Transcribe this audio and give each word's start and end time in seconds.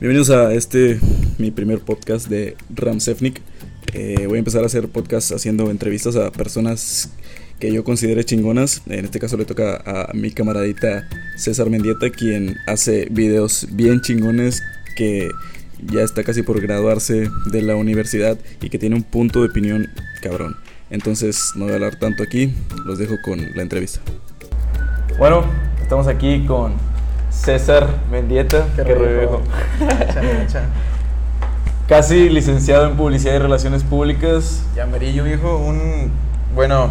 Bienvenidos 0.00 0.30
a 0.30 0.54
este, 0.54 1.00
mi 1.38 1.50
primer 1.50 1.80
podcast 1.80 2.28
de 2.28 2.56
Ramsefnik. 2.72 3.42
Eh, 3.94 4.26
voy 4.28 4.36
a 4.36 4.38
empezar 4.38 4.62
a 4.62 4.66
hacer 4.66 4.86
podcast 4.86 5.32
haciendo 5.32 5.72
entrevistas 5.72 6.14
a 6.14 6.30
personas 6.30 7.12
que 7.58 7.72
yo 7.72 7.82
considere 7.82 8.22
chingonas. 8.22 8.82
En 8.86 9.06
este 9.06 9.18
caso 9.18 9.36
le 9.36 9.44
toca 9.44 9.82
a 9.84 10.12
mi 10.14 10.30
camaradita 10.30 11.08
César 11.36 11.68
Mendieta, 11.68 12.10
quien 12.10 12.58
hace 12.68 13.08
videos 13.10 13.66
bien 13.72 14.00
chingones 14.00 14.62
que 14.96 15.30
ya 15.92 16.02
está 16.02 16.22
casi 16.22 16.42
por 16.42 16.60
graduarse 16.60 17.28
de 17.50 17.62
la 17.62 17.74
universidad 17.74 18.38
y 18.62 18.70
que 18.70 18.78
tiene 18.78 18.94
un 18.94 19.02
punto 19.02 19.40
de 19.40 19.48
opinión 19.48 19.88
cabrón. 20.22 20.54
Entonces 20.90 21.50
no 21.56 21.64
voy 21.64 21.72
a 21.72 21.74
hablar 21.74 21.96
tanto 21.96 22.22
aquí, 22.22 22.54
los 22.86 23.00
dejo 23.00 23.16
con 23.24 23.40
la 23.56 23.62
entrevista. 23.62 24.00
Bueno, 25.18 25.44
estamos 25.82 26.06
aquí 26.06 26.46
con 26.46 26.74
César 27.42 27.86
Mendieta, 28.10 28.66
Qué 28.76 28.82
que 28.84 28.94
rollo. 28.94 29.40
re- 29.78 30.04
Echa, 30.04 30.42
echa. 30.42 30.62
casi 31.88 32.28
licenciado 32.28 32.86
en 32.86 32.96
Publicidad 32.96 33.34
y 33.34 33.38
Relaciones 33.38 33.82
Públicas. 33.84 34.62
Ya 34.74 34.84
Amarillo, 34.84 35.24
viejo, 35.24 35.56
un... 35.58 36.10
Bueno, 36.54 36.90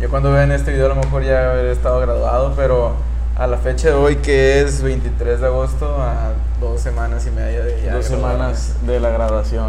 yo 0.00 0.08
cuando 0.08 0.32
vean 0.32 0.50
este 0.52 0.72
video 0.72 0.86
a 0.86 0.88
lo 0.90 0.96
mejor 0.96 1.22
ya 1.24 1.50
haber 1.52 1.66
estado 1.66 2.00
graduado, 2.00 2.54
pero 2.56 2.94
a 3.36 3.46
la 3.46 3.58
fecha 3.58 3.88
de 3.88 3.94
hoy, 3.94 4.16
que 4.16 4.60
es 4.62 4.82
23 4.82 5.40
de 5.40 5.46
agosto, 5.46 6.00
a 6.00 6.32
dos 6.60 6.80
semanas 6.80 7.26
y 7.26 7.30
media 7.30 7.62
de 7.62 7.82
ya 7.84 7.94
dos 7.94 8.06
semanas 8.06 8.76
de 8.86 8.98
la 8.98 9.10
graduación. 9.10 9.68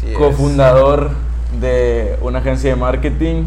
Sí 0.00 0.10
es. 0.10 0.18
Cofundador 0.18 1.10
de 1.60 2.18
una 2.20 2.40
agencia 2.40 2.70
de 2.70 2.76
marketing. 2.76 3.44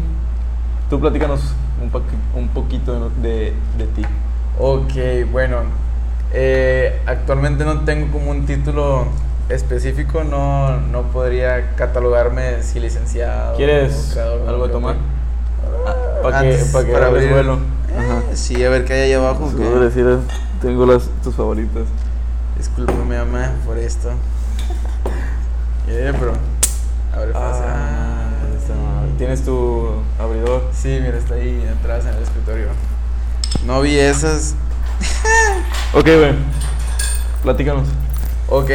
Tú 0.88 0.98
platícanos 0.98 1.40
un, 1.82 2.40
un 2.40 2.48
poquito 2.48 3.10
de, 3.22 3.52
de 3.76 3.86
ti. 3.94 4.02
Ok, 4.62 4.92
bueno, 5.32 5.60
eh, 6.34 7.00
actualmente 7.06 7.64
no 7.64 7.80
tengo 7.80 8.12
como 8.12 8.30
un 8.30 8.44
título 8.44 9.06
específico, 9.48 10.22
no, 10.22 10.78
no 10.78 11.04
podría 11.04 11.74
catalogarme 11.76 12.62
si 12.62 12.78
licenciado. 12.78 13.56
¿Quieres 13.56 14.10
creador 14.12 14.46
algo 14.46 14.66
de 14.66 14.72
tomar? 14.74 14.96
Para 16.22 16.42
que, 16.42 16.48
Antes, 16.52 16.68
pa' 16.72 16.84
que 16.84 16.92
para 16.92 17.06
abrir. 17.06 17.30
vuelo. 17.30 17.54
Eh, 17.54 18.34
sí, 18.34 18.62
a 18.62 18.68
ver 18.68 18.84
qué 18.84 18.92
hay 18.92 19.00
ahí 19.00 19.12
abajo. 19.14 19.50
A 19.50 19.78
decir, 19.80 20.18
tengo 20.60 20.84
las, 20.84 21.08
tus 21.24 21.34
favoritas. 21.34 21.84
Discúlpame, 22.58 23.16
mamá, 23.16 23.52
por 23.64 23.78
esto. 23.78 24.10
Yeah, 25.88 26.12
bro. 26.12 26.34
Abre 27.16 27.32
fácil. 27.32 27.64
Ah, 27.66 28.28
esa 28.62 28.74
madre. 28.74 29.10
¿Tienes 29.16 29.42
tu 29.42 29.88
abridor? 30.20 30.64
Sí, 30.72 31.00
mira, 31.02 31.16
está 31.16 31.34
ahí 31.34 31.66
atrás 31.80 32.04
en 32.04 32.14
el 32.14 32.22
escritorio. 32.22 32.66
No 33.66 33.80
vi 33.82 33.98
esas. 33.98 34.54
Ok, 35.92 36.04
güey. 36.04 36.34
Platícanos. 37.42 37.88
Ok. 38.48 38.70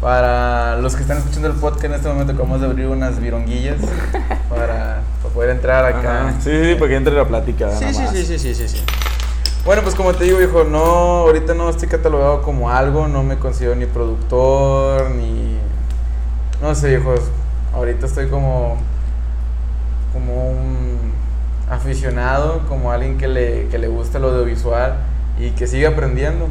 Para 0.00 0.76
los 0.76 0.94
que 0.94 1.02
están 1.02 1.18
escuchando 1.18 1.48
el 1.48 1.54
podcast 1.54 1.84
en 1.86 1.94
este 1.94 2.08
momento, 2.08 2.32
acabamos 2.32 2.60
de 2.60 2.66
abrir 2.68 2.86
unas 2.86 3.18
vironguillas 3.18 3.78
para, 4.48 5.02
para 5.22 5.34
poder 5.34 5.50
entrar 5.50 5.84
acá. 5.84 6.28
Ajá. 6.28 6.40
Sí, 6.40 6.50
sí, 6.50 6.74
para 6.76 6.88
que 6.88 6.96
entre 6.96 7.14
la 7.14 7.26
plática. 7.26 7.70
Sí, 7.72 7.80
nada 7.80 7.92
sí, 7.92 8.00
más. 8.00 8.10
sí, 8.12 8.24
sí, 8.24 8.38
sí, 8.38 8.54
sí, 8.54 8.68
sí. 8.68 8.80
Bueno, 9.64 9.82
pues 9.82 9.94
como 9.94 10.14
te 10.14 10.24
digo, 10.24 10.40
hijo, 10.40 10.64
no, 10.64 10.78
ahorita 10.78 11.52
no 11.52 11.68
estoy 11.68 11.88
catalogado 11.88 12.40
como 12.42 12.70
algo, 12.70 13.08
no 13.08 13.22
me 13.22 13.38
considero 13.38 13.74
ni 13.74 13.86
productor, 13.86 15.10
ni... 15.10 15.58
No 16.62 16.74
sé, 16.74 16.94
hijos, 16.94 17.20
ahorita 17.74 18.06
estoy 18.06 18.28
como... 18.28 18.78
como 20.14 20.50
un 20.50 20.99
aficionado, 21.70 22.62
como 22.68 22.92
alguien 22.92 23.16
que 23.18 23.28
le, 23.28 23.68
que 23.68 23.78
le 23.78 23.88
gusta 23.88 24.18
lo 24.18 24.28
audiovisual 24.30 24.94
y 25.38 25.50
que 25.50 25.66
sigue 25.66 25.86
aprendiendo. 25.86 26.48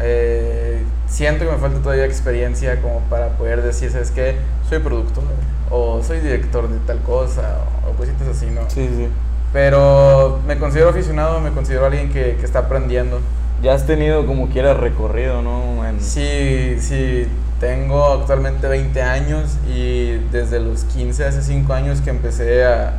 Eh, 0.00 0.82
siento 1.06 1.44
que 1.44 1.52
me 1.52 1.58
falta 1.58 1.78
todavía 1.80 2.04
experiencia 2.04 2.80
como 2.82 3.00
para 3.10 3.28
poder 3.30 3.62
decir, 3.62 3.90
¿sabes 3.90 4.10
qué? 4.10 4.36
Soy 4.68 4.78
productor, 4.80 5.24
o 5.70 6.02
soy 6.02 6.20
director 6.20 6.68
de 6.68 6.78
tal 6.80 7.00
cosa, 7.00 7.58
o 7.88 7.92
cositas 7.96 8.28
así, 8.28 8.46
¿no? 8.46 8.62
Sí, 8.68 8.88
sí. 8.94 9.08
Pero 9.52 10.40
me 10.46 10.58
considero 10.58 10.90
aficionado, 10.90 11.40
me 11.40 11.50
considero 11.52 11.86
alguien 11.86 12.10
que, 12.10 12.36
que 12.38 12.44
está 12.44 12.60
aprendiendo. 12.60 13.20
Ya 13.62 13.72
has 13.74 13.86
tenido 13.86 14.26
como 14.26 14.48
quiera 14.48 14.74
recorrido, 14.74 15.40
¿no? 15.40 15.86
En- 15.86 16.00
Sí, 16.00 16.76
sí, 16.80 17.26
tengo 17.58 18.04
actualmente 18.12 18.68
20 18.68 19.00
años 19.00 19.56
y 19.66 20.18
desde 20.30 20.60
los 20.60 20.84
15, 20.84 21.24
hace 21.24 21.40
5 21.42 21.72
años 21.72 22.02
que 22.02 22.10
empecé 22.10 22.66
a, 22.66 22.98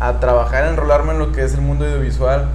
a 0.00 0.18
trabajar, 0.18 0.64
a 0.64 0.70
enrolarme 0.70 1.12
en 1.12 1.18
lo 1.18 1.32
que 1.32 1.44
es 1.44 1.54
el 1.54 1.60
mundo 1.60 1.84
audiovisual, 1.84 2.46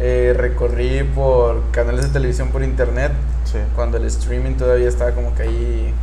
eh, 0.00 0.34
recorrí 0.36 1.02
por 1.14 1.62
canales 1.70 2.06
de 2.06 2.08
televisión 2.10 2.48
por 2.48 2.62
internet, 2.62 3.12
Sí. 3.44 3.58
cuando 3.74 3.96
el 3.98 4.04
streaming 4.06 4.54
todavía 4.54 4.88
estaba 4.88 5.12
como 5.12 5.34
que 5.34 5.42
ahí, 5.44 5.94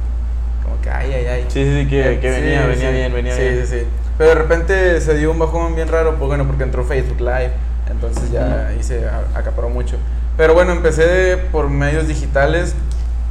como 0.64 0.80
que 0.82 0.90
ay, 0.90 1.14
ay, 1.14 1.26
ay. 1.26 1.46
Sí, 1.50 1.64
sí, 1.66 1.82
sí, 1.84 1.88
que, 1.90 2.20
que 2.20 2.34
Sí, 2.34 2.42
venía, 2.42 2.66
venía 2.68 2.90
sí. 2.90 2.94
bien, 2.96 3.14
venía 3.14 3.36
sí, 3.36 3.42
bien. 3.42 3.66
Sí, 3.68 3.80
sí, 3.80 3.86
Pero 4.18 4.30
de 4.30 4.36
repente 4.36 5.02
se 5.02 5.18
dio 5.18 5.32
un 5.32 5.40
bajón 5.40 5.76
bien 5.76 5.88
raro, 5.90 6.16
pues 6.16 6.28
bueno, 6.28 6.46
porque 6.48 6.64
entró 6.64 6.84
Facebook 6.86 7.20
Live, 7.20 7.52
entonces 7.92 8.32
ya 8.32 8.68
ahí 8.68 8.82
se 8.82 9.04
acaparó 9.36 9.70
mucho. 9.70 9.98
Pero 10.38 10.54
bueno, 10.54 10.72
empecé 10.72 11.38
por 11.52 11.70
medios 11.70 12.08
digitales, 12.08 12.76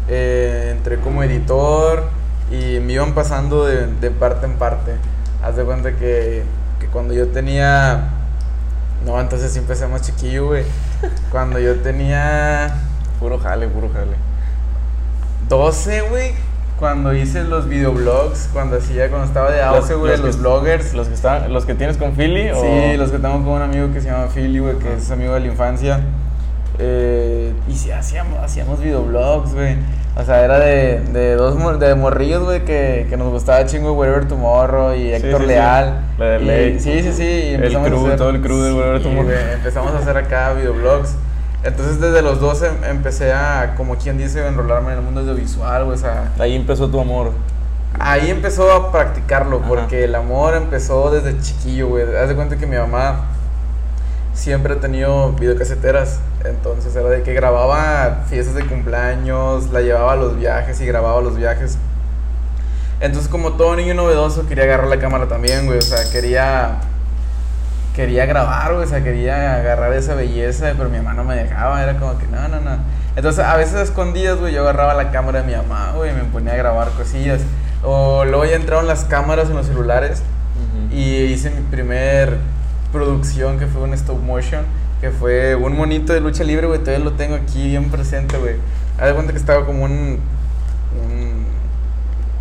eh, 0.08 0.74
entré 0.76 0.98
como 0.98 1.22
editor 1.22 2.04
y 2.50 2.80
me 2.80 2.92
iban 2.94 3.14
pasando 3.14 3.64
de, 3.66 3.86
de 3.86 4.10
parte 4.10 4.46
en 4.46 4.54
parte. 4.54 4.92
Haz 5.42 5.56
de 5.56 5.64
cuenta 5.64 5.92
que, 5.92 6.42
que 6.82 6.88
cuando 6.88 7.14
yo 7.14 7.28
tenía... 7.28 8.10
No, 9.06 9.20
entonces 9.20 9.52
sí 9.52 9.58
empecé 9.58 9.86
más 9.86 10.02
chiquillo, 10.02 10.46
güey. 10.48 10.64
Cuando 11.32 11.58
yo 11.58 11.80
tenía 11.80 12.72
Puro 13.18 13.38
jale, 13.38 13.68
puro 13.68 13.88
jale. 13.92 14.16
12, 15.48 16.00
güey, 16.02 16.32
cuando 16.78 17.14
hice 17.14 17.44
los 17.44 17.68
videoblogs, 17.68 18.48
cuando 18.52 18.78
hacía, 18.78 19.08
cuando 19.08 19.26
estaba 19.28 19.50
de 19.52 19.62
auge, 19.62 19.94
güey, 19.94 20.16
los, 20.16 20.36
que- 20.36 20.42
bloggers. 20.42 20.94
Los 20.94 21.08
que, 21.08 21.14
están, 21.14 21.52
los 21.52 21.64
que 21.64 21.74
tienes 21.74 21.96
con 21.96 22.14
Philly 22.16 22.50
o... 22.50 22.60
Sí, 22.60 22.96
los 22.96 23.10
que 23.12 23.18
tengo 23.18 23.34
con 23.44 23.48
un 23.48 23.62
amigo 23.62 23.92
que 23.92 24.00
se 24.00 24.10
llama 24.10 24.26
Philly, 24.26 24.58
güey, 24.58 24.78
que 24.78 24.94
es 24.94 25.10
amigo 25.10 25.34
de 25.34 25.40
la 25.40 25.46
infancia. 25.46 26.00
Eh, 26.78 27.52
y 27.68 27.74
sí, 27.76 27.92
hacíamos, 27.92 28.38
hacíamos 28.40 28.80
videoblogs, 28.80 29.54
güey. 29.54 29.76
O 30.14 30.22
sea, 30.24 30.44
era 30.44 30.58
de, 30.58 31.00
de 31.12 31.36
dos 31.36 31.56
mor- 31.56 31.78
de 31.78 31.94
morrillos, 31.94 32.44
güey, 32.44 32.64
que, 32.66 33.06
que 33.08 33.16
nos 33.16 33.30
gustaba 33.32 33.64
chingo 33.64 33.94
Wherever 33.94 34.28
Tomorrow 34.28 34.94
y 34.94 35.10
Héctor 35.12 35.40
sí, 35.40 35.46
sí. 35.46 35.46
Leal. 35.46 36.00
La 36.18 36.24
de. 36.26 36.78
Sí, 36.80 37.02
sí, 37.02 37.12
sí. 37.14 37.22
y 37.24 37.54
El 37.54 37.64
empezamos 37.64 37.90
a 37.92 38.04
hacer- 38.06 38.16
todo 38.18 38.30
el 38.30 38.40
crew 38.42 38.60
de 38.60 38.72
Wherever 38.74 39.02
Tomorrow. 39.02 39.30
empezamos 39.54 39.92
a 39.94 39.98
hacer 39.98 40.16
acá 40.18 40.52
videoblogs. 40.52 41.14
Entonces, 41.64 42.00
desde 42.00 42.20
los 42.22 42.40
12 42.40 42.66
em- 42.66 42.84
empecé 42.90 43.32
a, 43.32 43.74
como 43.76 43.96
quien 43.96 44.18
dice, 44.18 44.46
enrolarme 44.46 44.92
en 44.92 44.98
el 44.98 45.04
mundo 45.04 45.20
audiovisual, 45.20 45.84
güey, 45.84 45.96
o 45.96 46.00
sea... 46.00 46.32
Ahí 46.38 46.56
empezó 46.56 46.88
tu 46.90 47.00
amor. 47.00 47.30
Ahí 47.98 48.30
empezó 48.30 48.70
a 48.72 48.90
practicarlo, 48.90 49.58
Ajá. 49.58 49.68
porque 49.68 50.04
el 50.04 50.14
amor 50.14 50.54
empezó 50.54 51.10
desde 51.10 51.38
chiquillo, 51.40 51.88
güey. 51.88 52.04
Haz 52.16 52.28
de 52.28 52.34
cuenta 52.34 52.56
que 52.58 52.66
mi 52.66 52.76
mamá 52.76 53.26
siempre 54.34 54.74
ha 54.74 54.76
tenido 54.80 55.32
videocaseteras. 55.32 56.18
Entonces 56.44 56.94
era 56.96 57.08
de 57.08 57.22
que 57.22 57.34
grababa 57.34 58.24
fiestas 58.28 58.54
de 58.54 58.66
cumpleaños, 58.66 59.70
la 59.70 59.80
llevaba 59.80 60.12
a 60.12 60.16
los 60.16 60.36
viajes 60.36 60.80
y 60.80 60.86
grababa 60.86 61.20
los 61.20 61.36
viajes. 61.36 61.78
Entonces, 63.00 63.28
como 63.28 63.54
todo 63.54 63.74
niño 63.74 63.94
novedoso, 63.94 64.46
quería 64.46 64.62
agarrar 64.62 64.86
la 64.86 64.98
cámara 64.98 65.26
también, 65.26 65.66
güey. 65.66 65.78
O 65.78 65.82
sea, 65.82 66.08
quería. 66.12 66.78
Quería 67.96 68.26
grabar, 68.26 68.74
güey. 68.74 68.86
O 68.86 68.88
sea, 68.88 69.02
quería 69.02 69.56
agarrar 69.56 69.92
esa 69.92 70.14
belleza, 70.14 70.72
pero 70.76 70.88
mi 70.88 70.98
mamá 70.98 71.14
no 71.14 71.24
me 71.24 71.34
dejaba. 71.34 71.82
Era 71.82 71.98
como 71.98 72.16
que, 72.16 72.28
no, 72.28 72.46
no, 72.46 72.60
no. 72.60 72.78
Entonces, 73.16 73.44
a 73.44 73.56
veces 73.56 73.74
a 73.74 73.82
escondidas, 73.82 74.38
güey, 74.38 74.54
yo 74.54 74.62
agarraba 74.62 74.94
la 74.94 75.10
cámara 75.10 75.42
de 75.42 75.48
mi 75.48 75.56
mamá, 75.56 75.92
güey, 75.96 76.12
y 76.12 76.14
me 76.14 76.22
ponía 76.24 76.52
a 76.52 76.56
grabar 76.56 76.90
cosillas. 76.90 77.40
O 77.82 78.24
luego 78.24 78.44
ya 78.44 78.54
entraron 78.54 78.86
las 78.86 79.04
cámaras 79.04 79.50
en 79.50 79.56
los 79.56 79.66
celulares. 79.66 80.22
Y 80.92 81.24
hice 81.24 81.50
mi 81.50 81.60
primer 81.62 82.38
producción 82.92 83.58
que 83.58 83.66
fue 83.66 83.82
un 83.82 83.94
stop 83.94 84.20
motion, 84.20 84.64
que 85.02 85.10
fue 85.10 85.54
un 85.54 85.76
monito 85.76 86.14
de 86.14 86.20
lucha 86.20 86.44
libre, 86.44 86.66
güey, 86.66 86.78
todavía 86.78 87.04
lo 87.04 87.12
tengo 87.12 87.34
aquí 87.34 87.66
bien 87.68 87.90
presente, 87.90 88.38
güey. 88.38 88.54
Haz 88.98 89.08
de 89.08 89.12
cuenta 89.14 89.32
que 89.32 89.38
estaba 89.38 89.66
como 89.66 89.84
un, 89.84 89.90
un- 89.92 91.42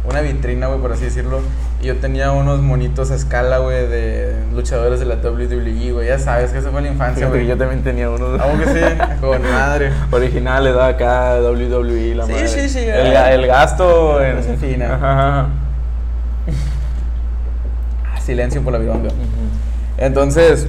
una 0.07 0.21
vitrina, 0.21 0.67
güey, 0.67 0.79
por 0.79 0.91
así 0.93 1.05
decirlo, 1.05 1.39
y 1.81 1.87
yo 1.87 1.97
tenía 1.97 2.31
unos 2.31 2.59
monitos 2.61 3.09
a 3.11 3.15
escala, 3.15 3.57
güey, 3.59 3.87
de 3.87 4.35
luchadores 4.53 4.99
de 4.99 5.05
la 5.07 5.15
WWE, 5.15 5.91
güey, 5.91 6.07
ya 6.07 6.19
sabes 6.19 6.51
que 6.51 6.59
eso 6.59 6.71
fue 6.71 6.81
la 6.83 6.89
infancia, 6.89 7.27
güey. 7.27 7.47
yo 7.47 7.57
también 7.57 7.81
tenía 7.83 8.09
uno 8.11 8.37
¿Cómo 8.37 8.57
que 8.59 8.65
sí? 8.67 8.79
Con 9.21 9.41
madre. 9.41 9.91
original, 10.11 10.63
le 10.63 10.71
da 10.73 10.87
acá 10.89 11.39
WWE, 11.41 12.13
la 12.15 12.25
Sí, 12.27 12.31
madre. 12.31 12.47
sí, 12.47 12.69
sí, 12.69 12.79
El, 12.79 13.11
ga- 13.13 13.31
el 13.31 13.47
gasto 13.47 14.23
en... 14.23 14.35
No 14.37 14.57
fina. 14.57 14.95
Ajá, 14.95 15.27
ajá. 15.27 15.47
Silencio 18.23 18.61
por 18.61 18.73
la 18.73 18.79
vironga. 18.79 19.09
Entonces, 19.97 20.67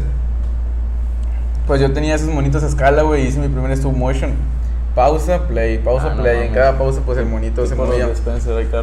pues 1.67 1.81
yo 1.81 1.93
tenía 1.93 2.15
esos 2.15 2.29
monitos 2.29 2.63
a 2.63 2.67
escala, 2.67 3.03
güey, 3.03 3.25
y 3.25 3.29
hice 3.29 3.39
mi 3.41 3.49
primer 3.49 3.71
stop 3.73 3.97
motion. 3.97 4.33
Pausa, 4.95 5.47
play, 5.49 5.79
pausa, 5.79 6.09
Ah, 6.13 6.15
no 6.15 6.23
play. 6.23 6.35
en 6.35 6.41
mames. 6.49 6.55
cada 6.57 6.77
pausa, 6.79 7.01
pues 7.07 7.17
el 7.19 7.25
monito 7.27 7.67
se 7.67 7.75
movía. 7.75 8.09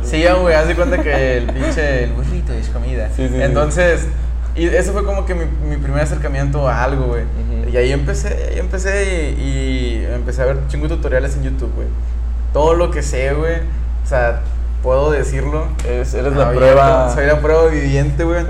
Sí, 0.03 0.23
güey, 0.41 0.55
haz 0.55 0.67
de 0.67 0.75
cuenta 0.75 1.01
que 1.03 1.37
el 1.37 1.45
pinche 1.51 2.03
el 2.05 2.13
burrito 2.13 2.51
es 2.53 2.69
comida. 2.69 3.09
Sí, 3.15 3.27
sí, 3.27 3.35
sí. 3.35 3.41
Entonces, 3.41 4.07
y 4.55 4.65
eso 4.65 4.91
fue 4.93 5.05
como 5.05 5.25
que 5.27 5.35
mi, 5.35 5.45
mi 5.69 5.77
primer 5.77 6.01
acercamiento 6.01 6.67
a 6.67 6.83
algo, 6.83 7.05
güey. 7.07 7.23
Y 7.71 7.77
ahí 7.77 7.91
empecé, 7.91 8.49
ahí 8.53 8.59
empecé 8.59 9.33
y, 9.37 9.41
y 9.43 10.07
empecé 10.11 10.41
a 10.41 10.45
ver 10.45 10.57
chingo 10.67 10.87
de 10.87 10.95
tutoriales 10.95 11.35
en 11.35 11.43
YouTube, 11.43 11.71
güey. 11.75 11.87
todo 12.53 12.73
lo 12.73 12.89
que 12.89 13.03
sé, 13.03 13.31
güey, 13.35 13.57
o 14.03 14.07
sea, 14.07 14.41
puedo 14.81 15.11
decirlo. 15.11 15.67
Eres, 15.87 16.13
la 16.15 16.51
prueba. 16.51 17.11
Soy 17.13 17.27
la 17.27 17.39
prueba 17.39 17.67
viviente, 17.67 18.23
güey. 18.23 18.43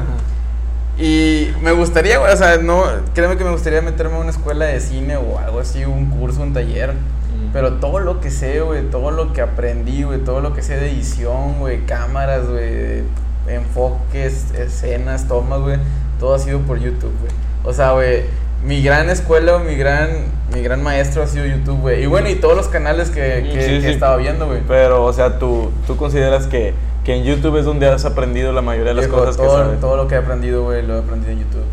Y 1.00 1.54
me 1.62 1.72
gustaría, 1.72 2.18
güey, 2.18 2.34
o 2.34 2.36
sea, 2.36 2.58
no, 2.58 2.84
créeme 3.14 3.38
que 3.38 3.46
me 3.46 3.52
gustaría 3.52 3.82
meterme 3.82 4.18
a 4.18 4.20
una 4.20 4.32
escuela 4.32 4.66
de 4.66 4.82
cine 4.82 5.16
o 5.16 5.40
algo 5.40 5.62
así, 5.62 5.86
un 5.86 6.08
curso, 6.08 6.42
un 6.42 6.54
taller. 6.54 6.92
Mm. 6.94 7.54
Pero 7.54 7.76
todo 7.76 8.00
lo 8.00 8.20
que 8.20 8.30
sé, 8.30 8.60
güey, 8.60 8.84
todo 8.90 9.10
lo 9.12 9.32
que 9.32 9.42
aprendí, 9.42 10.04
güey, 10.04 10.20
todo 10.20 10.42
lo 10.42 10.54
que 10.54 10.62
sé 10.62 10.76
de 10.76 10.92
edición, 10.92 11.60
güey, 11.60 11.86
cámaras, 11.86 12.50
güey, 12.50 13.04
enfoques, 13.48 14.52
escenas, 14.52 15.28
tomas, 15.30 15.62
güey, 15.62 15.78
todo 16.20 16.36
ha 16.36 16.40
sido 16.40 16.60
por 16.60 16.80
YouTube, 16.80 17.14
güey. 17.22 17.32
O 17.64 17.72
sea, 17.72 17.92
güey, 17.92 18.24
mi 18.66 18.84
gran 18.84 19.10
escuela, 19.10 19.58
mi 19.60 19.76
gran, 19.76 20.10
mi 20.54 20.62
gran 20.62 20.84
maestro 20.84 21.24
ha 21.24 21.28
sido 21.28 21.46
YouTube, 21.46 21.80
güey. 21.80 22.04
Y 22.04 22.08
bueno, 22.08 22.28
y 22.30 22.36
todos 22.36 22.58
los 22.58 22.68
canales 22.68 23.10
que, 23.10 23.50
que, 23.54 23.62
sí, 23.62 23.70
que 23.70 23.82
sí. 23.82 23.88
he 23.88 23.92
estado 23.92 24.18
viendo, 24.18 24.48
güey. 24.48 24.60
Pero, 24.68 25.06
o 25.06 25.14
sea, 25.14 25.40
tú, 25.40 25.72
tú 25.88 25.96
consideras 25.96 26.46
que, 26.48 26.74
que 27.04 27.16
en 27.16 27.24
YouTube 27.24 27.58
es 27.58 27.66
donde 27.66 27.88
has 27.88 28.06
aprendido 28.06 28.52
la 28.52 28.62
mayoría 28.62 28.90
de 28.90 28.96
las 28.96 29.06
Viejo, 29.06 29.20
cosas 29.20 29.38
todo, 29.38 29.58
que 29.58 29.64
sabes. 29.64 29.80
todo 29.80 29.98
lo 29.98 30.08
que 30.08 30.16
he 30.16 30.18
aprendido, 30.18 30.64
güey, 30.64 30.86
lo 30.86 30.98
he 30.98 31.00
aprendido 31.00 31.32
en 31.32 31.40
YouTube. 31.40 31.66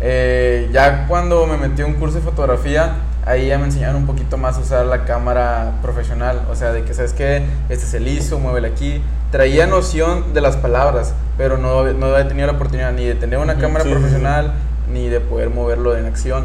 Eh, 0.00 0.68
ya 0.72 1.06
cuando 1.08 1.46
me 1.46 1.56
metí 1.56 1.82
a 1.82 1.86
un 1.86 1.94
curso 1.94 2.18
de 2.18 2.22
fotografía, 2.22 2.96
ahí 3.26 3.48
ya 3.48 3.58
me 3.58 3.64
enseñaron 3.64 3.96
un 3.96 4.06
poquito 4.06 4.36
más 4.36 4.56
a 4.56 4.60
usar 4.60 4.86
la 4.86 5.04
cámara 5.04 5.72
profesional. 5.82 6.42
O 6.50 6.54
sea, 6.54 6.72
de 6.72 6.84
que, 6.84 6.94
¿sabes 6.94 7.12
qué? 7.12 7.42
Este 7.68 7.84
es 7.84 7.94
el 7.94 8.06
ISO, 8.06 8.38
muévele 8.38 8.68
aquí. 8.68 9.02
Traía 9.30 9.66
noción 9.66 10.32
de 10.32 10.40
las 10.40 10.56
palabras, 10.56 11.14
pero 11.36 11.58
no, 11.58 11.84
no 11.92 12.06
había 12.06 12.28
tenido 12.28 12.46
la 12.46 12.54
oportunidad 12.54 12.92
ni 12.92 13.04
de 13.04 13.14
tener 13.14 13.38
una 13.38 13.58
cámara 13.58 13.84
sí, 13.84 13.90
sí, 13.90 13.94
sí. 13.94 14.00
profesional, 14.00 14.54
ni 14.90 15.08
de 15.08 15.20
poder 15.20 15.50
moverlo 15.50 15.96
en 15.96 16.06
acción. 16.06 16.44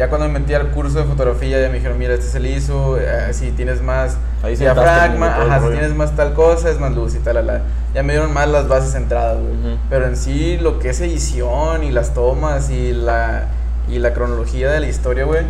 Ya 0.00 0.08
cuando 0.08 0.28
me 0.28 0.38
metí 0.38 0.54
al 0.54 0.70
curso 0.70 0.98
de 1.00 1.04
fotografía, 1.04 1.60
ya 1.60 1.68
me 1.68 1.74
dijeron, 1.74 1.98
mira, 1.98 2.14
este 2.14 2.24
es 2.26 2.34
el 2.34 2.46
ISO, 2.46 2.96
eh, 2.98 3.34
si 3.34 3.50
tienes 3.50 3.82
más 3.82 4.16
Ahí 4.42 4.56
diafragma, 4.56 5.42
ajá, 5.42 5.60
si 5.60 5.72
tienes 5.72 5.94
más 5.94 6.16
tal 6.16 6.32
cosa, 6.32 6.70
es 6.70 6.80
más 6.80 6.92
luz 6.92 7.14
y 7.16 7.18
tal, 7.18 7.34
la, 7.34 7.42
la. 7.42 7.60
Ya 7.92 8.02
me 8.02 8.14
dieron 8.14 8.32
más 8.32 8.48
las 8.48 8.66
bases 8.66 8.92
centradas, 8.92 9.36
güey. 9.36 9.52
Ujú. 9.52 9.78
Pero 9.90 10.06
en 10.06 10.16
sí, 10.16 10.56
lo 10.56 10.78
que 10.78 10.88
es 10.88 11.02
edición 11.02 11.84
y 11.84 11.90
las 11.90 12.14
tomas 12.14 12.70
y 12.70 12.94
la, 12.94 13.48
y 13.90 13.98
la 13.98 14.14
cronología 14.14 14.70
de 14.70 14.80
la 14.80 14.86
historia, 14.86 15.26
güey, 15.26 15.44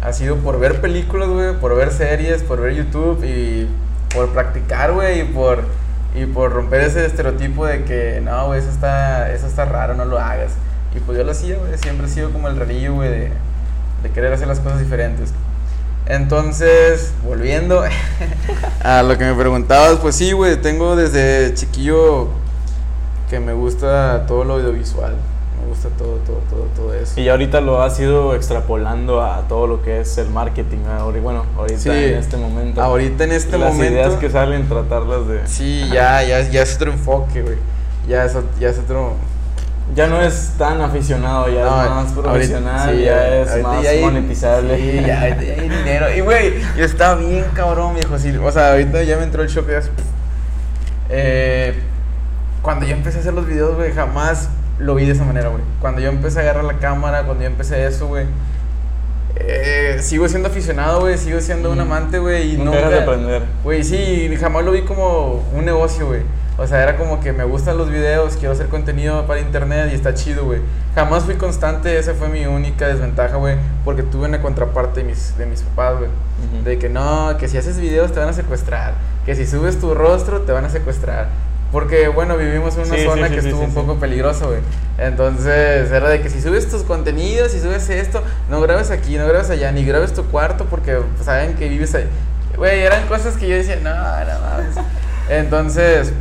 ha 0.00 0.14
sido 0.14 0.36
por 0.36 0.58
ver 0.58 0.80
películas, 0.80 1.28
güey, 1.28 1.52
por 1.60 1.76
ver 1.76 1.92
series, 1.92 2.42
por 2.42 2.58
ver 2.58 2.72
YouTube 2.72 3.22
y 3.22 3.68
por 4.14 4.30
practicar, 4.30 4.92
güey, 4.92 5.20
y 5.20 5.24
por, 5.24 5.64
y 6.14 6.24
por 6.24 6.54
romper 6.54 6.80
ese 6.80 7.04
estereotipo 7.04 7.66
de 7.66 7.84
que, 7.84 8.22
no, 8.24 8.46
güey, 8.46 8.60
eso 8.60 8.70
está, 8.70 9.30
eso 9.30 9.46
está 9.46 9.66
raro, 9.66 9.92
no 9.92 10.06
lo 10.06 10.18
hagas. 10.18 10.52
Y 10.96 11.00
pues 11.00 11.18
yo 11.18 11.24
lo 11.24 11.32
hacía, 11.32 11.58
güey, 11.58 11.76
siempre 11.76 12.06
he 12.06 12.10
sido 12.10 12.30
como 12.30 12.48
el 12.48 12.56
rarillo, 12.56 12.94
güey, 12.94 13.10
de, 13.10 13.32
de 14.02 14.10
querer 14.10 14.32
hacer 14.32 14.48
las 14.48 14.60
cosas 14.60 14.80
diferentes. 14.80 15.32
Entonces, 16.06 17.12
volviendo 17.24 17.82
a 18.82 19.02
lo 19.02 19.16
que 19.16 19.24
me 19.24 19.34
preguntabas, 19.34 19.98
pues 19.98 20.16
sí, 20.16 20.32
güey, 20.32 20.56
tengo 20.60 20.96
desde 20.96 21.54
chiquillo 21.54 22.28
que 23.28 23.38
me 23.38 23.52
gusta 23.52 24.24
todo 24.26 24.42
lo 24.42 24.54
audiovisual, 24.54 25.14
me 25.60 25.68
gusta 25.68 25.88
todo, 25.90 26.16
todo, 26.26 26.40
todo, 26.50 26.62
todo 26.74 26.94
eso. 26.94 27.20
Y 27.20 27.24
ya 27.24 27.32
ahorita 27.32 27.60
lo 27.60 27.80
has 27.80 28.00
ido 28.00 28.34
extrapolando 28.34 29.22
a 29.22 29.42
todo 29.46 29.68
lo 29.68 29.82
que 29.82 30.00
es 30.00 30.18
el 30.18 30.30
marketing. 30.30 30.78
Bueno, 31.22 31.44
ahorita 31.56 31.78
Sí. 31.78 31.90
en 31.90 32.14
este 32.16 32.36
momento. 32.36 32.82
Ahorita 32.82 33.22
en 33.24 33.32
este 33.32 33.56
las 33.56 33.72
momento, 33.72 33.94
ideas 33.94 34.14
que 34.14 34.30
salen, 34.30 34.68
tratarlas 34.68 35.28
de. 35.28 35.46
sí, 35.46 35.88
ya, 35.92 36.24
ya, 36.24 36.40
ya 36.40 36.62
es 36.62 36.74
otro 36.74 36.90
enfoque, 36.90 37.42
güey, 37.42 37.56
ya 38.08 38.24
es, 38.24 38.36
ya 38.58 38.70
es 38.70 38.78
otro... 38.78 39.14
Ya 39.94 40.06
no 40.06 40.20
es 40.22 40.52
tan 40.56 40.80
aficionado, 40.80 41.48
ya 41.48 41.64
No, 41.64 41.82
es 41.84 41.90
más 41.90 42.06
ahorita- 42.12 42.22
profesional, 42.22 42.90
sí, 42.94 43.02
ya 43.02 43.28
es 43.40 43.48
ahorita 43.50 43.68
más 43.68 43.82
ya 43.82 43.90
hay- 43.90 44.00
monetizable. 44.02 44.76
Sí, 44.76 45.02
ya, 45.06 45.20
ahorita 45.22 45.42
ya 45.42 45.52
hay 45.54 45.68
dinero. 45.68 46.14
Y, 46.16 46.20
güey, 46.20 46.54
yo 46.78 46.84
estaba 46.84 47.16
bien 47.16 47.44
cabrón, 47.54 47.94
viejo. 47.94 48.16
Sí, 48.18 48.36
o 48.36 48.52
sea, 48.52 48.70
ahorita 48.72 49.02
ya 49.02 49.16
me 49.16 49.24
entró 49.24 49.42
el 49.42 49.48
shock. 49.48 49.68
ya 49.68 49.80
Eh, 51.08 51.74
cuando 52.62 52.86
yo 52.86 52.92
empecé 52.92 53.18
a 53.18 53.20
hacer 53.20 53.34
los 53.34 53.46
videos, 53.46 53.74
güey, 53.76 53.92
jamás 53.92 54.48
lo 54.78 54.94
vi 54.94 55.06
de 55.06 55.12
esa 55.12 55.24
manera, 55.24 55.48
güey. 55.48 55.62
Cuando 55.80 56.00
yo 56.00 56.08
empecé 56.08 56.38
a 56.38 56.42
agarrar 56.42 56.64
la 56.64 56.78
cámara, 56.78 57.24
cuando 57.24 57.42
yo 57.42 57.48
empecé 57.50 57.84
eso, 57.86 58.06
güey. 58.06 58.26
eh, 59.36 59.98
sigo 60.02 60.28
siendo 60.28 60.48
aficionado, 60.48 61.00
güey. 61.00 61.16
Sigo 61.16 61.40
siendo 61.40 61.70
un 61.70 61.78
Mm. 61.78 61.82
amante, 61.82 62.18
güey. 62.18 62.54
Y 62.54 62.56
Nunca 62.58 62.88
de 62.90 62.98
aprender. 63.00 63.42
Güey, 63.64 63.82
sí, 63.84 64.28
jamás 64.40 64.64
lo 64.64 64.72
vi 64.72 64.82
como 64.82 65.44
un 65.54 65.64
negocio, 65.64 66.06
güey. 66.08 66.22
O 66.60 66.66
sea, 66.66 66.82
era 66.82 66.98
como 66.98 67.20
que 67.20 67.32
me 67.32 67.44
gustan 67.44 67.78
los 67.78 67.88
videos, 67.88 68.36
quiero 68.36 68.52
hacer 68.52 68.68
contenido 68.68 69.26
para 69.26 69.40
internet 69.40 69.88
y 69.92 69.94
está 69.94 70.12
chido, 70.12 70.44
güey. 70.44 70.60
Jamás 70.94 71.24
fui 71.24 71.36
constante, 71.36 71.98
esa 71.98 72.12
fue 72.12 72.28
mi 72.28 72.44
única 72.44 72.86
desventaja, 72.86 73.36
güey. 73.36 73.56
Porque 73.82 74.02
tuve 74.02 74.28
una 74.28 74.42
contraparte 74.42 75.00
de 75.00 75.06
mis, 75.06 75.38
de 75.38 75.46
mis 75.46 75.62
papás, 75.62 75.96
güey. 75.96 76.10
De 76.62 76.78
que 76.78 76.90
no, 76.90 77.34
que 77.38 77.48
si 77.48 77.56
haces 77.56 77.80
videos 77.80 78.12
te 78.12 78.20
van 78.20 78.28
a 78.28 78.34
secuestrar. 78.34 78.92
Que 79.24 79.34
si 79.34 79.46
subes 79.46 79.80
tu 79.80 79.94
rostro 79.94 80.42
te 80.42 80.52
van 80.52 80.66
a 80.66 80.68
secuestrar. 80.68 81.28
Porque, 81.72 82.08
bueno, 82.08 82.36
vivimos 82.36 82.76
en 82.76 82.82
una 82.82 82.94
Sí, 82.94 83.04
zona 83.04 83.28
sí, 83.28 83.34
que 83.36 83.40
sí, 83.40 83.48
estuvo 83.48 83.64
un 83.64 83.72
poco 83.72 83.94
peligrosa, 83.94 84.44
güey. 84.44 84.58
Entonces, 84.98 85.90
era 85.90 86.10
de 86.10 86.20
que 86.20 86.28
si 86.28 86.42
subes 86.42 86.68
tus 86.68 86.82
contenidos, 86.82 87.52
si 87.52 87.60
subes 87.60 87.88
esto, 87.88 88.22
no 88.50 88.60
grabes 88.60 88.90
aquí, 88.90 89.16
no 89.16 89.26
grabes 89.26 89.48
allá, 89.48 89.72
ni 89.72 89.86
grabes 89.86 90.12
tu 90.12 90.24
cuarto 90.24 90.66
porque 90.66 90.98
saben 91.24 91.54
que 91.54 91.70
vives 91.70 91.94
ahí. 91.94 92.06
Güey, 92.54 92.80
eran 92.80 93.08
cosas 93.08 93.38
que 93.38 93.48
yo 93.48 93.56
decía, 93.56 93.76
no, 93.76 93.88
no 93.88 94.40
mames. 94.40 94.76
Entonces, 95.30 96.12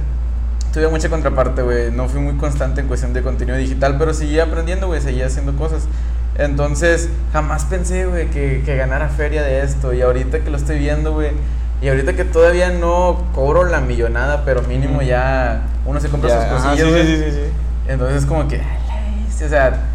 tuve 0.74 0.88
mucha 0.88 1.10
contraparte, 1.10 1.62
güey. 1.62 1.92
No 1.92 2.08
fui 2.08 2.20
muy 2.22 2.36
constante 2.36 2.82
en 2.82 2.88
cuestión 2.88 3.14
de 3.14 3.22
contenido 3.22 3.58
digital, 3.58 3.96
pero 3.98 4.14
seguía 4.14 4.44
aprendiendo, 4.44 4.88
güey, 4.88 5.02
seguía 5.02 5.28
haciendo 5.28 5.56
cosas. 5.56 5.88
Entonces, 6.38 7.10
jamás 7.34 7.66
pensé, 7.66 8.06
güey, 8.06 8.28
que, 8.30 8.62
que 8.66 8.76
ganara 8.78 9.10
feria 9.10 9.44
de 9.44 9.62
esto. 9.62 9.94
Y 9.94 10.02
ahorita 10.02 10.40
que 10.40 10.50
lo 10.50 10.58
estoy 10.58 10.80
viendo, 10.80 11.14
güey, 11.14 11.32
y 11.82 11.88
ahorita 11.90 12.14
que 12.14 12.26
todavía 12.26 12.70
no 12.72 13.26
cobro 13.34 13.64
la 13.66 13.82
millonada, 13.82 14.44
pero 14.46 14.62
mínimo 14.64 15.02
ya 15.02 15.64
uno 15.86 16.00
se 16.00 16.10
compra 16.10 16.30
Ya, 16.30 16.36
sus 16.36 16.46
ajá, 16.46 16.70
cosillas, 16.72 16.90
güey. 16.90 17.06
sí, 17.06 17.16
sí, 17.18 17.24
sí, 17.24 17.32
sí. 17.32 17.52
Entonces, 17.88 18.26
como 18.26 18.48
que, 18.48 18.58
o 18.58 19.50
sea, 19.50 19.86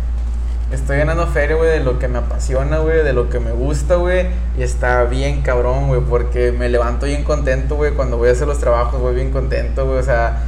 estoy 0.73 0.97
ganando 0.99 1.27
feria, 1.29 1.57
güey, 1.57 1.71
de 1.71 1.81
lo 1.81 1.99
que 1.99 2.09
me 2.09 2.19
apasiona, 2.19 2.79
güey, 2.79 3.05
de 3.05 3.13
lo 3.13 3.29
que 3.31 3.39
me 3.39 3.53
gusta, 3.53 3.97
güey. 3.97 4.27
Y 4.59 4.63
está 4.63 5.05
bien 5.05 5.43
cabrón, 5.43 5.89
güey, 5.89 6.01
porque 6.01 6.53
me 6.53 6.69
levanto 6.69 7.07
bien 7.07 7.23
contento, 7.23 7.77
güey, 7.77 7.93
cuando 7.93 8.17
voy 8.17 8.31
a 8.31 8.33
hacer 8.33 8.47
los 8.49 8.59
trabajos, 8.59 9.01
voy 9.01 9.15
bien 9.15 9.31
contento, 9.31 9.87
güey, 9.87 9.99
o 9.99 10.03
sea. 10.03 10.43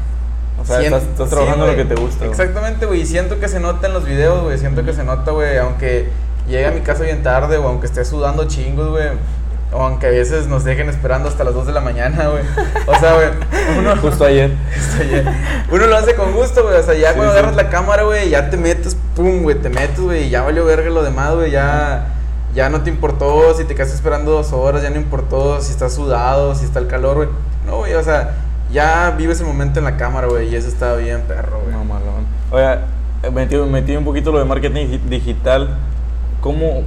O 0.60 0.64
sea, 0.64 0.78
siento- 0.80 0.96
estás, 0.98 1.12
estás 1.12 1.28
sí, 1.28 1.34
trabajando 1.34 1.66
lo 1.66 1.76
que 1.76 1.84
te 1.84 1.94
gusta. 1.94 2.24
Exactamente, 2.26 2.86
güey, 2.86 3.02
y 3.02 3.06
siento 3.06 3.38
que 3.38 3.48
se 3.48 3.60
nota 3.60 3.86
en 3.86 3.92
los 3.92 4.04
videos, 4.04 4.42
güey, 4.42 4.58
siento 4.58 4.84
que 4.84 4.92
se 4.92 5.04
nota, 5.04 5.30
güey, 5.32 5.58
aunque 5.58 6.08
llegue 6.48 6.66
a 6.66 6.70
mi 6.70 6.80
casa 6.80 7.02
bien 7.04 7.22
tarde, 7.22 7.56
o 7.58 7.68
aunque 7.68 7.86
esté 7.86 8.04
sudando 8.04 8.44
chingos, 8.48 8.88
güey. 8.90 9.08
O 9.72 9.82
aunque 9.82 10.06
a 10.06 10.10
veces 10.10 10.46
nos 10.46 10.62
dejen 10.62 10.88
esperando 10.88 11.28
hasta 11.28 11.42
las 11.42 11.52
2 11.52 11.66
de 11.66 11.72
la 11.72 11.80
mañana, 11.80 12.28
güey. 12.28 12.42
O 12.86 12.94
sea, 12.98 13.14
güey, 13.14 13.28
uno, 13.78 13.96
Justo 13.96 14.24
ayer. 14.24 14.52
Oye, 15.00 15.24
Uno 15.72 15.86
lo 15.88 15.96
hace 15.96 16.14
con 16.14 16.32
gusto, 16.32 16.62
güey. 16.62 16.76
O 16.78 16.82
sea, 16.84 16.94
ya 16.94 17.10
Sí, 17.10 17.16
cuando 17.16 17.32
sí. 17.32 17.38
agarras 17.40 17.56
la 17.56 17.68
cámara, 17.68 18.04
güey, 18.04 18.30
ya 18.30 18.48
te 18.48 18.56
metes, 18.56 18.96
pum, 19.16 19.42
güey, 19.42 19.56
te 19.56 19.68
metes, 19.68 19.98
güey, 20.00 20.30
ya 20.30 20.42
valió 20.42 20.64
verga 20.64 20.88
lo 20.88 21.02
demás, 21.02 21.34
güey. 21.34 21.50
Ya, 21.50 22.14
ya 22.54 22.70
no 22.70 22.82
te 22.82 22.90
importó 22.90 23.54
si 23.54 23.64
te 23.64 23.74
quedaste 23.74 23.96
esperando 23.96 24.30
dos 24.30 24.52
horas, 24.52 24.82
ya 24.82 24.90
no 24.90 24.96
importó 24.96 25.60
si 25.60 25.72
estás 25.72 25.92
sudado, 25.94 26.54
si 26.54 26.64
está 26.64 26.78
el 26.78 26.86
calor, 26.86 27.16
güey. 27.16 27.28
No, 27.66 27.78
güey, 27.78 27.92
o 27.94 28.02
sea, 28.04 28.36
ya 28.72 29.14
vives 29.16 29.40
el 29.40 29.46
momento 29.46 29.78
en 29.78 29.84
la 29.84 29.96
cámara, 29.96 30.26
güey, 30.28 30.48
y 30.48 30.56
eso 30.56 30.68
está 30.68 30.94
bien, 30.96 31.22
perro, 31.28 31.60
güey. 31.60 31.72
No, 31.72 31.84
malón. 31.84 32.26
Oiga, 32.50 32.82
eh, 33.22 33.30
metí, 33.30 33.56
metí 33.56 33.96
un 33.96 34.04
poquito 34.04 34.32
lo 34.32 34.38
de 34.38 34.44
marketing 34.44 34.86
digi- 34.86 35.00
digital. 35.08 35.76
¿Cómo, 36.40 36.82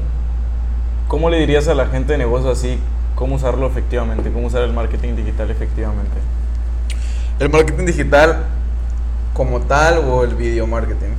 ¿Cómo 1.08 1.30
le 1.30 1.40
dirías 1.40 1.68
a 1.68 1.74
la 1.74 1.88
gente 1.88 2.12
de 2.14 2.18
negocio 2.20 2.52
así 2.52 2.80
cómo 3.16 3.36
usarlo 3.36 3.68
efectivamente? 3.68 4.32
¿Cómo 4.32 4.48
usar 4.48 4.62
el 4.64 4.74
marketing 4.74 5.16
digital 5.16 5.50
efectivamente? 5.50 6.18
El 7.40 7.50
marketing 7.50 7.86
digital 7.86 8.44
como 9.34 9.62
tal 9.62 10.00
o 10.10 10.24
el 10.24 10.36
video 10.36 10.68
marketing. 10.68 11.12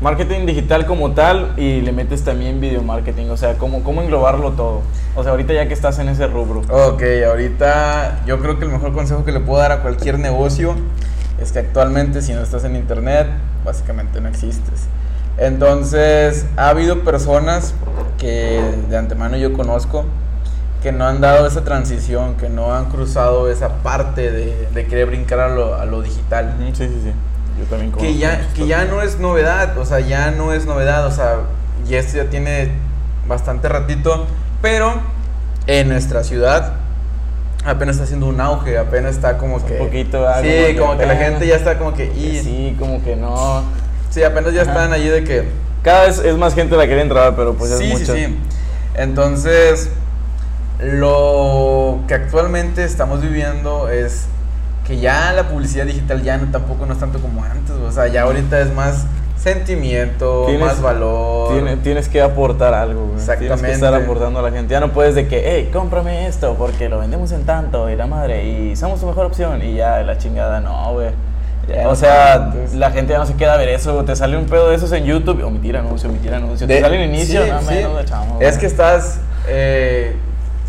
Marketing 0.00 0.44
digital 0.44 0.84
como 0.84 1.12
tal 1.12 1.54
y 1.56 1.80
le 1.80 1.90
metes 1.90 2.22
también 2.22 2.60
video 2.60 2.82
marketing. 2.82 3.30
O 3.30 3.36
sea, 3.36 3.54
¿cómo, 3.54 3.82
cómo 3.82 4.02
englobarlo 4.02 4.52
todo? 4.52 4.82
O 5.14 5.22
sea, 5.22 5.32
ahorita 5.32 5.54
ya 5.54 5.68
que 5.68 5.74
estás 5.74 5.98
en 5.98 6.08
ese 6.08 6.26
rubro. 6.26 6.60
Ok, 6.68 7.02
ahorita 7.26 8.22
yo 8.26 8.38
creo 8.40 8.58
que 8.58 8.66
el 8.66 8.72
mejor 8.72 8.92
consejo 8.92 9.24
que 9.24 9.32
le 9.32 9.40
puedo 9.40 9.60
dar 9.60 9.72
a 9.72 9.80
cualquier 9.80 10.18
negocio 10.18 10.74
es 11.40 11.50
que 11.52 11.60
actualmente 11.60 12.20
si 12.20 12.34
no 12.34 12.42
estás 12.42 12.64
en 12.64 12.76
internet, 12.76 13.26
básicamente 13.64 14.20
no 14.20 14.28
existes. 14.28 14.86
Entonces, 15.38 16.46
ha 16.56 16.68
habido 16.68 17.00
personas 17.02 17.74
que 18.18 18.60
de 18.88 18.96
antemano 18.96 19.36
yo 19.36 19.52
conozco 19.54 20.04
que 20.82 20.92
no 20.92 21.06
han 21.06 21.20
dado 21.20 21.46
esa 21.46 21.64
transición, 21.64 22.36
que 22.36 22.48
no 22.48 22.74
han 22.74 22.86
cruzado 22.86 23.50
esa 23.50 23.82
parte 23.82 24.30
de, 24.30 24.68
de 24.72 24.86
querer 24.86 25.06
brincar 25.06 25.40
a 25.40 25.48
lo, 25.48 25.74
a 25.74 25.84
lo 25.84 26.02
digital 26.02 26.54
Sí, 26.74 26.86
sí, 26.86 27.00
sí. 27.02 27.12
Yo 27.58 27.64
también 27.64 27.92
que 27.92 28.16
ya, 28.16 28.48
que 28.54 28.66
ya 28.66 28.84
no 28.84 29.02
es 29.02 29.18
novedad, 29.18 29.76
o 29.78 29.84
sea, 29.84 30.00
ya 30.00 30.30
no 30.30 30.52
es 30.52 30.66
novedad, 30.66 31.06
o 31.06 31.10
sea, 31.10 31.36
y 31.88 31.94
esto 31.94 32.18
ya 32.18 32.28
tiene 32.28 32.72
bastante 33.26 33.68
ratito, 33.68 34.26
pero 34.60 34.92
en 35.66 35.88
nuestra 35.88 36.22
ciudad 36.22 36.74
apenas 37.64 37.96
está 37.96 38.04
haciendo 38.04 38.26
un 38.26 38.40
auge, 38.40 38.78
apenas 38.78 39.16
está 39.16 39.38
como 39.38 39.64
que... 39.64 39.74
poquito, 39.74 40.26
ah, 40.26 40.40
sí, 40.40 40.48
como 40.48 40.66
que 40.66 40.76
como 40.76 40.98
que 40.98 41.06
la 41.06 41.16
gente 41.16 41.46
ya 41.46 41.56
está 41.56 41.78
como 41.78 41.94
que... 41.94 42.06
Y, 42.06 42.38
sí. 42.38 42.42
Sí, 42.42 42.76
como 42.78 43.02
que 43.02 43.16
no. 43.16 43.64
apenas 44.24 44.54
ya 44.54 44.62
Ajá. 44.62 44.70
están 44.70 44.92
allí 44.92 45.08
de 45.08 45.24
que... 45.24 45.48
Cada 45.82 46.06
vez 46.06 46.18
es 46.18 46.36
más 46.36 46.54
gente 46.54 46.76
la 46.76 46.82
que 46.82 46.88
quiere 46.88 47.02
entrar, 47.02 47.34
pero 47.36 47.54
pues 47.54 47.76
sí, 47.76 47.90
es 47.90 47.98
sí, 47.98 48.12
mucha. 48.12 48.14
sí. 48.14 48.36
Entonces, 48.94 49.90
Lo 50.80 52.00
que 52.06 52.14
actualmente 52.14 52.84
estamos 52.84 53.22
viviendo 53.22 53.88
es 53.88 54.26
que 54.86 54.98
ya 54.98 55.32
la 55.32 55.48
publicidad 55.48 55.84
digital 55.86 56.22
ya 56.22 56.36
no, 56.38 56.50
tampoco 56.52 56.86
no 56.86 56.92
es 56.92 57.00
tanto 57.00 57.18
como 57.20 57.42
antes, 57.42 57.70
o 57.70 57.90
sea, 57.92 58.06
ya 58.08 58.22
ahorita 58.22 58.60
es 58.60 58.72
más 58.72 59.04
sentimiento, 59.36 60.44
Tienes- 60.46 60.60
más 60.66 60.80
valor. 60.82 61.52
Tienes, 61.52 61.82
tienes 61.82 62.08
que 62.08 62.20
aportar 62.22 62.74
algo, 62.74 63.06
güey. 63.06 63.10
Tienes 63.16 63.26
que 63.26 63.32
Exactamente. 63.44 63.72
estar 63.74 63.94
aportando 63.94 64.38
a 64.40 64.42
la 64.42 64.50
gente. 64.50 64.72
Ya 64.72 64.80
no 64.80 64.92
puedes 64.92 65.14
de 65.14 65.28
que, 65.28 65.42
hey, 65.46 65.70
cómprame 65.72 66.26
esto 66.26 66.54
porque 66.58 66.88
lo 66.88 66.98
vendemos 66.98 67.32
en 67.32 67.44
tanto 67.44 67.88
y 67.90 67.96
la 67.96 68.06
madre 68.06 68.44
y 68.44 68.76
somos 68.76 69.00
tu 69.00 69.06
mejor 69.06 69.26
opción 69.26 69.62
y 69.62 69.74
ya, 69.74 70.02
la 70.02 70.18
chingada, 70.18 70.60
no, 70.60 70.92
güey. 70.92 71.10
Ya 71.68 71.88
o 71.88 71.96
sea, 71.96 72.54
la 72.74 72.90
gente 72.92 73.12
ya 73.12 73.18
no 73.18 73.26
se 73.26 73.34
queda 73.34 73.54
a 73.54 73.56
ver 73.56 73.68
eso. 73.70 74.04
Te 74.04 74.14
sale 74.14 74.36
un 74.36 74.46
pedo 74.46 74.68
de 74.70 74.76
esos 74.76 74.92
en 74.92 75.04
YouTube, 75.04 75.42
omitir 75.44 75.76
anuncio, 75.76 76.08
omitir 76.08 76.32
anuncio. 76.32 76.64
De- 76.66 76.76
te 76.76 76.80
sale 76.80 77.02
el 77.02 77.10
inicio, 77.10 77.44
sí, 77.44 77.50
no 77.50 77.60
sí. 77.60 77.74
echamos. 78.02 78.40
Es 78.40 78.56
que 78.58 78.66
estás. 78.66 79.18
eh, 79.48 80.14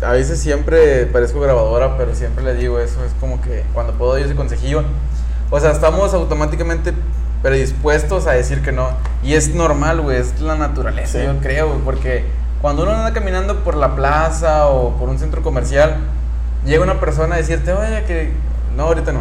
a 0.02 0.12
veces 0.12 0.38
siempre 0.40 1.06
parezco 1.06 1.40
grabadora, 1.40 1.96
pero 1.96 2.14
siempre 2.14 2.44
le 2.44 2.54
digo 2.54 2.78
eso. 2.78 3.04
Es 3.04 3.12
como 3.20 3.40
que 3.40 3.64
cuando 3.74 3.92
puedo 3.94 4.12
doy 4.12 4.22
ese 4.22 4.34
consejillo. 4.34 4.84
O 5.50 5.58
sea, 5.60 5.70
estamos 5.72 6.14
automáticamente 6.14 6.92
predispuestos 7.42 8.26
a 8.26 8.32
decir 8.32 8.62
que 8.62 8.72
no. 8.72 8.88
Y 9.22 9.34
es 9.34 9.54
normal, 9.54 10.00
güey. 10.00 10.18
Es 10.18 10.40
la 10.40 10.56
naturaleza, 10.56 11.18
Sí. 11.18 11.24
yo 11.24 11.38
creo, 11.40 11.68
güey. 11.68 11.80
Porque 11.80 12.24
cuando 12.60 12.82
uno 12.82 12.92
anda 12.92 13.12
caminando 13.12 13.62
por 13.64 13.76
la 13.76 13.94
plaza 13.94 14.66
o 14.68 14.96
por 14.96 15.08
un 15.08 15.18
centro 15.18 15.42
comercial, 15.42 15.96
llega 16.64 16.82
una 16.82 17.00
persona 17.00 17.36
a 17.36 17.38
decirte, 17.38 17.72
oye, 17.72 18.04
que. 18.06 18.32
No, 18.76 18.84
ahorita 18.84 19.12
no. 19.12 19.20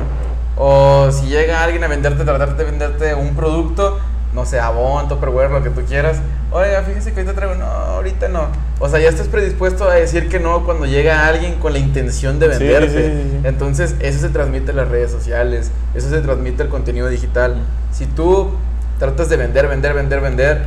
O 0.58 1.12
si 1.12 1.28
llega 1.28 1.64
alguien 1.64 1.84
a 1.84 1.88
venderte, 1.88 2.24
tratarte 2.24 2.64
de 2.64 2.72
venderte 2.72 3.14
un 3.16 3.36
producto, 3.36 4.00
no 4.34 4.46
sé, 4.46 4.60
Avon, 4.60 5.08
Tupperware, 5.08 5.50
lo 5.52 5.64
que 5.64 5.70
tú 5.70 5.82
quieras. 5.82 6.18
Oiga, 6.52 6.82
fíjese 6.84 7.12
que 7.14 7.22
ahorita 7.22 7.34
traigo, 7.36 7.56
no, 7.56 7.66
ahorita 7.66 8.28
no. 8.30 8.48
O 8.80 8.88
sea, 8.88 9.00
ya 9.00 9.10
estás 9.10 9.28
predispuesto 9.28 9.90
a 9.90 9.96
decir 9.96 10.30
que 10.30 10.40
no 10.40 10.64
cuando 10.66 10.86
llega 10.86 11.28
alguien 11.28 11.56
con 11.56 11.74
la 11.74 11.80
intención 11.80 12.40
de 12.40 12.48
venderte. 12.48 12.90
sí, 12.90 13.22
sí, 13.24 13.30
sí. 13.32 13.40
Entonces, 13.44 13.96
eso 14.00 14.20
se 14.20 14.30
transmite 14.30 14.72
en 14.72 14.78
las 14.78 14.88
redes 14.88 15.12
sociales, 15.12 15.72
eso 15.96 16.10
se 16.10 16.22
transmite 16.22 16.64
el 16.64 16.70
contenido 16.70 17.10
digital. 17.10 17.56
Si 17.92 18.06
tú 18.06 18.52
tratas 19.00 19.30
de 19.30 19.38
vender, 19.38 19.68
vender, 19.68 19.94
vender, 19.94 20.22
vender, 20.22 20.62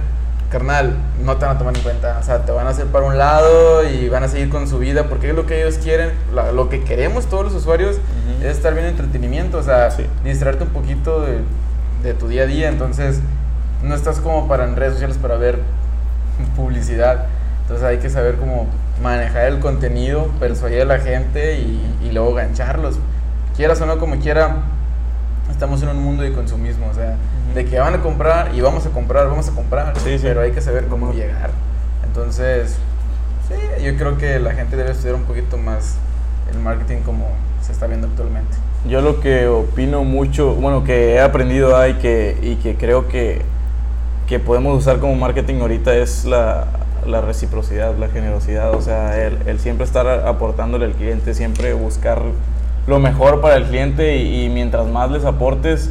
carnal, 0.50 0.96
no 1.24 1.36
te 1.36 1.46
van 1.46 1.54
a 1.56 1.58
tomar 1.58 1.76
en 1.76 1.82
cuenta. 1.82 2.18
O 2.20 2.24
sea, 2.24 2.44
te 2.44 2.50
van 2.52 2.66
a 2.66 2.70
hacer 2.70 2.86
para 2.86 3.06
un 3.06 3.16
lado 3.16 3.88
y 3.88 4.08
van 4.08 4.24
a 4.24 4.28
seguir 4.28 4.50
con 4.50 4.66
su 4.68 4.78
vida 4.78 5.04
porque 5.08 5.30
es 5.30 5.34
lo 5.36 5.46
que 5.46 5.62
ellos 5.62 5.78
quieren, 5.82 6.10
la- 6.34 6.50
lo 6.52 6.68
que 6.68 6.82
queremos 6.82 7.26
todos 7.26 7.44
los 7.44 7.54
usuarios 7.54 7.96
es 8.42 8.56
estar 8.56 8.74
bien 8.74 8.86
entretenimiento, 8.86 9.58
o 9.58 9.62
sea, 9.62 9.90
distraerte 10.24 10.64
un 10.64 10.70
poquito 10.70 11.22
de, 11.22 11.38
de 12.02 12.14
tu 12.14 12.26
día 12.28 12.42
a 12.42 12.46
día. 12.46 12.68
Entonces, 12.68 13.20
no 13.82 13.94
estás 13.94 14.20
como 14.20 14.46
para 14.48 14.64
en 14.64 14.76
redes 14.76 14.94
sociales 14.94 15.16
para 15.18 15.36
ver 15.36 15.60
publicidad. 16.56 17.26
Entonces, 17.62 17.86
hay 17.86 17.98
que 17.98 18.10
saber 18.10 18.36
cómo 18.36 18.66
manejar 19.02 19.46
el 19.46 19.60
contenido, 19.60 20.26
persuadir 20.40 20.82
a 20.82 20.84
la 20.84 20.98
gente 20.98 21.58
y, 21.60 21.80
y 22.02 22.12
luego 22.12 22.34
gancharlos. 22.34 22.98
Quieras 23.56 23.80
o 23.80 23.86
no, 23.86 23.98
como 23.98 24.16
quiera, 24.18 24.56
estamos 25.50 25.82
en 25.82 25.88
un 25.90 26.02
mundo 26.02 26.22
de 26.22 26.32
consumismo, 26.32 26.86
o 26.90 26.94
sea, 26.94 27.16
de 27.54 27.64
que 27.64 27.78
van 27.78 27.94
a 27.94 28.00
comprar 28.02 28.54
y 28.54 28.60
vamos 28.60 28.86
a 28.86 28.90
comprar, 28.90 29.28
vamos 29.28 29.48
a 29.48 29.52
comprar, 29.52 29.92
Sí, 29.98 30.18
sí. 30.18 30.20
pero 30.22 30.40
hay 30.40 30.52
que 30.52 30.60
saber 30.60 30.86
cómo 30.86 31.12
llegar. 31.12 31.50
Entonces, 32.04 32.76
sí, 33.48 33.84
yo 33.84 33.96
creo 33.96 34.18
que 34.18 34.38
la 34.38 34.52
gente 34.52 34.76
debe 34.76 34.92
estudiar 34.92 35.14
un 35.14 35.24
poquito 35.24 35.56
más 35.56 35.96
el 36.52 36.58
marketing 36.58 37.02
como 37.02 37.28
se 37.62 37.72
está 37.72 37.86
viendo 37.86 38.06
actualmente. 38.08 38.56
Yo 38.88 39.00
lo 39.02 39.20
que 39.20 39.46
opino 39.46 40.04
mucho, 40.04 40.54
bueno, 40.54 40.84
que 40.84 41.14
he 41.14 41.20
aprendido 41.20 41.76
ahí 41.76 41.94
que, 41.94 42.38
y 42.42 42.56
que 42.56 42.76
creo 42.76 43.08
que, 43.08 43.42
que 44.30 44.38
podemos 44.38 44.78
usar 44.78 45.00
como 45.00 45.16
marketing 45.16 45.56
ahorita 45.60 45.92
es 45.96 46.24
la, 46.24 46.68
la 47.04 47.20
reciprocidad, 47.20 47.96
la 47.98 48.06
generosidad, 48.06 48.72
o 48.72 48.80
sea, 48.80 49.20
el, 49.26 49.36
el 49.48 49.58
siempre 49.58 49.84
estar 49.84 50.06
aportándole 50.06 50.84
al 50.84 50.92
cliente, 50.92 51.34
siempre 51.34 51.74
buscar 51.74 52.22
lo 52.86 53.00
mejor 53.00 53.40
para 53.40 53.56
el 53.56 53.64
cliente 53.64 54.18
y, 54.18 54.44
y 54.44 54.48
mientras 54.48 54.86
más 54.86 55.10
les 55.10 55.24
aportes, 55.24 55.90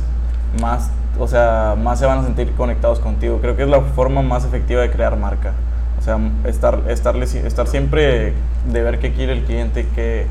más, 0.62 0.90
o 1.20 1.28
sea, 1.28 1.76
más 1.78 2.00
se 2.00 2.06
van 2.06 2.20
a 2.20 2.24
sentir 2.24 2.54
conectados 2.54 3.02
contigo. 3.02 3.40
Creo 3.42 3.58
que 3.58 3.64
es 3.64 3.70
la 3.70 3.82
forma 3.82 4.22
más 4.22 4.46
efectiva 4.46 4.84
de 4.84 4.90
crear 4.90 5.18
marca. 5.18 5.52
O 6.00 6.02
sea, 6.02 6.18
estar, 6.46 6.80
estarle, 6.88 7.26
estar 7.26 7.68
siempre 7.68 8.32
de 8.72 8.82
ver 8.82 9.00
qué 9.00 9.12
quiere 9.12 9.34
el 9.34 9.44
cliente, 9.44 9.86
qué, 9.94 10.28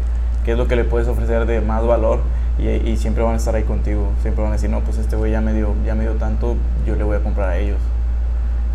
qué 0.47 0.53
es 0.53 0.57
lo 0.57 0.67
que 0.67 0.77
le 0.77 0.85
puedes 0.85 1.09
ofrecer 1.09 1.45
de 1.45 1.61
más 1.61 1.87
valor 1.87 2.21
y, 2.59 2.69
y 2.69 2.97
siempre 2.97 3.23
van 3.23 3.35
a 3.35 3.37
estar 3.37 3.55
ahí 3.55 3.65
contigo. 3.65 4.09
Siempre 4.23 4.43
van 4.43 4.53
a 4.53 4.55
decir, 4.55 4.71
no, 4.71 4.81
pues 4.81 4.97
este 4.97 5.15
güey 5.15 5.33
ya 5.33 5.43
me 5.43 5.53
dio, 5.53 5.75
ya 5.85 5.95
me 5.95 6.05
dio 6.05 6.15
tanto, 6.15 6.57
yo 6.87 6.97
le 6.97 7.05
voy 7.05 7.19
a 7.19 7.21
comprar 7.21 7.50
a 7.50 7.59
ellos. 7.59 7.77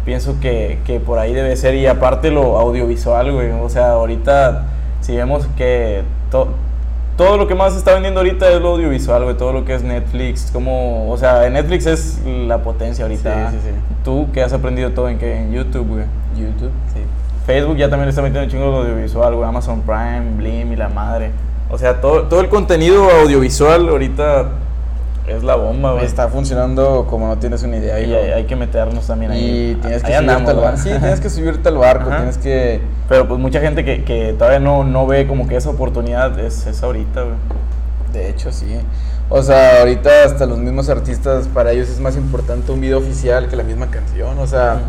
Pienso 0.06 0.36
que, 0.42 0.80
que 0.86 1.00
por 1.00 1.18
ahí 1.20 1.34
debe 1.34 1.56
ser 1.56 1.76
y 1.76 1.86
aparte 1.88 2.30
lo 2.30 2.58
audiovisual, 2.60 3.32
güey. 3.32 3.52
O 3.52 3.70
sea, 3.70 3.92
ahorita 3.92 4.66
si 5.02 5.16
vemos 5.16 5.48
que 5.58 6.04
to- 6.30 6.50
todo 7.16 7.38
lo 7.38 7.48
que 7.48 7.56
más 7.56 7.74
se 7.74 7.80
está 7.80 7.94
vendiendo 7.94 8.20
ahorita 8.20 8.50
es 8.50 8.60
lo 8.60 8.70
audiovisual, 8.70 9.24
güey. 9.24 9.38
Todo 9.38 9.54
lo 9.54 9.64
que 9.66 9.76
es 9.76 9.84
Netflix, 9.84 10.50
como, 10.52 11.10
o 11.12 11.18
sea, 11.18 11.48
Netflix 11.50 11.86
es 11.86 12.20
la 12.26 12.58
potencia 12.64 13.06
ahorita. 13.06 13.52
Sí, 13.52 13.58
sí, 13.58 13.70
sí. 13.70 13.76
Tú 14.04 14.28
que 14.34 14.42
has 14.44 14.52
aprendido 14.52 14.92
todo 14.92 15.08
en, 15.10 15.18
qué? 15.20 15.38
en 15.38 15.54
YouTube, 15.54 15.88
güey. 15.88 16.06
YouTube, 16.36 16.72
sí. 16.94 17.00
Facebook 17.46 17.78
ya 17.78 17.90
también 17.90 18.06
le 18.06 18.10
está 18.10 18.22
metiendo 18.22 18.46
un 18.46 18.50
chingo 18.50 18.72
de 18.84 18.90
audiovisual, 18.92 19.36
güey. 19.36 19.48
Amazon 19.48 19.82
Prime, 19.82 20.36
Blim 20.38 20.74
y 20.74 20.76
la 20.76 20.90
madre. 20.90 21.30
O 21.70 21.78
sea, 21.78 22.02
todo, 22.02 22.24
todo 22.24 22.42
el 22.42 22.50
contenido 22.50 23.10
audiovisual 23.10 23.88
ahorita 23.90 24.48
es 25.28 25.44
la 25.44 25.56
bomba, 25.56 25.94
güey. 25.94 26.06
Está 26.06 26.28
funcionando 26.28 27.08
como 27.10 27.28
no 27.28 27.38
tienes 27.38 27.64
una 27.64 27.78
idea. 27.78 28.00
Y 28.00 28.14
hay, 28.14 28.32
hay 28.32 28.44
que 28.46 28.56
meternos 28.56 29.08
también 29.08 29.32
ahí. 29.32 29.72
Y 29.72 29.76
tienes 29.76 30.04
que 30.04 30.08
Ahí 30.08 30.18
subirte 30.18 30.32
andamos, 30.34 30.50
al 30.50 30.58
barco. 30.58 30.78
Sí, 30.78 30.90
tienes 30.90 31.20
que 31.20 31.30
subirte 31.30 31.70
al 31.70 31.78
barco, 31.78 32.10
Ajá. 32.10 32.18
tienes 32.18 32.38
que... 32.38 32.82
Pero 33.08 33.28
pues 33.28 33.40
mucha 33.40 33.60
gente 33.62 33.86
que, 33.86 34.04
que 34.04 34.34
todavía 34.38 34.60
no, 34.60 34.84
no 34.84 35.08
ve 35.08 35.26
como 35.28 35.48
que 35.48 35.56
esa 35.56 35.70
oportunidad 35.70 36.38
es, 36.40 36.68
es 36.68 36.84
ahorita, 36.84 37.22
güey. 37.22 37.36
De 38.12 38.30
hecho, 38.30 38.52
sí. 38.52 38.78
O 39.30 39.42
sea, 39.42 39.80
ahorita 39.80 40.10
hasta 40.26 40.46
los 40.46 40.60
mismos 40.60 40.90
artistas, 40.90 41.48
para 41.48 41.72
ellos 41.72 41.90
es 41.90 42.00
más 42.00 42.16
importante 42.16 42.72
un 42.72 42.82
video 42.82 43.00
oficial 43.00 43.48
que 43.48 43.56
la 43.56 43.64
misma 43.64 43.88
canción. 43.88 44.38
O 44.38 44.46
sea, 44.46 44.80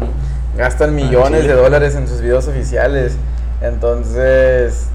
gastan 0.56 0.94
millones 0.94 1.42
Chile. 1.42 1.54
de 1.54 1.60
dólares 1.60 1.94
en 1.94 2.08
sus 2.08 2.20
videos 2.20 2.46
oficiales. 2.48 3.16
Entonces, 3.62 4.88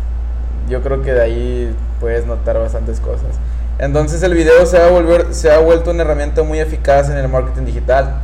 yo 0.70 0.82
creo 0.84 1.02
que 1.02 1.14
de 1.14 1.22
ahí 1.22 1.76
puedes 2.00 2.26
notar 2.28 2.60
bastantes 2.60 3.00
cosas. 3.00 3.40
Entonces, 3.80 4.22
el 4.24 4.34
video 4.34 4.66
se 4.66 4.78
ha, 4.78 4.90
volver, 4.90 5.34
se 5.34 5.50
ha 5.50 5.60
vuelto 5.60 5.92
una 5.92 6.04
herramienta 6.04 6.44
muy 6.44 6.60
eficaz 6.60 7.10
en 7.10 7.18
el 7.18 7.30
marketing 7.30 7.64
digital. 7.64 8.16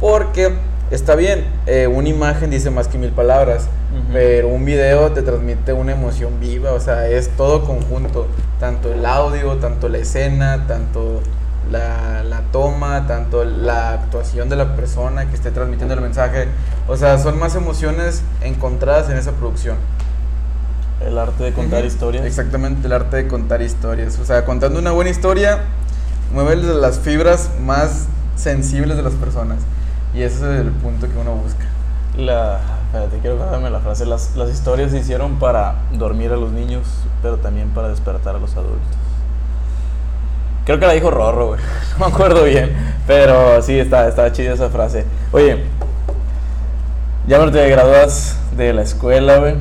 Porque 0.00 0.54
está 0.90 1.14
bien, 1.14 1.46
eh, 1.66 1.86
una 1.86 2.08
imagen 2.08 2.50
dice 2.50 2.70
más 2.70 2.88
que 2.88 2.98
mil 2.98 3.10
palabras. 3.10 3.68
Pero 4.10 4.48
un 4.48 4.64
video 4.64 5.12
te 5.12 5.20
transmite 5.20 5.74
una 5.74 5.92
emoción 5.92 6.40
viva, 6.40 6.72
o 6.72 6.80
sea, 6.80 7.08
es 7.08 7.28
todo 7.36 7.64
conjunto, 7.64 8.26
tanto 8.58 8.90
el 8.90 9.04
audio, 9.04 9.56
tanto 9.58 9.90
la 9.90 9.98
escena, 9.98 10.66
tanto 10.66 11.20
la, 11.70 12.24
la 12.24 12.40
toma, 12.52 13.06
tanto 13.06 13.44
la 13.44 13.90
actuación 13.90 14.48
de 14.48 14.56
la 14.56 14.74
persona 14.76 15.28
que 15.28 15.34
esté 15.34 15.50
transmitiendo 15.50 15.94
el 15.94 16.00
mensaje, 16.00 16.48
o 16.88 16.96
sea, 16.96 17.18
son 17.18 17.38
más 17.38 17.54
emociones 17.54 18.22
encontradas 18.40 19.10
en 19.10 19.18
esa 19.18 19.32
producción. 19.32 19.76
El 21.00 21.18
arte 21.18 21.44
de 21.44 21.52
contar 21.52 21.80
Ujú. 21.80 21.88
historias. 21.88 22.24
Exactamente, 22.24 22.86
el 22.86 22.92
arte 22.92 23.16
de 23.16 23.28
contar 23.28 23.62
historias, 23.62 24.18
o 24.18 24.24
sea, 24.24 24.44
contando 24.44 24.78
una 24.78 24.92
buena 24.92 25.10
historia, 25.10 25.60
mueve 26.32 26.56
las 26.56 27.00
fibras 27.00 27.50
más 27.60 28.06
sensibles 28.36 28.96
de 28.96 29.02
las 29.02 29.14
personas, 29.14 29.58
y 30.14 30.22
ese 30.22 30.36
es 30.36 30.60
el 30.60 30.70
punto 30.70 31.08
que 31.08 31.18
uno 31.18 31.34
busca. 31.34 31.64
La, 32.16 32.60
espérate, 32.86 33.18
quiero 33.18 33.36
acordarme 33.36 33.70
la 33.70 33.80
frase. 33.80 34.04
Las, 34.04 34.36
las 34.36 34.50
historias 34.50 34.90
se 34.90 34.98
hicieron 34.98 35.38
para 35.38 35.76
dormir 35.92 36.30
a 36.30 36.36
los 36.36 36.52
niños, 36.52 36.86
pero 37.22 37.38
también 37.38 37.70
para 37.70 37.88
despertar 37.88 38.36
a 38.36 38.38
los 38.38 38.54
adultos. 38.54 38.80
Creo 40.66 40.78
que 40.78 40.86
la 40.86 40.92
dijo 40.92 41.10
Rorro, 41.10 41.48
güey. 41.48 41.60
No 41.98 42.06
me 42.06 42.12
acuerdo 42.12 42.44
bien. 42.44 42.70
Pero 43.06 43.60
sí, 43.62 43.78
está, 43.78 44.06
está 44.08 44.30
chida 44.30 44.52
esa 44.52 44.68
frase. 44.68 45.06
Oye, 45.32 45.64
ya 47.26 47.38
me 47.38 47.50
te 47.50 47.68
gradúas 47.68 48.36
de 48.56 48.72
la 48.72 48.82
escuela, 48.82 49.38
güey. 49.38 49.56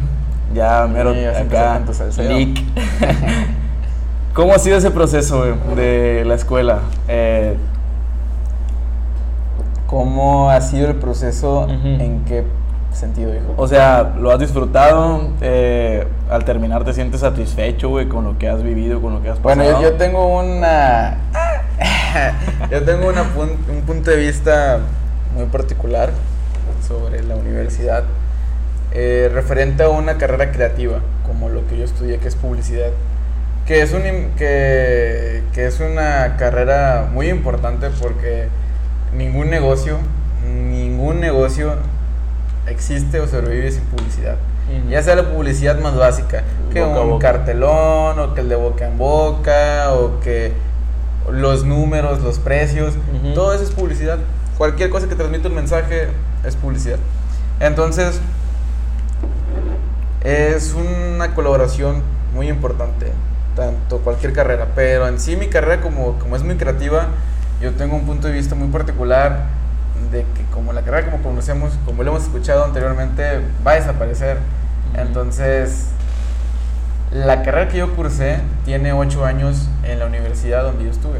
Ya 0.53 0.87
mero 0.87 1.13
Sí, 1.13 1.25
acá. 1.25 1.81
leak. 2.17 2.59
¿Cómo 4.33 4.53
ha 4.53 4.59
sido 4.59 4.77
ese 4.77 4.91
proceso, 4.91 5.43
de 5.75 6.23
la 6.25 6.35
escuela? 6.35 6.79
Eh, 7.07 7.57
¿Cómo 9.87 10.49
ha 10.49 10.61
sido 10.61 10.87
el 10.89 10.95
proceso? 10.95 11.67
¿En 11.69 12.23
qué 12.25 12.45
sentido, 12.93 13.33
hijo? 13.35 13.53
O 13.57 13.67
sea, 13.67 14.13
¿lo 14.17 14.31
has 14.31 14.39
disfrutado? 14.39 15.29
Eh, 15.41 16.07
al 16.29 16.45
terminar 16.45 16.85
te 16.85 16.93
sientes 16.93 17.19
satisfecho, 17.21 17.89
güey, 17.89 18.07
con 18.07 18.23
lo 18.23 18.37
que 18.37 18.47
has 18.47 18.63
vivido, 18.63 19.01
con 19.01 19.13
lo 19.15 19.21
que 19.21 19.29
has 19.29 19.39
pasado. 19.39 19.63
Bueno, 19.65 19.81
yo, 19.81 19.89
yo 19.91 19.97
tengo 19.97 20.39
una. 20.39 21.17
yo 22.71 22.83
tengo 22.83 23.09
una 23.09 23.23
pun- 23.35 23.57
un 23.69 23.81
punto 23.85 24.11
de 24.11 24.17
vista 24.17 24.79
muy 25.35 25.45
particular 25.47 26.11
sobre 26.87 27.21
la 27.23 27.35
universidad. 27.35 28.03
Eh, 28.93 29.29
referente 29.33 29.83
a 29.83 29.89
una 29.89 30.17
carrera 30.17 30.51
creativa, 30.51 30.99
como 31.25 31.49
lo 31.49 31.65
que 31.67 31.77
yo 31.77 31.85
estudié, 31.85 32.17
que 32.17 32.27
es 32.27 32.35
publicidad. 32.35 32.91
Que 33.65 33.81
es, 33.81 33.93
un, 33.93 34.01
que, 34.37 35.43
que 35.53 35.67
es 35.67 35.79
una 35.79 36.35
carrera 36.37 37.07
muy 37.11 37.29
importante 37.29 37.89
porque 38.01 38.47
ningún 39.15 39.49
negocio, 39.49 39.97
ningún 40.45 41.19
negocio 41.19 41.75
existe 42.67 43.19
o 43.19 43.27
sobrevive 43.27 43.71
sin 43.71 43.83
publicidad. 43.83 44.35
Ya 44.89 45.03
sea 45.03 45.15
la 45.15 45.23
publicidad 45.23 45.79
más 45.79 45.95
básica, 45.97 46.43
que 46.71 46.81
Boca 46.81 47.01
un 47.01 47.19
cartelón, 47.19 48.19
o 48.19 48.33
que 48.33 48.41
el 48.41 48.47
de 48.49 48.55
boca 48.55 48.87
en 48.87 48.97
boca, 48.97 49.93
o 49.93 50.19
que 50.21 50.53
los 51.29 51.65
números, 51.65 52.21
los 52.21 52.39
precios, 52.39 52.93
Ujú. 52.95 53.33
todo 53.33 53.53
eso 53.53 53.63
es 53.63 53.71
publicidad. 53.71 54.17
Cualquier 54.57 54.89
cosa 54.89 55.07
que 55.09 55.15
transmite 55.15 55.47
un 55.47 55.55
mensaje 55.55 56.07
es 56.45 56.55
publicidad. 56.55 56.97
Entonces, 57.59 58.21
es 60.23 60.73
una 60.73 61.33
colaboración 61.33 62.03
muy 62.33 62.49
importante, 62.49 63.11
tanto 63.55 63.99
cualquier 63.99 64.33
carrera, 64.33 64.67
pero 64.75 65.07
en 65.07 65.19
sí 65.19 65.35
mi 65.35 65.47
carrera 65.47 65.81
como, 65.81 66.19
como 66.19 66.35
es 66.35 66.43
muy 66.43 66.55
creativa, 66.55 67.07
yo 67.61 67.71
tengo 67.73 67.95
un 67.95 68.05
punto 68.05 68.27
de 68.27 68.33
vista 68.33 68.55
muy 68.55 68.69
particular 68.69 69.45
de 70.11 70.21
que 70.35 70.43
como 70.53 70.73
la 70.73 70.81
carrera 70.81 71.11
como 71.11 71.23
conocemos, 71.23 71.73
como 71.85 72.03
lo 72.03 72.11
hemos 72.11 72.23
escuchado 72.23 72.63
anteriormente, 72.63 73.41
va 73.65 73.71
a 73.71 73.75
desaparecer. 73.75 74.37
Entonces, 74.95 75.87
la 77.11 77.43
carrera 77.43 77.67
que 77.69 77.77
yo 77.77 77.95
cursé 77.95 78.39
tiene 78.65 78.93
ocho 78.93 79.25
años 79.25 79.67
en 79.83 79.99
la 79.99 80.05
universidad 80.05 80.63
donde 80.63 80.85
yo 80.85 80.91
estuve. 80.91 81.19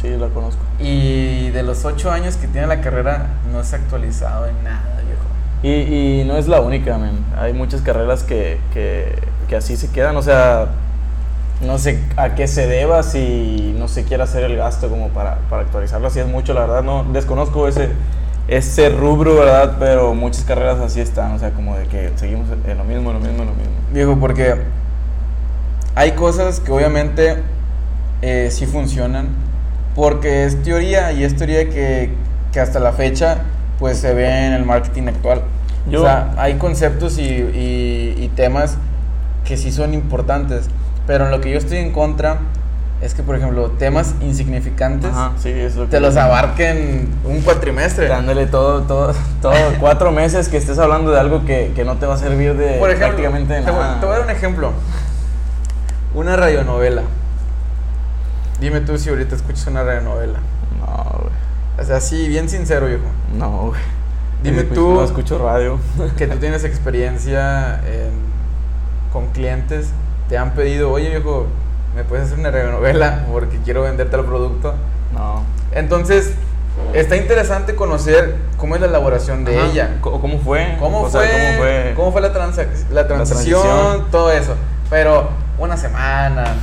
Sí, 0.00 0.16
la 0.16 0.28
conozco. 0.28 0.62
Y 0.78 1.50
de 1.50 1.62
los 1.62 1.84
ocho 1.84 2.10
años 2.10 2.36
que 2.36 2.46
tiene 2.46 2.66
la 2.66 2.80
carrera, 2.80 3.26
no 3.52 3.64
se 3.64 3.76
ha 3.76 3.78
actualizado 3.78 4.46
en 4.46 4.62
nada. 4.62 4.98
Y, 5.62 5.70
y 6.20 6.24
no 6.24 6.36
es 6.36 6.46
la 6.46 6.60
única, 6.60 6.98
men. 6.98 7.18
Hay 7.36 7.52
muchas 7.52 7.80
carreras 7.80 8.22
que, 8.22 8.58
que, 8.72 9.18
que 9.48 9.56
así 9.56 9.76
se 9.76 9.90
quedan. 9.90 10.16
O 10.16 10.22
sea, 10.22 10.68
no 11.60 11.78
sé 11.78 11.98
a 12.16 12.34
qué 12.34 12.46
se 12.46 12.66
deba 12.66 13.02
si 13.02 13.74
no 13.78 13.88
se 13.88 14.04
quiere 14.04 14.22
hacer 14.22 14.44
el 14.44 14.56
gasto 14.56 14.88
como 14.88 15.08
para, 15.08 15.38
para 15.50 15.62
actualizarlo. 15.62 16.06
Así 16.06 16.20
es 16.20 16.26
mucho, 16.26 16.54
la 16.54 16.60
verdad. 16.60 16.82
No 16.82 17.04
desconozco 17.12 17.66
ese, 17.66 17.90
ese 18.46 18.88
rubro, 18.90 19.34
¿verdad? 19.36 19.76
Pero 19.80 20.14
muchas 20.14 20.44
carreras 20.44 20.78
así 20.78 21.00
están. 21.00 21.32
O 21.32 21.38
sea, 21.38 21.50
como 21.50 21.76
de 21.76 21.86
que 21.86 22.12
seguimos 22.16 22.48
en 22.50 22.78
lo 22.78 22.84
mismo, 22.84 23.10
en 23.10 23.14
lo 23.14 23.20
mismo, 23.20 23.42
en 23.42 23.48
lo 23.48 23.54
mismo. 23.54 23.72
Viejo, 23.92 24.16
porque 24.20 24.54
hay 25.96 26.12
cosas 26.12 26.60
que 26.60 26.70
obviamente 26.70 27.38
eh, 28.22 28.48
sí 28.52 28.66
funcionan, 28.66 29.28
porque 29.96 30.44
es 30.44 30.62
teoría 30.62 31.10
y 31.10 31.24
es 31.24 31.36
teoría 31.36 31.68
que, 31.68 32.12
que 32.52 32.60
hasta 32.60 32.78
la 32.78 32.92
fecha 32.92 33.38
pues 33.78 33.98
se 33.98 34.12
ve 34.14 34.46
en 34.46 34.52
el 34.54 34.64
marketing 34.64 35.08
actual. 35.08 35.42
Yo- 35.88 36.02
O 36.02 36.04
sea, 36.04 36.34
hay 36.36 36.54
conceptos 36.58 37.18
y, 37.18 37.22
y- 37.22 38.14
y 38.18 38.28
temas 38.34 38.76
que 39.44 39.56
sí 39.56 39.72
son 39.72 39.94
importantes, 39.94 40.68
pero 41.06 41.24
en 41.24 41.30
lo 41.30 41.40
que 41.40 41.50
yo 41.50 41.58
estoy 41.58 41.78
en 41.78 41.92
contra 41.92 42.38
es 43.00 43.14
que, 43.14 43.22
por 43.22 43.36
ejemplo, 43.36 43.70
temas 43.78 44.14
insignificantes 44.20 45.10
Ajá, 45.10 45.32
sí, 45.40 45.50
es 45.50 45.76
lo 45.76 45.84
que. 45.84 45.92
te 45.92 46.00
los 46.00 46.16
abarquen 46.16 47.08
un 47.24 47.40
cuatrimestre. 47.42 48.08
Dándole 48.08 48.46
todo, 48.46 48.82
todo, 48.82 49.14
todo, 49.40 49.54
cuatro 49.80 50.10
meses 50.10 50.48
que 50.48 50.56
estés 50.56 50.78
hablando 50.80 51.12
de 51.12 51.20
algo 51.20 51.44
que, 51.44 51.72
que 51.76 51.84
no 51.84 51.96
te 51.96 52.06
va 52.06 52.14
a 52.14 52.18
servir 52.18 52.54
de 52.56 52.78
Por 52.78 52.90
ejemplo, 52.90 53.08
prácticamente 53.08 53.54
de 53.54 53.60
nada. 53.62 54.00
te 54.00 54.06
voy 54.06 54.14
a 54.16 54.18
dar 54.18 54.26
un 54.28 54.34
ejemplo. 54.34 54.72
Una 56.14 56.36
radionovela. 56.36 57.02
Dime 58.60 58.80
tú 58.80 58.98
si 58.98 59.08
ahorita 59.10 59.36
escuchas 59.36 59.66
una 59.68 59.84
radionovela. 59.84 60.40
O 61.80 61.84
sea, 61.84 62.00
sí, 62.00 62.28
bien 62.28 62.48
sincero, 62.48 62.86
viejo. 62.86 63.04
No, 63.36 63.68
güey. 63.68 63.80
Dime 64.42 64.62
Escucho- 64.62 64.74
tú- 64.74 64.94
No 64.94 65.04
escucho 65.04 65.38
radio. 65.38 65.78
Que 66.16 66.26
tú 66.26 66.38
tienes 66.38 66.64
experiencia 66.64 67.80
en- 67.86 68.28
con 69.12 69.28
clientes. 69.28 69.90
Te 70.28 70.36
han 70.38 70.52
pedido, 70.54 70.90
oye, 70.90 71.08
viejo, 71.08 71.46
¿me 71.96 72.04
puedes 72.04 72.26
hacer 72.26 72.38
una 72.38 72.50
radionovela? 72.50 73.24
Porque 73.32 73.58
quiero 73.64 73.82
venderte 73.82 74.16
el 74.16 74.24
producto. 74.24 74.74
No. 75.14 75.42
Entonces, 75.72 76.32
está 76.92 77.16
interesante 77.16 77.74
conocer 77.74 78.36
cómo 78.58 78.74
es 78.74 78.80
la 78.80 78.88
elaboración 78.88 79.44
de 79.44 79.58
Ajá. 79.58 79.66
ella. 79.70 79.90
¿Cómo 80.02 80.38
fue? 80.40 80.76
¿Cómo, 80.78 81.02
O 81.02 81.10
sea, 81.10 81.20
fue, 81.22 81.30
¿Cómo 81.30 81.58
fue? 81.58 81.92
¿Cómo 81.96 82.12
fue 82.12 82.20
la, 82.20 82.32
transa- 82.32 82.66
la 82.90 83.06
transición? 83.08 83.62
transición. 83.62 84.10
Todo 84.10 84.30
eso. 84.32 84.54
Pero 84.90 85.30
una 85.58 85.76
semana. 85.76 86.54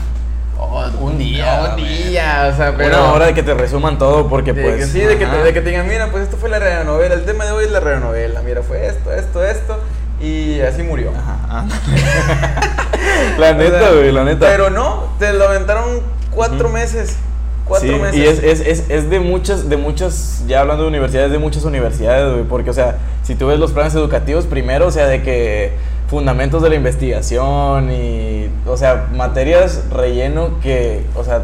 Un 1.00 1.18
día, 1.18 1.70
Un 1.70 1.76
día. 1.78 2.50
O 2.52 2.56
sea, 2.56 2.76
pero. 2.76 2.98
Una 2.98 3.14
hora 3.14 3.26
de 3.28 3.34
que 3.34 3.44
te 3.44 3.54
resuman 3.54 3.98
todo 3.98 4.28
porque 4.28 4.54
de 4.54 4.62
pues... 4.62 4.76
que 4.78 4.86
sí, 4.86 5.00
de 5.00 5.18
que, 5.18 5.26
te, 5.26 5.38
de 5.38 5.54
que 5.54 5.62
te 5.62 5.70
digan, 5.70 5.88
mira, 5.88 6.12
pues 6.12 6.24
esto 6.24 6.38
fue 6.38 6.50
la 6.50 6.60
radionovela. 6.60 7.16
El 7.16 7.26
tema 7.26 7.46
de 7.46 7.52
hoy 7.52 7.66
es 7.66 7.72
la 7.72 7.80
radionovela. 7.80 8.42
Mira, 8.42 8.62
fue 8.62 8.86
esto, 8.88 9.12
esto, 9.12 9.44
esto. 9.44 9.80
Y 10.22 10.60
así 10.62 10.84
murió. 10.84 11.12
Ajá, 11.18 11.60
ándale. 11.60 11.82
la 13.38 13.52
O 13.52 13.54
neta, 13.54 13.80
sea, 13.80 13.92
güey, 13.92 14.12
la 14.12 14.24
neta. 14.24 14.48
Pero 14.48 14.70
no, 14.70 15.10
te 15.20 15.34
lo 15.34 15.48
aventaron 15.48 16.02
cuatro 16.32 16.70
meses. 16.70 17.18
Cuatro 17.66 17.90
Sí, 17.90 17.96
meses. 17.96 18.16
Y 18.16 18.26
es, 18.26 18.44
es, 18.44 18.60
es, 18.62 18.90
es 18.90 19.10
de 19.10 19.20
muchas, 19.20 19.70
de 19.70 19.78
muchas, 19.78 20.44
ya 20.48 20.62
hablando 20.62 20.84
de 20.84 20.90
universidades, 20.90 21.32
de 21.32 21.40
muchas 21.40 21.64
universidades, 21.64 22.32
güey, 22.32 22.44
porque, 22.46 22.70
o 22.70 22.74
sea, 22.74 22.98
si 23.24 23.36
tú 23.36 23.48
ves 23.48 23.60
los 23.60 23.72
planes 23.72 23.96
educativos, 23.96 24.46
primero, 24.46 24.86
o 24.88 24.92
sea, 24.92 25.08
de 25.08 25.24
que 25.24 25.74
fundamentos 26.16 26.64
de 26.64 26.70
la 26.70 26.76
investigación 26.76 27.92
y, 27.92 28.48
o 28.66 28.78
sea, 28.78 29.08
materias 29.14 29.84
relleno 29.92 30.62
que, 30.62 31.06
o 31.14 31.26
sea, 31.26 31.42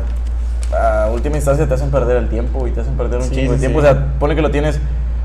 a 0.73 1.09
última 1.09 1.35
instancia 1.35 1.67
te 1.67 1.73
hacen 1.73 1.91
perder 1.91 2.15
el 2.15 2.29
tiempo 2.29 2.65
y 2.67 2.71
te 2.71 2.79
hacen 2.79 2.95
perder 2.95 3.19
un 3.19 3.25
Sí, 3.25 3.35
chingo 3.35 3.51
de 3.51 3.57
sí, 3.57 3.63
tiempo, 3.63 3.79
o 3.79 3.81
sea, 3.81 4.13
pone 4.17 4.33
que 4.33 4.41
lo 4.41 4.49
tienes 4.49 4.79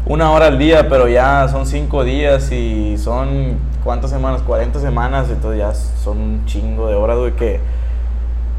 una 0.05 0.33
hora 0.33 0.49
al 0.49 0.59
día, 0.59 0.89
pero 0.89 1.07
ya 1.07 1.47
son 1.49 1.65
cinco 1.65 2.03
días 2.03 2.51
y 2.51 2.99
son, 2.99 3.59
¿cuántas 3.85 4.11
semanas? 4.11 4.43
40 4.43 4.81
semanas, 4.81 5.29
entonces 5.31 5.61
ya 5.61 5.73
son 5.73 6.19
un 6.19 6.47
chingo 6.47 6.89
de 6.89 6.97
horas, 6.97 7.17
güey, 7.17 7.31
que... 7.37 7.61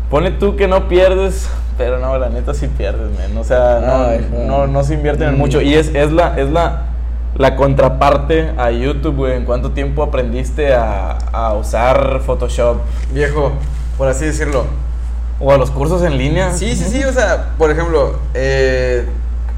Pone 0.10 0.32
tú 0.32 0.56
que 0.56 0.70
no 0.70 0.88
pierdes, 0.88 1.50
pero 1.78 2.00
no, 2.00 2.18
la 2.18 2.30
neta 2.30 2.54
sí 2.54 2.68
pierdes, 2.68 3.12
men. 3.18 3.38
O 3.38 3.44
sea, 3.44 3.82
no, 3.86 4.06
Ay, 4.06 4.26
no, 4.48 4.66
no 4.66 4.84
se 4.86 4.94
invierten 4.94 5.28
en 5.28 5.38
mucho. 5.38 5.62
Y 5.62 5.74
es, 5.74 5.94
es, 5.94 6.14
la, 6.14 6.40
es 6.40 6.50
la, 6.50 6.84
la 7.36 7.56
contraparte 7.56 8.54
a 8.58 8.72
YouTube, 8.72 9.16
güey. 9.16 9.36
¿En 9.36 9.46
cuánto 9.46 9.72
tiempo 9.72 10.04
aprendiste 10.04 10.74
a, 10.74 11.12
a 11.12 11.54
usar 11.54 12.22
Photoshop? 12.26 12.78
Viejo, 13.12 13.54
por 13.98 14.08
así 14.08 14.26
decirlo. 14.26 14.66
O 15.40 15.52
a 15.52 15.58
los 15.58 15.70
cursos 15.70 16.02
en 16.02 16.18
línea. 16.18 16.52
Sí, 16.54 16.76
sí, 16.76 16.86
sí, 16.86 17.04
o 17.04 17.14
sea, 17.14 17.54
por 17.58 17.70
ejemplo, 17.70 18.20
eh, 18.34 19.06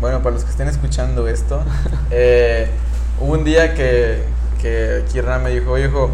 bueno, 0.01 0.21
para 0.21 0.35
los 0.35 0.43
que 0.43 0.51
estén 0.51 0.67
escuchando 0.67 1.27
esto, 1.27 1.61
eh, 2.11 2.69
hubo 3.19 3.33
un 3.33 3.45
día 3.45 3.73
que, 3.73 4.23
que 4.61 5.05
Kierna 5.09 5.39
me 5.39 5.49
dijo, 5.51 5.71
oye, 5.71 5.85
hijo, 5.85 6.09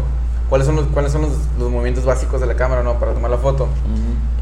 ¿cuáles 0.48 0.66
son, 0.66 0.76
los, 0.76 0.86
cuáles 0.86 1.10
son 1.10 1.22
los, 1.22 1.32
los 1.58 1.70
movimientos 1.70 2.04
básicos 2.04 2.40
de 2.40 2.46
la 2.46 2.54
cámara, 2.54 2.84
no, 2.84 2.98
para 3.00 3.12
tomar 3.12 3.30
la 3.30 3.38
foto? 3.38 3.68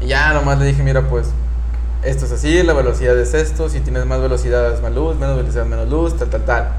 Y 0.01 0.07
ya 0.07 0.31
nomás 0.33 0.59
le 0.59 0.65
dije, 0.65 0.83
mira, 0.83 1.01
pues, 1.01 1.31
esto 2.03 2.25
es 2.25 2.31
así, 2.31 2.61
la 2.61 2.73
velocidad 2.73 3.17
es 3.17 3.33
esto, 3.33 3.67
si 3.67 3.79
tienes 3.79 4.05
más 4.05 4.21
velocidad 4.21 4.71
es 4.73 4.81
más 4.81 4.93
luz, 4.93 5.15
menos 5.15 5.37
velocidad 5.37 5.65
menos 5.65 5.89
luz, 5.89 6.15
tal, 6.17 6.29
tal, 6.29 6.45
tal. 6.45 6.69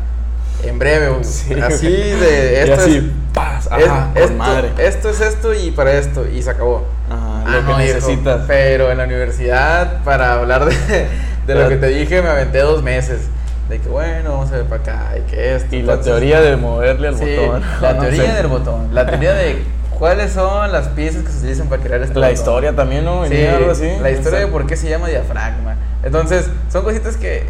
En 0.64 0.78
breve, 0.78 1.08
güey, 1.10 1.24
Sí, 1.24 1.54
así 1.54 1.86
de, 1.90 2.64
Y 2.66 2.70
esto 2.70 2.82
así, 2.82 2.96
es... 2.98 3.04
paz, 3.34 3.66
es- 3.66 3.72
ajá, 3.88 4.10
esto, 4.14 4.32
madre. 4.34 4.70
esto 4.78 5.10
es 5.10 5.20
esto 5.20 5.54
y 5.54 5.70
para 5.70 5.92
esto, 5.94 6.26
y 6.26 6.42
se 6.42 6.50
acabó. 6.50 6.84
Ajá, 7.10 7.42
Ah, 7.46 7.50
lo 7.50 7.62
no, 7.62 7.76
que 7.76 7.84
necesitas. 7.84 8.40
Pero 8.48 8.90
en 8.90 8.98
la 8.98 9.04
universidad, 9.04 10.02
para 10.02 10.32
hablar 10.34 10.64
de, 10.64 11.06
de 11.46 11.54
lo 11.54 11.68
que 11.68 11.76
te 11.76 11.86
dije, 11.88 12.20
me 12.22 12.28
aventé 12.28 12.58
dos 12.60 12.82
meses. 12.82 13.20
De 13.68 13.78
que 13.80 13.88
bueno, 13.88 14.30
vamos 14.32 14.50
a 14.52 14.56
ver 14.56 14.64
para 14.66 14.82
acá, 14.82 15.14
y 15.18 15.30
que 15.30 15.54
esto. 15.56 15.74
Y 15.76 15.82
la 15.82 16.00
teoría 16.00 16.40
de 16.40 16.56
moverle 16.56 17.08
al 17.08 17.16
Sí, 17.18 17.36
botón. 17.36 17.62
La 17.82 17.92
No 17.94 18.00
teoría 18.02 18.22
sé. 18.26 18.32
del 18.32 18.46
botón. 18.48 18.88
La 18.94 19.06
teoría 19.06 19.32
de 19.34 19.62
cuáles 19.98 20.32
son 20.32 20.72
las 20.72 20.88
piezas 20.88 21.22
que 21.22 21.30
se 21.30 21.38
utilizan 21.38 21.68
para 21.68 21.82
crear 21.82 22.00
este 22.02 22.14
La 22.14 22.26
botón. 22.28 22.34
historia 22.34 22.72
también, 22.74 23.04
¿no? 23.04 23.24
Sí, 23.24 23.30
Venía 23.30 23.56
algo 23.56 23.70
así. 23.70 23.88
la 24.00 24.10
historia 24.10 24.40
de 24.40 24.46
por 24.48 24.66
qué 24.66 24.76
se 24.76 24.88
llama 24.88 25.08
diafragma. 25.08 25.76
Entonces, 26.02 26.46
son 26.72 26.82
cositas 26.84 27.16
que 27.16 27.38
eh, 27.38 27.46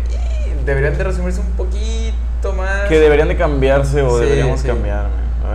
deberían 0.65 0.97
de 0.97 1.05
resumirse 1.05 1.41
un 1.41 1.51
poquito 1.53 2.06
más. 2.55 2.89
Que 2.89 2.99
deberían 3.01 3.29
de 3.29 3.37
cambiarse 3.37 4.03
o 4.03 4.19
Sí, 4.19 4.25
deberíamos 4.25 4.61
sí. 4.61 4.67
cambiar, 4.69 5.07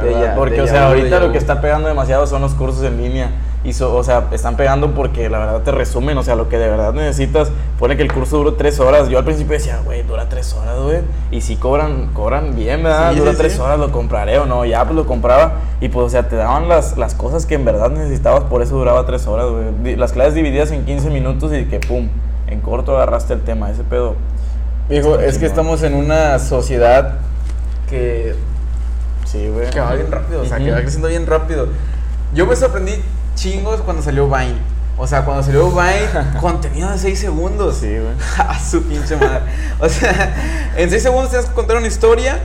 De 0.04 0.12
ya- 0.12 0.36
porque, 0.36 0.56
de 0.56 0.62
o 0.62 0.66
ya 0.66 0.72
sea, 0.72 0.80
de 0.82 0.88
ahorita 0.88 1.10
ya 1.10 1.20
lo 1.20 1.32
que 1.32 1.38
está 1.38 1.62
pegando 1.62 1.88
demasiado 1.88 2.26
son 2.28 2.42
los 2.42 2.54
cursos 2.54 2.84
en 2.84 2.98
línea. 2.98 3.30
Y 3.64 3.74
so- 3.74 3.96
o 3.96 4.04
sea, 4.04 4.24
están 4.32 4.56
pegando 4.58 4.96
porque 4.96 5.30
la 5.30 5.38
verdad 5.38 5.62
te 5.62 5.72
resumen, 5.72 6.18
o 6.18 6.24
sea, 6.24 6.36
lo 6.36 6.50
que 6.50 6.58
de 6.58 6.68
verdad 6.68 6.94
necesitas. 6.94 7.52
Pone 7.78 7.96
que 7.96 8.02
el 8.02 8.12
curso 8.12 8.38
dura 8.40 8.54
tres 8.58 8.80
horas. 8.80 9.08
Yo 9.10 9.20
al 9.20 9.24
principio 9.24 9.54
decía, 9.54 9.80
güey, 9.86 10.02
dura 10.02 10.28
tres 10.30 10.54
horas, 10.56 10.80
güey. 10.80 11.02
Y 11.30 11.42
si 11.42 11.58
cobran, 11.58 12.08
cobran 12.14 12.56
bien, 12.56 12.82
¿verdad? 12.82 13.12
Sí, 13.14 13.20
dura 13.20 13.32
sí, 13.34 13.38
tres 13.38 13.54
sí. 13.54 13.60
horas, 13.60 13.78
lo 13.78 13.92
compraré 13.92 14.40
o 14.40 14.48
no. 14.48 14.66
Ya 14.66 14.84
pues 14.84 14.96
lo 14.96 15.06
compraba. 15.06 15.54
Y 15.80 15.90
pues, 15.90 16.08
o 16.08 16.10
sea, 16.10 16.28
te 16.28 16.36
daban 16.38 16.68
las, 16.70 16.98
las 16.98 17.14
cosas 17.14 17.46
que 17.46 17.54
en 17.54 17.64
verdad 17.66 17.92
necesitabas, 17.92 18.44
por 18.46 18.64
eso 18.64 18.76
duraba 18.76 19.06
tres 19.06 19.28
horas, 19.28 19.46
güey. 19.52 19.96
Las 19.96 20.12
clases 20.12 20.34
divididas 20.34 20.72
en 20.72 20.84
15 20.84 21.12
minutos 21.12 21.54
y 21.54 21.66
que, 21.66 21.80
pum, 21.80 22.10
en 22.48 22.62
corto 22.62 22.96
agarraste 22.96 23.34
el 23.34 23.42
tema. 23.42 23.70
Ese 23.70 23.84
pedo. 23.84 24.16
Hijo, 24.92 25.16
Está 25.16 25.26
es 25.26 25.38
que 25.38 25.46
estamos 25.46 25.84
en 25.84 25.94
una 25.94 26.38
sociedad 26.40 27.20
que 27.90 28.36
Sí, 29.26 29.48
güey. 29.48 29.70
que 29.70 29.80
va 29.80 29.94
bien 29.94 30.12
rápido, 30.12 30.42
o 30.42 30.46
sea, 30.46 30.58
que 30.58 30.72
va 30.72 30.82
creciendo 30.82 31.08
bien 31.08 31.26
rápido. 31.26 31.70
Yo 32.34 32.46
me 32.46 32.56
sorprendí 32.56 32.94
chingos 33.36 33.80
cuando 33.82 34.04
salió 34.04 34.28
Vine. 34.28 34.58
O 34.98 35.08
sea, 35.08 35.24
cuando 35.24 35.44
salió 35.44 35.72
Vine, 35.72 36.10
contenido 36.42 36.92
de 36.92 36.98
6 36.98 37.20
segundos. 37.20 37.78
Sí, 37.78 37.88
güey. 37.88 38.14
A 38.38 38.60
su 38.60 38.84
pinche 38.84 39.16
madre. 39.16 39.42
O 39.80 39.88
sea, 39.88 40.36
en 40.76 40.90
6 40.90 41.02
segundos 41.02 41.30
tienes 41.30 41.48
que 41.48 41.56
contar 41.56 41.78
una 41.78 41.88
historia. 41.88 42.40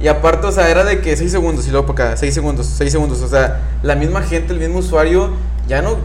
Y 0.00 0.08
aparte, 0.08 0.46
o 0.46 0.52
sea, 0.52 0.70
era 0.70 0.84
de 0.84 1.00
que 1.00 1.16
6 1.16 1.30
segundos 1.30 1.66
y 1.68 1.70
luego 1.70 1.86
para 1.94 2.08
acá, 2.10 2.16
6 2.16 2.32
segundos, 2.32 2.66
6 2.66 2.90
segundos. 2.90 3.20
O 3.20 3.28
sea, 3.28 3.60
la 3.82 3.94
misma 3.94 4.22
gente, 4.22 4.52
el 4.54 4.58
mismo 4.58 4.78
usuario, 4.78 5.30
ya 5.68 5.82
no. 5.82 5.98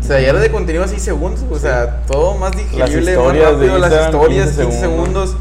O 0.00 0.02
sea, 0.02 0.20
ya 0.20 0.28
era 0.30 0.38
de 0.40 0.50
contenido 0.50 0.84
a 0.84 0.88
6 0.88 1.02
segundos. 1.02 1.44
O 1.50 1.58
sea, 1.58 2.02
todo 2.06 2.34
más 2.36 2.52
digerible, 2.52 3.16
más 3.16 3.36
rápido, 3.38 3.78
las 3.78 3.92
historias, 4.06 4.46
15 4.48 4.62
15 4.64 4.80
segundos. 4.80 5.36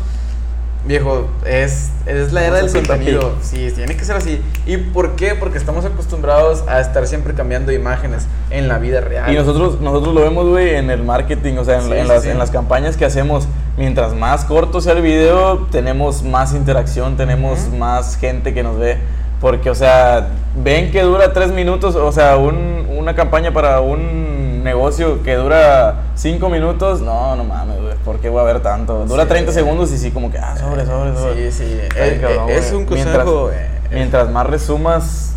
Viejo, 0.85 1.27
es, 1.45 1.89
es 2.05 2.31
la 2.31 2.45
era 2.45 2.55
del 2.57 2.67
Vamos 2.67 2.75
hacer 2.75 2.87
contenido. 2.87 3.33
Sí, 3.41 3.71
tiene 3.75 3.97
que 3.97 4.05
ser 4.05 4.15
así. 4.15 4.41
¿Y 4.65 4.77
por 4.77 5.17
qué? 5.17 5.35
Porque 5.35 5.57
estamos 5.57 5.83
acostumbrados 5.83 6.63
a 6.67 6.79
estar 6.79 7.05
siempre 7.07 7.33
cambiando 7.33 7.73
imágenes 7.73 8.25
en 8.51 8.69
la 8.69 8.77
vida 8.77 9.01
real. 9.01 9.29
Y 9.29 9.35
nosotros, 9.35 9.81
nosotros 9.81 10.13
lo 10.15 10.21
vemos, 10.21 10.47
güey, 10.47 10.75
en 10.75 10.89
el 10.89 11.03
marketing, 11.03 11.57
o 11.57 11.65
sea, 11.65 11.75
en, 11.79 11.81
Sí, 11.87 11.91
en 11.91 12.03
sí, 12.03 12.07
las, 12.07 12.23
sí. 12.23 12.29
en 12.29 12.39
las 12.39 12.51
campañas 12.51 12.95
que 12.95 13.03
hacemos. 13.03 13.47
Mientras 13.77 14.13
más 14.15 14.45
corto 14.45 14.79
sea 14.79 14.93
el 14.93 15.01
video, 15.01 15.67
tenemos 15.71 16.23
más 16.23 16.53
interacción, 16.53 17.17
tenemos 17.17 17.59
Ujú. 17.67 17.77
más 17.77 18.15
gente 18.17 18.53
que 18.53 18.63
nos 18.63 18.77
ve. 18.79 18.97
Porque, 19.41 19.69
o 19.69 19.75
sea, 19.75 20.29
ven 20.55 20.91
que 20.91 21.01
dura 21.01 21.33
tres 21.33 21.51
minutos, 21.51 21.95
o 21.95 22.11
sea, 22.13 22.37
un- 22.37 22.87
una 22.97 23.13
campaña 23.13 23.51
para 23.53 23.81
un 23.81 24.36
negocio 24.67 25.23
que 25.23 25.35
dura 25.35 25.95
cinco 26.15 26.49
minutos, 26.49 27.01
no, 27.01 27.35
no 27.35 27.43
mames, 27.43 27.81
güey, 27.81 27.95
¿por 28.05 28.19
qué 28.19 28.29
voy 28.29 28.41
a 28.41 28.43
ver 28.43 28.59
tanto? 28.61 29.05
Dura 29.05 29.23
Sí. 29.23 29.29
30 29.29 29.51
segundos 29.51 29.91
y 29.91 29.97
sí, 29.97 30.11
como 30.11 30.31
que, 30.31 30.37
ah, 30.37 30.55
sobre, 30.57 30.85
sobre, 30.85 31.15
sobre. 31.15 31.51
Sí, 31.51 31.63
sí. 31.65 31.79
Está 31.81 32.03
bien 32.03 32.15
Eh, 32.15 32.21
cabrón, 32.21 32.49
eh, 32.49 32.57
es 32.57 32.71
güey. 32.71 32.81
un 32.83 32.85
consejo. 32.87 33.49
eh, 33.51 33.69
Mientras 33.91 34.29
más 34.29 34.45
resumas, 34.47 35.33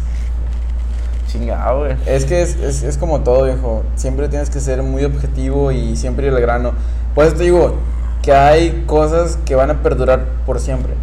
chingado, 1.28 1.80
güey. 1.80 1.96
Es 2.06 2.24
que 2.24 2.42
es, 2.42 2.56
es, 2.56 2.82
es 2.82 2.98
como 2.98 3.20
todo, 3.20 3.44
viejo. 3.44 3.84
Siempre 3.94 4.28
tienes 4.28 4.50
que 4.50 4.60
ser 4.60 4.82
muy 4.82 5.04
objetivo 5.04 5.70
y 5.70 5.96
siempre 5.96 6.26
ir 6.26 6.32
al 6.34 6.40
grano. 6.40 6.72
Por 7.14 7.24
eso 7.26 7.36
te 7.36 7.44
digo 7.44 7.76
que 8.22 8.32
hay 8.32 8.84
cosas 8.86 9.38
que 9.44 9.54
van 9.54 9.70
a 9.70 9.82
perdurar 9.82 10.24
por 10.46 10.58
siempre. 10.60 10.94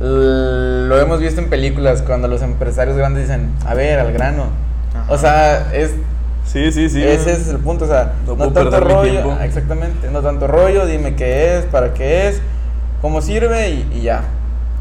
L- 0.00 0.86
Lo 0.88 0.98
hemos 0.98 1.20
visto 1.20 1.40
en 1.40 1.50
películas 1.50 2.02
cuando 2.02 2.28
los 2.28 2.40
empresarios 2.42 2.96
grandes 2.96 3.24
dicen, 3.28 3.52
a 3.66 3.74
ver, 3.74 3.98
al 4.00 4.12
grano. 4.12 4.44
Ajá. 4.94 5.12
O 5.12 5.18
sea, 5.18 5.72
es, 5.74 5.92
Sí, 6.52 6.72
sí, 6.72 6.88
sí. 6.88 7.02
ese 7.02 7.32
es 7.32 7.48
el 7.48 7.58
punto. 7.58 7.84
O 7.84 7.88
sea, 7.88 8.14
No 8.26 8.36
tanto 8.36 8.80
rollo. 8.80 9.36
ah, 9.38 9.44
Exactamente, 9.44 10.10
no 10.10 10.22
tanto 10.22 10.46
rollo. 10.46 10.86
Dime 10.86 11.14
qué 11.14 11.58
es, 11.58 11.64
para 11.66 11.92
qué 11.92 12.28
es, 12.28 12.40
cómo 13.02 13.20
sirve 13.20 13.70
y, 13.70 13.88
y 13.92 14.00
ya. 14.02 14.22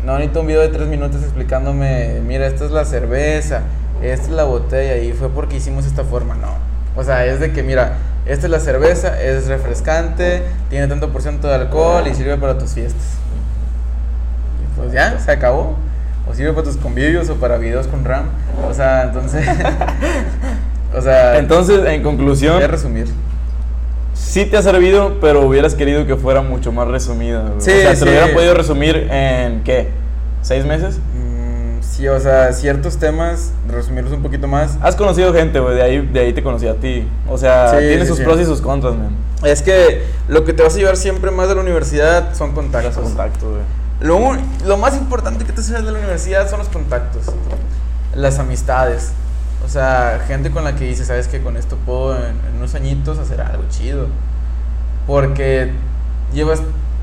No 0.05 0.13
necesito 0.13 0.41
un 0.41 0.47
video 0.47 0.61
de 0.61 0.69
tres 0.69 0.87
minutos 0.87 1.21
explicándome, 1.23 2.21
mira, 2.25 2.47
esta 2.47 2.63
es 2.65 2.71
la 2.71 2.85
cerveza, 2.85 3.61
esta 4.01 4.25
es 4.27 4.31
la 4.31 4.43
botella 4.43 4.97
y 4.97 5.11
fue 5.11 5.29
porque 5.29 5.57
hicimos 5.57 5.85
esta 5.85 6.03
forma. 6.03 6.35
No. 6.35 6.53
O 6.95 7.03
sea, 7.03 7.25
es 7.25 7.39
de 7.41 7.51
que, 7.51 7.63
mira, 7.63 7.97
esta 8.25 8.45
es 8.45 8.51
la 8.51 8.59
cerveza, 8.59 9.21
es 9.21 9.47
refrescante, 9.47 10.43
tiene 10.69 10.87
tanto 10.87 11.11
por 11.11 11.21
ciento 11.21 11.47
de 11.47 11.55
alcohol 11.55 12.07
y 12.07 12.13
sirve 12.15 12.37
para 12.37 12.57
tus 12.57 12.71
fiestas. 12.71 13.17
Y 14.63 14.79
pues 14.79 14.93
ya, 14.93 15.19
se 15.19 15.31
acabó. 15.31 15.75
O 16.29 16.33
sirve 16.33 16.53
para 16.53 16.65
tus 16.65 16.77
convivios 16.77 17.29
o 17.29 17.35
para 17.35 17.57
videos 17.57 17.87
con 17.87 18.05
RAM. 18.05 18.25
O 18.69 18.73
sea, 18.73 19.03
entonces. 19.03 19.45
o 20.95 21.01
sea, 21.01 21.37
Entonces, 21.37 21.85
en 21.85 22.03
conclusión, 22.03 22.55
voy 22.55 22.63
a 22.63 22.67
resumir. 22.67 23.07
sí 24.13 24.45
te 24.45 24.57
ha 24.57 24.61
servido, 24.61 25.17
pero 25.21 25.41
hubieras 25.45 25.75
querido 25.75 26.05
que 26.05 26.15
fuera 26.15 26.41
mucho 26.41 26.71
más 26.71 26.87
resumido. 26.87 27.41
güey. 27.41 27.53
Sí, 27.61 27.71
o 27.71 27.81
sea, 27.81 27.95
sí. 27.95 28.05
lo 28.05 28.11
hubiera 28.11 28.33
podido 28.33 28.53
resumir 28.53 29.07
en, 29.11 29.63
¿qué? 29.63 29.89
¿Seis 30.41 30.65
meses? 30.65 30.97
Mm, 31.13 31.81
sí, 31.81 32.07
o 32.07 32.19
sea, 32.19 32.53
ciertos 32.53 32.97
temas, 32.97 33.51
resumirlos 33.67 34.13
un 34.13 34.21
poquito 34.23 34.47
más. 34.47 34.77
Has 34.81 34.95
conocido 34.95 35.33
gente, 35.33 35.59
güey, 35.59 35.75
de 35.75 35.81
ahí, 35.83 36.01
de 36.01 36.19
ahí 36.19 36.33
te 36.33 36.41
conocí 36.43 36.67
a 36.67 36.75
ti. 36.75 37.07
O 37.29 37.37
sea, 37.37 37.71
Sí, 37.71 37.77
tiene 37.87 38.03
sí, 38.03 38.07
sus 38.07 38.19
pros 38.21 38.39
y 38.39 38.45
sus 38.45 38.61
contras, 38.61 38.95
man. 38.95 39.09
Es 39.43 39.61
que 39.61 40.03
lo 40.27 40.45
que 40.45 40.53
te 40.53 40.63
vas 40.63 40.73
a 40.73 40.77
llevar 40.77 40.97
siempre 40.97 41.29
más 41.31 41.47
de 41.49 41.55
la 41.55 41.61
universidad 41.61 42.33
son 42.33 42.53
contactos. 42.53 42.95
Los 42.95 43.05
contactos, 43.05 43.49
güey. 43.49 43.61
Lo, 43.99 44.19
lo 44.65 44.77
más 44.77 44.95
importante 44.95 45.43
que 45.43 45.51
te 45.51 45.61
llevas 45.61 45.83
de 45.85 45.91
la 45.91 45.97
universidad 45.97 46.47
son 46.49 46.59
los 46.59 46.69
contactos, 46.69 47.23
las 48.15 48.37
amistades. 48.39 49.11
O 49.67 49.69
sea, 49.69 50.23
gente 50.25 50.49
con 50.49 50.63
la 50.63 50.75
que 50.75 50.85
dices, 50.85 51.07
sabes 51.07 51.27
que 51.27 51.41
con 51.41 51.57
esto 51.57 51.75
puedo 51.85 52.15
en, 52.15 52.23
en 52.49 52.55
unos 52.55 52.73
añitos 52.73 53.19
hacer 53.19 53.41
algo 53.41 53.63
chido. 53.69 54.07
Porque 55.05 55.71
llevas 56.33 56.61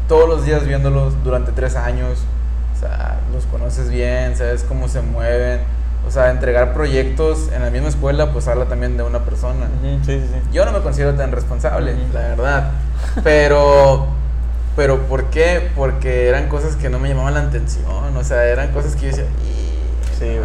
todos 0.08 0.26
los 0.28 0.44
días 0.46 0.66
viéndolos 0.66 1.12
durante 1.22 1.52
tres 1.52 1.76
años. 1.76 2.20
O 2.74 2.80
sea, 2.80 3.18
los 3.34 3.44
conoces 3.46 3.90
bien, 3.90 4.34
sabes 4.36 4.64
cómo 4.66 4.88
se 4.88 5.02
mueven. 5.02 5.60
O 6.08 6.10
sea, 6.10 6.30
entregar 6.30 6.72
proyectos 6.74 7.50
en 7.54 7.62
la 7.62 7.70
misma 7.70 7.88
escuela, 7.88 8.32
pues 8.32 8.48
habla 8.48 8.64
también 8.64 8.96
de 8.96 9.02
una 9.02 9.20
persona. 9.20 9.66
Sí, 9.82 9.98
sí, 10.04 10.20
sí. 10.20 10.40
Yo 10.52 10.64
no 10.64 10.72
me 10.72 10.80
considero 10.80 11.14
tan 11.14 11.32
responsable, 11.32 11.94
la 12.14 12.20
verdad. 12.20 12.70
Pero, 13.22 14.06
pero 14.76 15.00
¿por 15.02 15.24
qué? 15.26 15.70
Porque 15.76 16.28
eran 16.28 16.48
cosas 16.48 16.76
que 16.76 16.88
no 16.90 16.98
me 16.98 17.08
llamaban 17.10 17.34
la 17.34 17.40
atención. 17.40 18.16
O 18.16 18.24
sea, 18.24 18.44
eran 18.44 18.72
cosas 18.72 18.96
que 18.96 19.02
yo 19.02 19.08
decía, 19.08 19.24
"Y, 19.24 20.18
Sí. 20.18 20.38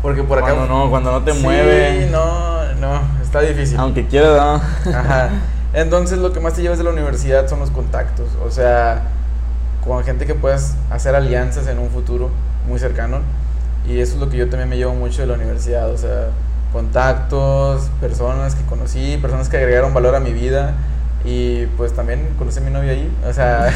Ah", 0.00 0.02
porque 0.02 0.22
por 0.22 0.38
acá. 0.38 0.54
Cuando 0.54 0.66
no, 0.66 0.90
cuando 0.90 1.12
no 1.12 1.22
te 1.22 1.32
Sí, 1.32 2.08
no, 2.10 2.74
no, 2.74 3.00
está 3.22 3.40
difícil. 3.40 3.78
Aunque 3.78 4.06
quieras, 4.06 4.36
¿no? 4.36 4.92
Ajá. 4.92 5.30
Entonces, 5.72 6.18
lo 6.18 6.32
que 6.32 6.40
más 6.40 6.54
te 6.54 6.62
llevas 6.62 6.78
de 6.78 6.84
la 6.84 6.90
universidad 6.90 7.48
son 7.48 7.60
los 7.60 7.70
contactos. 7.70 8.28
O 8.44 8.50
sea, 8.50 9.02
con 9.84 10.02
gente 10.04 10.26
que 10.26 10.34
puedas 10.34 10.74
hacer 10.90 11.14
alianzas 11.14 11.68
en 11.68 11.78
un 11.78 11.90
futuro 11.90 12.30
muy 12.66 12.78
cercano. 12.78 13.18
Y 13.88 14.00
eso 14.00 14.14
es 14.14 14.20
lo 14.20 14.28
que 14.28 14.36
yo 14.36 14.48
también 14.48 14.68
me 14.68 14.76
llevo 14.76 14.94
mucho 14.94 15.22
de 15.22 15.28
la 15.28 15.34
universidad. 15.34 15.90
O 15.90 15.96
sea, 15.96 16.28
contactos, 16.72 17.88
personas 18.00 18.54
que 18.54 18.64
conocí, 18.64 19.16
personas 19.18 19.48
que 19.48 19.56
agregaron 19.56 19.94
valor 19.94 20.14
a 20.14 20.20
mi 20.20 20.32
vida. 20.32 20.74
Y 21.22 21.66
pues 21.76 21.92
también 21.94 22.28
conocí 22.38 22.60
a 22.60 22.62
mi 22.62 22.70
novia 22.70 22.92
ahí. 22.92 23.10
O 23.28 23.32
sea, 23.32 23.70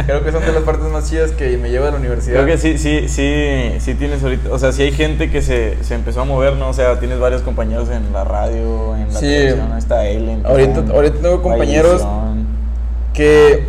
creo 0.06 0.24
que 0.24 0.32
son 0.32 0.44
de 0.44 0.52
las 0.52 0.64
partes 0.64 0.88
más 0.90 1.08
chidas 1.08 1.30
que 1.30 1.56
me 1.56 1.70
llevo 1.70 1.84
de 1.84 1.92
la 1.92 1.96
universidad. 1.98 2.34
Creo 2.42 2.46
que 2.46 2.58
sí, 2.58 2.76
sí, 2.76 3.08
sí, 3.08 3.72
sí 3.78 3.94
tienes 3.94 4.22
ahorita, 4.22 4.50
o 4.52 4.58
sea, 4.58 4.72
sí 4.72 4.82
hay 4.82 4.90
gente 4.92 5.30
que 5.30 5.40
se, 5.40 5.82
se 5.84 5.94
empezó 5.94 6.22
a 6.22 6.24
mover, 6.24 6.54
¿no? 6.56 6.68
O 6.70 6.72
sea, 6.72 6.98
tienes 6.98 7.20
varios 7.20 7.42
compañeros 7.42 7.88
en 7.90 8.12
la 8.12 8.24
radio, 8.24 8.96
en 8.96 9.12
la 9.14 9.20
Sí. 9.20 9.26
televisión, 9.26 9.78
está 9.78 10.06
Ellen. 10.08 10.44
Ahorita- 10.44 10.84
ahorita 10.92 11.18
tengo 11.20 11.40
compañeros. 11.42 12.04
Que 13.14 13.64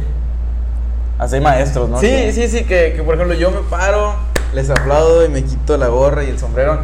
Hasta 1.19 1.35
hay 1.35 1.41
maestros, 1.41 1.89
¿no? 1.89 1.99
Sí, 1.99 2.07
Que- 2.07 2.31
sí, 2.33 2.47
sí, 2.47 2.63
que, 2.63 2.93
que, 2.95 3.03
por 3.03 3.13
ejemplo 3.15 3.35
yo 3.35 3.51
me 3.51 3.59
paro, 3.69 4.15
les 4.53 4.69
aplaudo 4.69 5.25
y 5.25 5.29
me 5.29 5.43
quito 5.43 5.75
la 5.77 5.87
gorra 5.87 6.23
y 6.23 6.29
el 6.29 6.39
sombrero. 6.39 6.79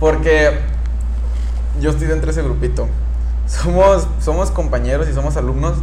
Porque 0.00 0.50
yo 1.80 1.90
estoy 1.90 2.06
dentro 2.08 2.26
de 2.26 2.32
ese 2.32 2.42
grupito. 2.42 2.88
Somos, 3.46 4.06
somos 4.20 4.50
compañeros 4.50 5.08
y 5.08 5.12
somos 5.12 5.36
alumnos 5.36 5.74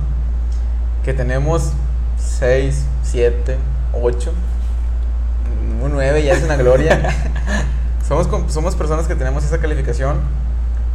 que 1.04 1.13
tenemos 1.13 1.72
6, 2.17 2.86
7, 3.04 3.58
8, 4.02 4.32
un 5.84 5.91
9 5.93 6.24
ya 6.24 6.34
es 6.34 6.43
una 6.43 6.56
gloria. 6.56 7.00
somos, 8.08 8.28
somos 8.52 8.76
personas 8.76 9.08
que 9.08 9.15
tenemos 9.15 9.43
esa 9.43 9.60
calificación. 9.60 10.17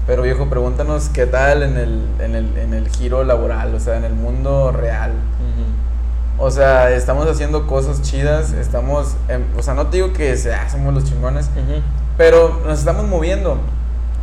Pero 0.07 0.21
viejo, 0.23 0.51
pregúntanos 0.51 1.09
qué 1.09 1.25
tal 1.25 1.63
en 1.63 1.79
el, 1.79 2.05
en, 2.19 2.35
el, 2.35 2.59
en 2.59 2.75
el 2.75 2.89
giro 2.91 3.25
laboral, 3.25 3.75
o 3.75 3.81
sea, 3.81 3.97
en 3.97 4.05
el 4.05 4.13
mundo 4.13 4.71
real. 4.71 5.13
Ujú. 5.13 6.45
O 6.47 6.51
sea, 6.51 6.91
estamos 6.91 7.27
haciendo 7.27 7.67
cosas 7.67 8.03
chidas, 8.03 8.53
estamos, 8.53 9.15
en- 9.29 9.47
o 9.57 9.63
sea, 9.63 9.73
no 9.73 9.87
te 9.87 9.97
digo 9.97 10.13
que 10.13 10.37
sea, 10.37 10.69
somos 10.69 10.93
los 10.93 11.05
chingones, 11.05 11.47
Ujú. 11.47 11.81
pero 12.19 12.61
nos 12.67 12.81
estamos 12.81 13.07
moviendo. 13.09 13.59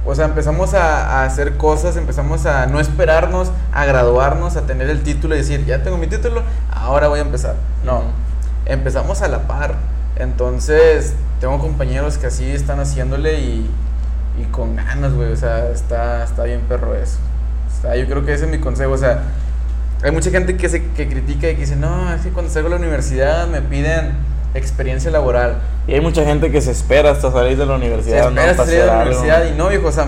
O 0.06 0.16
sea, 0.16 0.26
empezamos 0.26 0.74
a, 0.74 1.22
a 1.22 1.26
hacer 1.26 1.58
cosas, 1.58 1.96
empezamos 1.96 2.46
a 2.46 2.66
no 2.66 2.80
esperarnos, 2.80 3.52
a 3.72 3.86
graduarnos, 3.86 4.56
a 4.56 4.62
tener 4.62 4.90
el 4.90 5.04
título 5.04 5.36
y 5.36 5.40
decir, 5.40 5.66
ya 5.66 5.84
tengo 5.84 5.98
mi 5.98 6.08
título, 6.08 6.42
ahora 6.72 7.08
voy 7.08 7.20
a 7.20 7.24
empezar. 7.24 7.56
No, 7.86 8.04
empezamos 8.66 9.22
a 9.22 9.28
la 9.28 9.48
par. 9.48 9.76
Entonces, 10.16 11.14
tengo 11.40 11.60
compañeros 11.60 12.18
que 12.18 12.28
así 12.28 12.50
están 12.50 12.80
haciéndole 12.80 13.40
y, 13.40 13.70
y 14.40 14.44
con 14.52 14.76
ganas, 14.76 15.14
güey. 15.14 15.32
O 15.32 15.36
sea, 15.36 15.70
está, 15.70 16.24
está 16.24 16.44
bien 16.44 16.62
perro 16.68 16.96
eso. 16.96 17.18
Está, 17.74 17.96
yo 17.96 18.06
creo 18.06 18.26
que 18.26 18.34
ese 18.34 18.46
es 18.46 18.52
mi 18.52 18.60
consejo. 18.60 18.92
O 18.92 18.98
sea, 18.98 19.24
hay 20.04 20.12
mucha 20.12 20.32
gente 20.32 20.58
que, 20.58 20.70
se, 20.70 20.92
que 20.92 21.08
critica 21.08 21.50
y 21.50 21.56
que 21.56 21.62
dice, 21.62 21.76
no, 21.76 22.14
es 22.14 22.22
que 22.22 22.30
cuando 22.30 22.52
salgo 22.52 22.70
de 22.70 22.76
la 22.76 22.82
universidad 22.82 23.48
me 23.48 23.62
piden 23.62 24.14
experiencia 24.54 25.10
laboral. 25.12 25.58
Y 25.88 25.94
hay 25.94 26.02
mucha 26.02 26.24
gente 26.26 26.52
que 26.52 26.62
se 26.62 26.72
espera 26.72 27.12
hasta 27.12 27.32
salir 27.32 27.58
de 27.58 27.66
la 27.66 27.74
Se 27.78 27.86
universidad, 27.86 28.20
espera 28.28 28.46
¿no? 28.46 28.52
hasta 28.52 28.66
salir 28.66 28.80
de 28.82 28.86
la 28.86 28.94
algo. 29.02 29.04
universidad 29.12 29.46
y 29.54 29.58
no, 29.58 29.70
viejo, 29.70 29.88
o 29.88 29.92
sea, 29.92 30.08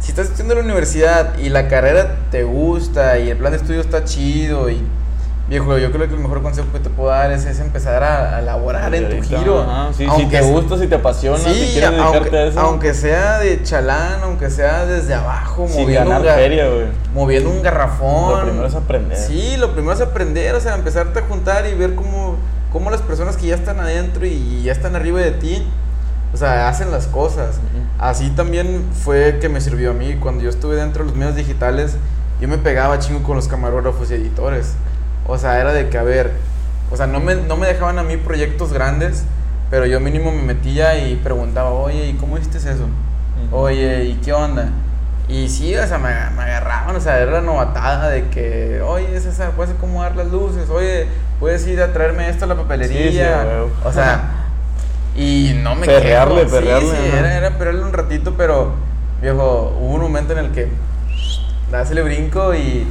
si 0.00 0.10
estás 0.10 0.26
estudiando 0.26 0.54
en 0.54 0.58
la 0.60 0.64
universidad 0.64 1.38
y 1.38 1.48
la 1.48 1.68
carrera 1.68 2.16
te 2.30 2.44
gusta 2.44 3.18
y 3.18 3.30
el 3.30 3.36
plan 3.36 3.52
de 3.52 3.58
estudio 3.58 3.80
está 3.80 4.04
chido 4.04 4.70
y, 4.70 4.80
viejo, 5.48 5.76
yo 5.78 5.90
creo 5.90 6.06
que 6.08 6.14
el 6.14 6.20
mejor 6.20 6.42
consejo 6.42 6.68
que 6.72 6.78
te 6.78 6.90
puedo 6.90 7.10
dar 7.10 7.32
es, 7.32 7.46
es 7.46 7.58
empezar 7.58 8.02
a, 8.04 8.36
a 8.36 8.40
laborar 8.42 8.94
en 8.94 9.08
tu 9.08 9.22
giro. 9.22 9.62
ajá, 9.62 9.88
sí, 9.92 10.04
si 10.04 10.10
Aunque 10.10 10.36
te 10.38 10.44
s- 10.44 10.52
gusta, 10.52 10.78
si 10.78 10.86
te 10.86 10.94
apasiona, 10.94 11.38
si 11.38 11.44
Sí, 11.52 11.70
quieres 11.72 11.90
dedicarte 11.90 12.18
aunque, 12.18 12.36
a 12.36 12.44
eso. 12.46 12.60
aunque 12.60 12.94
sea 12.94 13.38
de 13.38 13.62
chalán, 13.62 14.20
aunque 14.22 14.50
sea 14.50 14.84
desde 14.84 15.14
abajo, 15.14 15.66
sin 15.66 15.82
moviendo, 15.82 16.10
ganar 16.10 16.26
un, 16.28 16.34
feria, 16.42 16.66
moviendo 17.14 17.50
un 17.50 17.62
garrafón. 17.62 18.38
Lo 18.40 18.44
primero 18.44 18.66
es 18.66 18.74
aprender. 18.74 19.16
Sí, 19.18 19.56
lo 19.56 19.72
primero 19.72 19.94
es 19.94 20.00
aprender, 20.02 20.54
o 20.54 20.60
sea, 20.60 20.74
empezarte 20.74 21.18
a 21.20 21.22
juntar 21.22 21.66
y 21.66 21.74
ver 21.74 21.94
cómo, 21.94 22.27
cómo 22.72 22.90
las 22.90 23.02
personas 23.02 23.36
que 23.36 23.46
ya 23.46 23.54
están 23.54 23.80
adentro 23.80 24.26
y 24.26 24.62
ya 24.62 24.72
están 24.72 24.96
arriba 24.96 25.20
de 25.20 25.32
ti, 25.32 25.62
o 26.32 26.36
sea, 26.36 26.68
hacen 26.68 26.90
las 26.90 27.06
cosas. 27.06 27.58
Así 27.98 28.30
también 28.30 28.84
fue 28.92 29.38
que 29.40 29.48
me 29.48 29.60
sirvió 29.60 29.90
a 29.90 29.94
mí. 29.94 30.16
Cuando 30.20 30.44
yo 30.44 30.50
estuve 30.50 30.76
dentro 30.76 31.02
de 31.02 31.10
los 31.10 31.18
medios 31.18 31.36
digitales, 31.36 31.96
yo 32.40 32.48
me 32.48 32.58
pegaba 32.58 32.98
chingo 32.98 33.22
con 33.22 33.36
los 33.36 33.48
camarógrafos 33.48 34.10
y 34.10 34.14
editores. 34.14 34.74
O 35.26 35.38
sea, 35.38 35.60
era 35.60 35.72
de 35.72 35.88
que, 35.88 35.98
a 35.98 36.02
ver, 36.02 36.32
o 36.90 36.96
sea, 36.96 37.06
no 37.06 37.20
me, 37.20 37.34
no 37.34 37.56
me 37.56 37.66
dejaban 37.66 37.98
a 37.98 38.02
mí 38.02 38.16
proyectos 38.16 38.72
grandes, 38.72 39.24
pero 39.70 39.86
yo 39.86 40.00
mínimo 40.00 40.30
me 40.32 40.42
metía 40.42 40.98
y 41.06 41.16
preguntaba, 41.16 41.70
oye, 41.70 42.08
¿y 42.08 42.14
cómo 42.14 42.38
hiciste 42.38 42.58
eso? 42.58 42.84
Ujú. 42.84 43.56
Oye, 43.56 44.04
¿y 44.04 44.14
qué 44.16 44.32
onda? 44.32 44.70
Y 45.28 45.48
sí, 45.50 45.76
o 45.76 45.86
sea, 45.86 45.98
me, 45.98 46.08
me 46.36 46.42
agarraban, 46.42 46.96
o 46.96 47.00
sea, 47.00 47.18
era 47.18 47.32
la 47.32 47.40
novatada 47.42 48.08
de 48.08 48.28
que, 48.28 48.80
oye, 48.82 49.20
César, 49.20 49.50
¿puedes 49.50 49.74
acomodar 49.74 50.16
las 50.16 50.28
luces? 50.28 50.70
Oye, 50.70 51.06
¿puedes 51.38 51.66
ir 51.66 51.82
a 51.82 51.92
traerme 51.92 52.30
esto 52.30 52.46
a 52.46 52.48
la 52.48 52.54
papelería? 52.54 53.10
Sí, 53.10 53.18
sí, 53.18 53.86
o 53.86 53.92
sea, 53.92 54.22
y 55.14 55.52
no 55.62 55.74
me 55.74 55.84
Perrearle, 55.86 56.46
perrearle, 56.46 56.88
Sí, 56.88 56.96
sí, 56.96 57.16
era, 57.16 57.36
era 57.36 57.50
perrearle 57.58 57.82
un 57.82 57.92
ratito, 57.92 58.34
pero, 58.38 58.72
viejo, 59.20 59.76
hubo 59.78 59.94
un 59.96 60.00
momento 60.00 60.32
en 60.32 60.38
el 60.38 60.50
que 60.52 60.68
dásele 61.70 62.00
brinco 62.02 62.54
y, 62.54 62.86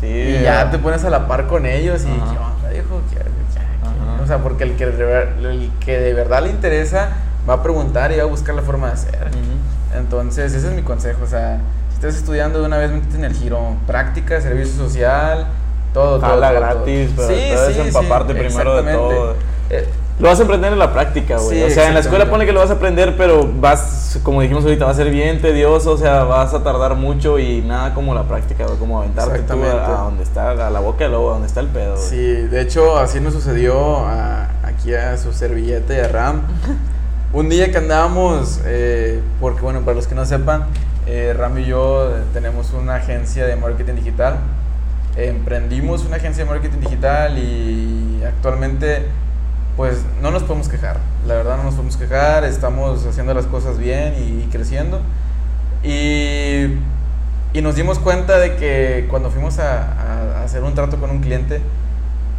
Sí. 0.00 0.06
y 0.08 0.42
ya 0.42 0.68
te 0.70 0.78
pones 0.78 1.04
a 1.04 1.10
la 1.10 1.28
par 1.28 1.46
con 1.46 1.64
ellos 1.64 2.04
y, 2.04 2.08
Ajá. 2.20 2.32
¿qué 2.32 2.38
onda, 2.38 2.68
viejo? 2.70 3.00
¿Qué- 3.08 3.16
qué-. 3.18 4.22
O 4.22 4.26
sea, 4.26 4.38
porque 4.38 4.64
el 4.64 4.72
que, 4.76 4.82
el 4.84 5.70
que 5.78 5.98
de 6.00 6.12
verdad 6.12 6.42
le 6.42 6.50
interesa 6.50 7.10
va 7.48 7.54
a 7.54 7.62
preguntar 7.62 8.10
y 8.10 8.16
va 8.16 8.24
a 8.24 8.26
buscar 8.26 8.54
la 8.56 8.62
forma 8.62 8.88
de 8.88 8.92
hacer. 8.94 9.14
Ujú. 9.28 9.75
Entonces, 9.98 10.52
ese 10.52 10.68
es 10.68 10.74
mi 10.74 10.82
consejo. 10.82 11.20
O 11.24 11.26
sea, 11.28 11.58
si 11.90 11.94
estás 11.96 12.14
estudiando 12.16 12.60
de 12.60 12.66
una 12.66 12.78
vez, 12.78 12.90
métete 12.90 13.16
en 13.16 13.24
el 13.24 13.32
giro. 13.34 13.60
Práctica, 13.86 14.40
servicio 14.40 14.74
social, 14.84 15.46
todo. 15.94 16.18
todo, 16.18 16.20
Jala 16.28 16.48
todo, 16.50 16.60
gratis, 16.60 17.16
todo. 17.16 17.26
pero 17.28 17.38
debes 17.62 17.76
empaparte 17.78 18.34
primero 18.34 18.82
de 18.82 18.92
todo. 18.92 19.34
Eh, 19.70 19.88
Lo 20.18 20.28
vas 20.28 20.38
a 20.40 20.44
aprender 20.44 20.72
en 20.72 20.78
la 20.78 20.92
práctica, 20.92 21.36
güey. 21.38 21.58
Sí, 21.58 21.62
o 21.64 21.70
sea, 21.70 21.88
en 21.88 21.94
la 21.94 22.00
escuela 22.00 22.30
pone 22.30 22.46
que 22.46 22.52
lo 22.52 22.60
vas 22.60 22.70
a 22.70 22.74
aprender, 22.74 23.16
pero 23.18 23.46
vas, 23.60 24.18
como 24.22 24.40
dijimos 24.40 24.64
ahorita, 24.64 24.84
va 24.86 24.90
a 24.92 24.94
ser 24.94 25.10
bien 25.10 25.42
tedioso, 25.42 25.90
o 25.92 25.98
sea, 25.98 26.24
vas 26.24 26.54
a 26.54 26.62
tardar 26.62 26.94
mucho 26.94 27.38
y 27.38 27.60
nada 27.62 27.92
como 27.92 28.14
la 28.14 28.22
práctica, 28.22 28.64
güey, 28.64 28.78
como 28.78 28.98
aventarte 29.00 29.40
tú 29.40 29.62
a, 29.64 30.00
a 30.00 30.04
donde 30.04 30.22
está, 30.22 30.50
a 30.52 30.70
la 30.70 30.80
boca 30.80 31.04
del 31.04 31.12
lobo, 31.12 31.30
a 31.30 31.32
donde 31.32 31.48
está 31.48 31.60
el 31.60 31.66
pedo. 31.66 31.96
güey. 31.96 32.06
sí, 32.08 32.16
de 32.16 32.60
hecho, 32.62 32.96
así 32.98 33.20
nos 33.20 33.34
sucedió 33.34 34.06
a- 34.06 34.48
aquí 34.64 34.94
a 34.94 35.18
su 35.18 35.32
servilleta 35.34 35.94
y 35.94 36.00
a 36.00 36.08
Ram. 36.08 36.42
Un 37.36 37.50
día 37.50 37.70
que 37.70 37.76
andábamos, 37.76 38.62
eh, 38.64 39.20
porque 39.42 39.60
bueno, 39.60 39.80
para 39.82 39.94
los 39.94 40.06
que 40.06 40.14
no 40.14 40.24
sepan, 40.24 40.64
eh, 41.06 41.34
Ram 41.36 41.58
y 41.58 41.66
yo 41.66 42.08
eh, 42.16 42.22
tenemos 42.32 42.72
una 42.72 42.94
agencia 42.94 43.44
de 43.44 43.56
marketing 43.56 43.92
digital. 43.96 44.38
Emprendimos 45.18 46.06
una 46.06 46.16
agencia 46.16 46.44
de 46.44 46.50
marketing 46.50 46.80
digital 46.80 47.36
y 47.36 48.22
actualmente 48.26 49.04
pues 49.76 49.98
no 50.22 50.30
nos 50.30 50.44
podemos 50.44 50.70
quejar. 50.70 50.96
La 51.26 51.34
verdad 51.34 51.58
no 51.58 51.64
nos 51.64 51.74
podemos 51.74 51.98
quejar, 51.98 52.42
estamos 52.44 53.04
haciendo 53.04 53.34
las 53.34 53.44
cosas 53.44 53.76
bien 53.76 54.14
y, 54.16 54.48
creciendo. 54.50 55.02
Y, 55.84 56.78
nos 57.60 57.74
dimos 57.74 57.98
cuenta 57.98 58.38
de 58.38 58.56
que 58.56 59.08
cuando 59.10 59.30
fuimos 59.30 59.58
a- 59.58 60.38
a 60.38 60.42
hacer 60.42 60.62
un 60.62 60.74
trato 60.74 60.96
con 60.96 61.10
un 61.10 61.20
cliente, 61.20 61.60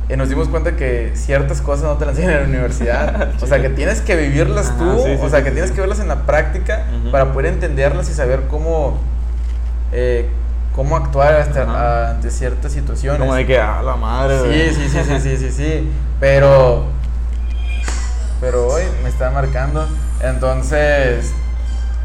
eh, 0.09 0.15
nos 0.17 0.29
dimos 0.29 0.47
cuenta 0.47 0.75
que 0.75 1.11
ciertas 1.15 1.61
cosas 1.61 1.83
no 1.85 1.97
te 1.97 2.05
las 2.05 2.15
enseñan 2.17 2.35
en 2.35 2.43
la 2.43 2.47
universidad. 2.49 3.33
o 3.41 3.45
sea, 3.47 3.61
que 3.61 3.69
tienes 3.69 4.01
que 4.01 4.15
vivirlas 4.15 4.67
Ajá, 4.69 4.77
tú, 4.77 5.03
sí, 5.03 5.15
sí, 5.15 5.19
o 5.21 5.29
sea, 5.29 5.43
que 5.43 5.51
tienes 5.51 5.71
que 5.71 5.81
verlas 5.81 5.99
en 5.99 6.07
la 6.07 6.25
práctica 6.25 6.85
para 7.11 7.33
poder 7.33 7.47
entenderlas 7.53 8.09
y 8.09 8.13
saber 8.13 8.43
cómo, 8.49 8.97
eh, 9.91 10.29
cómo 10.75 10.95
actuar 10.95 11.35
hasta- 11.35 12.11
ante 12.11 12.31
ciertas 12.31 12.71
situaciones. 12.71 13.19
Como 13.19 13.35
de 13.35 13.45
que, 13.45 13.59
ah, 13.59 13.81
la 13.83 13.95
madre. 13.95 14.71
Sí, 14.71 14.75
sí, 14.75 14.89
sí, 14.89 14.99
sí, 15.03 15.19
sí, 15.19 15.37
sí, 15.37 15.51
sí. 15.51 15.91
Pero. 16.19 16.85
Pero 18.39 18.67
hoy 18.67 18.83
me 19.03 19.09
está 19.09 19.29
marcando. 19.31 19.87
Entonces. 20.21 21.31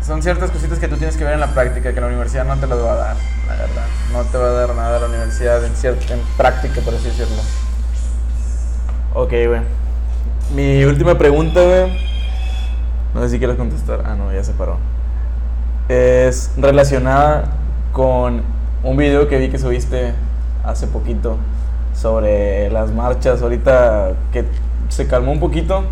Son 0.07 0.21
ciertas 0.21 0.51
cositas 0.51 0.81
que 0.81 0.89
tú 0.89 0.97
tienes 0.97 1.17
que 1.17 1.23
ver 1.23 1.35
en 1.35 1.41
la 1.41 1.55
práctica 1.55 1.93
que 1.95 2.01
la 2.01 2.09
universidad 2.09 2.45
no 2.45 2.57
te 2.57 2.67
las 2.67 2.79
va 2.81 2.93
a 2.95 2.97
dar, 2.97 3.17
la 3.47 3.55
verdad. 3.55 3.87
No 4.13 4.23
te 4.25 4.37
va 4.37 4.47
a 4.49 4.51
dar 4.51 4.75
nada 4.75 4.99
la 4.99 5.07
universidad 5.07 5.65
en, 5.65 5.73
en 6.11 6.21
práctica, 6.37 6.81
por 6.81 6.93
así 6.95 7.05
decirlo. 7.05 7.41
Ok, 9.15 9.31
güey. 9.47 9.61
Mi 10.55 10.85
última 10.85 11.17
pregunta, 11.19 11.61
güey. 11.63 11.93
No 13.15 13.21
sé 13.23 13.31
si 13.31 13.39
quieres 13.39 13.57
contestar. 13.57 14.03
Ah, 14.07 14.15
no, 14.17 14.33
ya 14.33 14.43
se 14.43 14.53
paró. 14.53 14.79
Es 15.89 16.53
relacionada 16.57 17.45
con 17.93 18.43
un 18.83 18.97
video 18.97 19.29
que 19.29 19.39
vi 19.39 19.51
que 19.51 19.59
subiste 19.59 20.15
hace 20.65 20.87
poquito 20.87 21.37
sobre 21.95 22.71
las 22.71 22.91
marchas. 22.91 23.43
Ahorita 23.43 24.13
que 24.33 24.45
se 24.89 25.07
calmó 25.07 25.33
un 25.33 25.41
poquito. 25.41 25.85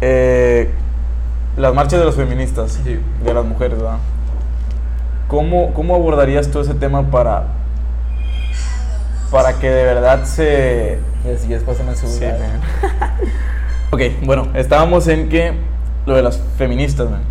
Eh, 0.00 0.70
las 1.56 1.74
marchas 1.74 2.00
de 2.00 2.06
las 2.06 2.14
feministas, 2.14 2.80
Sí. 2.84 3.00
de 3.24 3.34
las 3.34 3.44
mujeres, 3.44 3.78
¿verdad? 3.78 3.98
¿Cómo, 5.28 5.72
¿Cómo 5.74 5.94
abordarías 5.94 6.50
tú 6.50 6.60
ese 6.60 6.74
tema 6.74 7.10
para, 7.10 7.44
para 9.32 9.54
que 9.54 9.68
de 9.68 9.84
verdad 9.84 10.24
se, 10.24 10.98
pásame 11.66 11.92
el 11.92 11.96
Sí, 11.96 12.24
ok, 13.90 14.00
bueno, 14.24 14.48
estábamos 14.54 15.08
en 15.08 15.30
que 15.30 15.54
lo 16.04 16.14
de 16.14 16.22
las 16.22 16.38
feministas, 16.58 17.10
man. 17.10 17.22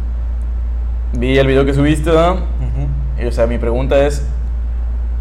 Vi 1.14 1.38
el 1.38 1.46
video 1.46 1.64
que 1.64 1.74
subiste. 1.76 2.10
Ujú. 2.10 3.22
Y, 3.22 3.26
o 3.26 3.32
sea, 3.32 3.46
mi 3.46 3.60
pregunta 3.60 4.04
es, 4.04 4.26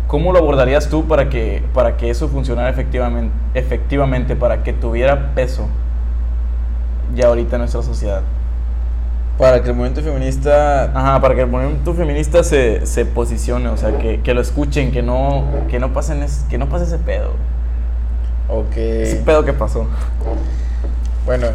¿cómo 0.07 0.33
lo 0.33 0.39
abordarías 0.39 0.89
tú 0.89 1.07
para 1.07 1.29
que, 1.29 1.63
para 1.75 1.99
que 1.99 2.09
eso 2.09 2.29
funcionara 2.29 2.71
efectivamente, 2.71 3.35
efectivamente, 3.53 4.35
para 4.35 4.63
que 4.63 4.73
tuviera 4.73 5.35
peso 5.35 5.69
ya 7.15 7.27
ahorita 7.27 7.57
en 7.57 7.61
nuestra 7.61 7.83
sociedad? 7.83 8.23
Para 9.41 9.63
que 9.63 9.71
el 9.71 9.75
movimiento 9.75 10.03
feminista. 10.03 10.93
Ajá, 10.95 11.21
para 11.21 11.35
que 11.35 11.41
el 11.41 11.47
movimiento 11.47 11.95
feminista 11.95 12.45
se, 12.45 12.85
se 12.87 13.07
posicione, 13.07 13.69
o 13.71 13.77
sea, 13.79 13.97
que, 13.97 14.21
que 14.21 14.35
lo 14.35 14.43
escuchen, 14.43 14.93
que 14.93 15.03
no, 15.03 15.45
que 15.71 15.81
no 15.81 15.95
pasen 15.95 16.23
es, 16.23 16.45
que 16.51 16.59
no 16.59 16.69
pase 16.69 16.85
ese 16.85 16.99
pedo. 16.99 17.31
Ok. 18.51 18.77
Ese 18.77 19.17
pedo 19.17 19.43
que 19.45 19.55
pasó. 19.55 19.87
Bueno, 21.25 21.47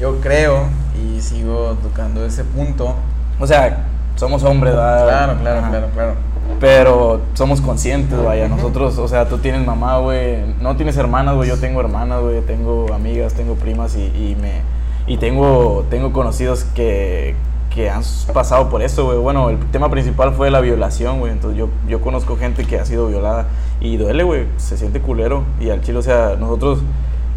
yo 0.00 0.20
creo, 0.20 0.66
y 1.02 1.20
sigo 1.20 1.76
tocando 1.82 2.24
ese 2.24 2.44
punto. 2.44 2.94
O 3.40 3.46
sea, 3.46 3.84
somos 4.14 4.44
hombres, 4.44 4.74
¿verdad? 4.74 5.08
Claro, 5.08 5.40
claro, 5.40 5.58
Ajá. 5.58 5.70
claro, 5.70 5.86
claro. 5.92 6.14
Pero 6.60 7.20
somos 7.34 7.60
conscientes, 7.60 8.22
vaya. 8.22 8.48
Nosotros, 8.48 8.96
o 8.98 9.08
sea, 9.08 9.28
tú 9.28 9.38
tienes 9.38 9.66
mamá, 9.66 9.98
güey. 9.98 10.54
No 10.60 10.76
tienes 10.76 10.96
hermanas, 10.96 11.34
güey. 11.34 11.48
Yo 11.48 11.58
tengo 11.58 11.80
hermanas, 11.80 12.20
güey. 12.22 12.40
Tengo 12.42 12.92
amigas, 12.94 13.34
tengo 13.34 13.54
primas 13.56 13.96
y, 13.96 14.04
y 14.04 14.36
me. 14.40 14.75
Y 15.06 15.18
tengo, 15.18 15.84
tengo 15.88 16.12
conocidos 16.12 16.64
que, 16.64 17.34
que 17.74 17.90
han 17.90 18.02
pasado 18.32 18.68
por 18.68 18.82
eso, 18.82 19.04
güey. 19.04 19.18
Bueno, 19.18 19.50
el 19.50 19.58
tema 19.70 19.90
principal 19.90 20.32
fue 20.34 20.50
la 20.50 20.60
violación, 20.60 21.20
güey. 21.20 21.32
Entonces 21.32 21.58
yo, 21.58 21.68
yo 21.88 22.00
conozco 22.00 22.36
gente 22.36 22.64
que 22.64 22.78
ha 22.78 22.84
sido 22.84 23.08
violada 23.08 23.46
y 23.80 23.96
duele, 23.96 24.24
güey. 24.24 24.46
Se 24.56 24.76
siente 24.76 25.00
culero. 25.00 25.44
Y 25.60 25.70
al 25.70 25.80
chile, 25.82 25.98
o 25.98 26.02
sea, 26.02 26.36
nosotros 26.38 26.80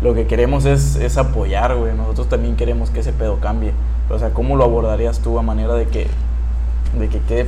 lo 0.01 0.13
que 0.13 0.25
queremos 0.25 0.65
es, 0.65 0.95
es 0.95 1.17
apoyar, 1.17 1.75
güey. 1.75 1.93
Nosotros 1.93 2.29
también 2.29 2.55
queremos 2.55 2.89
que 2.89 3.01
ese 3.01 3.13
pedo 3.13 3.39
cambie. 3.39 3.73
O 4.10 4.17
sea, 4.17 4.32
¿cómo 4.32 4.55
lo 4.55 4.63
abordarías 4.63 5.19
tú 5.19 5.38
a 5.38 5.43
manera 5.43 5.75
de 5.75 5.86
que, 5.86 6.08
de 6.97 7.10
que 7.10 7.19
quede, 7.19 7.47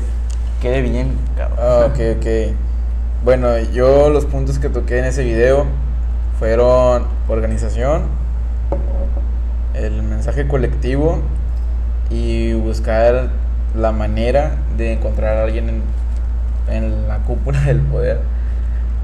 quede 0.61 0.81
bien, 0.81 1.17
cabrón? 1.35 1.57
Ah, 1.59 1.87
ok, 1.87 1.99
ok. 2.17 2.55
Bueno, 3.23 3.57
yo 3.73 4.09
los 4.09 4.25
puntos 4.25 4.59
que 4.59 4.69
toqué 4.69 4.99
en 4.99 5.05
ese 5.05 5.23
video 5.23 5.65
fueron 6.37 7.05
organización, 7.27 8.03
el 9.73 10.03
mensaje 10.03 10.47
colectivo 10.47 11.21
y 12.09 12.53
buscar 12.53 13.29
la 13.75 13.91
manera 13.91 14.57
de 14.77 14.93
encontrar 14.93 15.37
a 15.37 15.43
alguien 15.43 15.69
en, 15.69 16.73
en 16.73 17.07
la 17.07 17.17
cúpula 17.19 17.59
del 17.65 17.79
poder. 17.79 18.19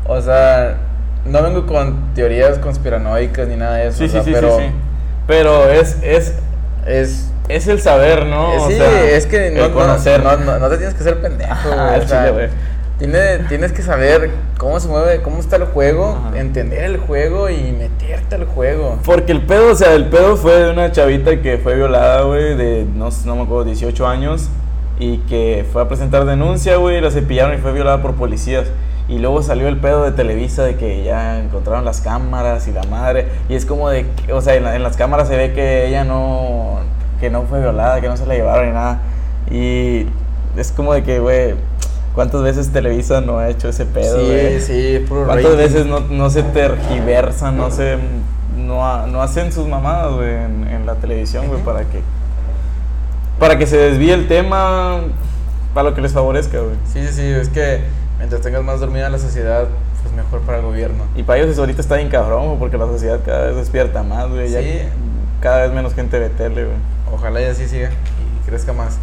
O 0.06 0.22
sea, 0.22 0.78
no 1.26 1.42
vengo 1.44 1.66
con 1.66 2.14
teorías 2.14 2.60
conspiranoicas 2.60 3.48
ni 3.48 3.56
nada 3.56 3.76
de 3.76 3.88
eso, 3.88 3.98
Sí, 3.98 4.04
o 4.06 4.08
sí, 4.08 4.12
sea, 4.14 4.24
sí, 4.24 4.32
pero 4.34 4.58
sí, 4.58 4.64
sí. 4.66 4.72
Pero 5.28 5.70
es, 5.70 5.98
es, 6.02 6.34
es 6.86 7.32
es 7.50 7.68
el 7.68 7.80
saber, 7.80 8.26
¿no? 8.26 8.54
Eh, 8.54 8.58
O 8.60 8.68
sí, 8.68 8.76
sea, 8.76 9.04
es 9.10 9.26
que 9.26 9.52
no, 9.52 9.72
conocer. 9.74 10.22
No, 10.22 10.36
no, 10.38 10.60
no 10.60 10.70
te 10.70 10.78
tienes 10.78 10.96
que 10.96 11.04
ser 11.04 11.22
pendejo, 11.22 11.52
Ajá, 11.54 11.70
güey, 11.70 11.96
al 11.96 12.02
o 12.02 12.08
sea, 12.08 12.20
chile, 12.20 12.32
güey. 12.32 12.50
Tiene- 13.00 13.40
tienes 13.50 13.72
que 13.74 13.82
saber 13.82 14.32
cómo 14.58 14.80
se 14.80 14.88
mueve, 14.88 15.22
cómo 15.22 15.40
está 15.40 15.58
el 15.58 15.66
juego, 15.66 16.18
Ajá. 16.28 16.40
entender 16.40 16.84
el 16.84 16.98
juego 16.98 17.50
y 17.50 17.72
meterte 17.78 18.36
al 18.36 18.46
juego. 18.46 18.98
Porque 19.06 19.32
el 19.32 19.42
pedo, 19.46 19.72
o 19.72 19.76
sea, 19.76 19.94
el 19.94 20.06
pedo 20.08 20.36
fue 20.38 20.54
de 20.64 20.72
una 20.72 20.92
chavita 20.92 21.42
que 21.42 21.58
fue 21.58 21.76
violada, 21.76 22.22
güey, 22.24 22.56
de, 22.56 22.86
no, 22.96 23.10
no 23.26 23.36
me 23.36 23.42
acuerdo, 23.44 23.66
18 23.66 24.08
años. 24.08 24.50
Y 25.00 25.18
que 25.30 25.64
fue 25.72 25.84
a 25.84 25.88
presentar 25.88 26.26
denuncia, 26.26 26.78
güey, 26.78 27.00
la 27.02 27.12
cepillaron 27.12 27.54
y 27.54 27.58
fue 27.60 27.72
violada 27.72 28.02
por 28.02 28.16
policías. 28.16 28.66
Y 29.08 29.20
luego 29.20 29.44
salió 29.44 29.68
el 29.68 29.78
pedo 29.78 30.04
de 30.04 30.12
Televisa 30.12 30.64
de 30.64 30.76
que 30.76 31.04
ya 31.04 31.40
encontraron 31.40 31.86
las 31.86 32.02
cámaras 32.02 32.68
y 32.68 32.72
la 32.72 32.82
madre. 32.84 33.28
Y 33.48 33.54
es 33.54 33.66
como 33.66 33.90
de, 33.90 34.08
o 34.34 34.42
sea, 34.42 34.56
en, 34.56 34.64
la- 34.64 34.76
en 34.76 34.82
las 34.82 34.98
cámaras 34.98 35.28
se 35.28 35.38
ve 35.38 35.54
que 35.54 35.88
ella 35.88 36.04
no, 36.04 36.80
que 37.20 37.30
no 37.30 37.44
fue 37.44 37.60
violada, 37.60 38.02
que 38.02 38.08
no 38.08 38.18
se 38.18 38.26
la 38.26 38.34
llevaron 38.34 38.66
ni 38.66 38.74
nada. 38.74 39.02
Y 39.52 40.08
es 40.58 40.72
como 40.72 40.94
de 40.96 41.04
que, 41.04 41.20
güey, 41.20 41.54
¿cuántas 42.18 42.42
veces 42.42 42.70
Televisa 42.74 43.22
no 43.22 43.38
ha 43.40 43.48
hecho 43.48 43.70
ese 43.70 43.86
pedo, 43.86 44.20
sí, 44.20 44.60
sí, 44.60 45.06
puro 45.08 45.26
¿Cuántas 45.26 45.46
rating. 45.54 45.58
veces 45.58 45.86
no, 45.86 46.00
no 46.02 46.30
se 46.30 46.42
tergiversan, 46.44 47.56
no 47.56 47.72
se 47.72 47.98
no, 48.58 49.06
no 49.08 49.22
hacen 49.22 49.52
sus 49.54 49.68
mamadas, 49.68 50.14
güey, 50.16 50.34
en, 50.34 50.68
en 50.68 50.86
la 50.86 50.96
televisión, 50.96 51.48
güey, 51.48 51.62
para 51.62 51.82
que 51.82 52.02
para 53.40 53.58
que 53.58 53.68
se 53.68 53.78
desvíe 53.78 54.12
el 54.14 54.28
tema 54.28 55.00
para 55.74 55.90
lo 55.92 55.96
que 55.96 56.02
les 56.02 56.12
favorezca, 56.12 56.58
güey. 56.60 56.76
Sí, 56.92 57.06
sí, 57.08 57.14
sí, 57.14 57.22
es 57.22 57.50
que 57.50 57.82
mientras 58.18 58.42
tengas 58.42 58.64
más 58.64 58.80
dormida 58.80 59.10
la 59.10 59.20
sociedad, 59.20 59.68
pues 60.02 60.14
mejor 60.16 60.42
para 60.42 60.58
el 60.58 60.64
gobierno. 60.66 61.04
Y 61.16 61.22
para 61.24 61.38
ellos 61.40 61.52
eso 61.52 61.62
ahorita 61.62 61.82
está 61.82 61.98
bien 61.98 62.10
cabrón, 62.10 62.48
güey, 62.48 62.58
porque 62.58 62.78
la 62.80 62.88
sociedad 62.88 63.20
cada 63.24 63.46
vez 63.46 63.56
despierta 63.58 64.02
más, 64.02 64.28
güey, 64.30 64.50
ya 64.50 64.60
Sí. 64.62 64.80
cada 65.40 65.62
vez 65.62 65.72
menos 65.72 65.94
gente 65.94 66.18
ve 66.18 66.30
tele, 66.30 66.64
güey. 66.66 66.78
Ojalá 67.14 67.42
y 67.42 67.46
así 67.46 67.68
siga 67.68 67.92
y 67.92 68.50
crezca 68.50 68.74
más. 68.74 68.98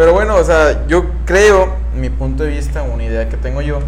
Pero 0.00 0.14
bueno, 0.14 0.36
o 0.36 0.44
sea, 0.44 0.86
yo 0.86 1.04
creo, 1.26 1.74
mi 1.94 2.08
punto 2.08 2.44
de 2.44 2.48
vista, 2.48 2.82
una 2.82 3.04
idea 3.04 3.28
que 3.28 3.36
tengo 3.36 3.60
yo, 3.60 3.80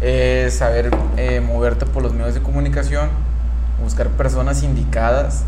es 0.00 0.54
saber 0.54 0.90
eh, 1.16 1.40
moverte 1.40 1.86
por 1.86 2.02
los 2.02 2.12
medios 2.12 2.34
de 2.34 2.42
comunicación, 2.42 3.10
buscar 3.80 4.08
personas 4.08 4.64
indicadas. 4.64 5.44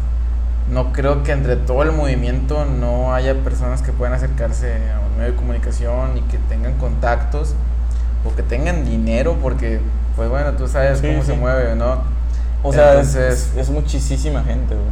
No 0.71 0.93
creo 0.93 1.25
que 1.25 1.33
entre 1.33 1.57
todo 1.57 1.83
el 1.83 1.91
movimiento 1.91 2.65
no 2.65 3.13
haya 3.13 3.35
personas 3.43 3.83
que 3.83 3.91
puedan 3.91 4.15
acercarse 4.15 4.73
a 4.95 5.01
un 5.01 5.19
medio 5.19 5.33
de 5.33 5.37
comunicación 5.37 6.17
y 6.17 6.21
que 6.31 6.39
tengan 6.49 6.75
contactos 6.75 7.57
o 8.25 8.33
que 8.37 8.45
tengan 8.45 8.85
dinero, 8.85 9.37
porque, 9.43 9.81
pues 10.15 10.29
bueno, 10.29 10.53
tú 10.53 10.69
sabes 10.69 11.01
Sí, 11.01 11.09
cómo 11.09 11.23
sí. 11.23 11.33
se 11.33 11.35
mueve, 11.37 11.75
¿no? 11.75 12.03
O 12.63 12.73
sea, 12.73 13.01
es, 13.01 13.17
Entonces- 13.17 13.53
es 13.57 13.69
muchísima 13.69 14.45
gente, 14.45 14.77
güey. 14.77 14.87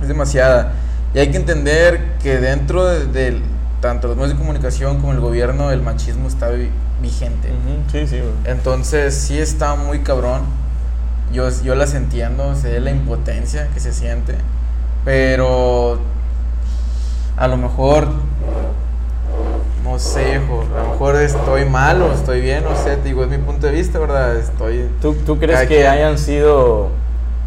Es 0.00 0.08
demasiada. 0.08 0.72
Y 1.12 1.18
hay 1.18 1.30
que 1.30 1.36
entender 1.36 2.14
que 2.22 2.38
dentro 2.38 2.86
de, 2.86 3.04
de 3.04 3.42
tanto 3.80 4.08
los 4.08 4.16
medios 4.16 4.32
de 4.32 4.38
comunicación 4.38 5.00
como 5.00 5.12
el 5.12 5.20
gobierno, 5.20 5.70
el 5.70 5.82
machismo 5.82 6.28
está 6.28 6.48
vi- 6.50 6.70
vigente. 7.00 7.48
Sí, 7.90 8.06
sí, 8.06 8.18
güey. 8.20 8.32
Entonces 8.44 9.14
sí 9.14 9.38
está 9.38 9.74
muy 9.74 10.00
cabrón. 10.00 10.42
Yo, 11.32 11.48
yo 11.62 11.74
las 11.74 11.94
entiendo, 11.94 12.54
sé 12.56 12.80
la 12.80 12.90
impotencia 12.90 13.68
que 13.72 13.80
se 13.80 13.92
siente. 13.92 14.34
Pero 15.04 15.98
a 17.36 17.48
lo 17.48 17.56
mejor, 17.56 18.08
no 19.84 19.98
sé, 19.98 20.36
hijo, 20.36 20.64
a 20.76 20.82
lo 20.82 20.90
mejor 20.90 21.16
estoy 21.16 21.64
mal 21.64 22.02
o 22.02 22.12
estoy 22.12 22.40
bien, 22.40 22.64
no 22.64 22.76
sé, 22.76 22.96
digo, 23.02 23.24
es 23.24 23.30
mi 23.30 23.38
punto 23.38 23.66
de 23.66 23.72
vista, 23.72 23.98
¿verdad? 23.98 24.36
Estoy... 24.36 24.90
¿Tú, 25.00 25.14
tú 25.24 25.38
crees 25.38 25.60
que 25.60 25.66
quien. 25.76 25.86
hayan 25.86 26.18
sido... 26.18 26.90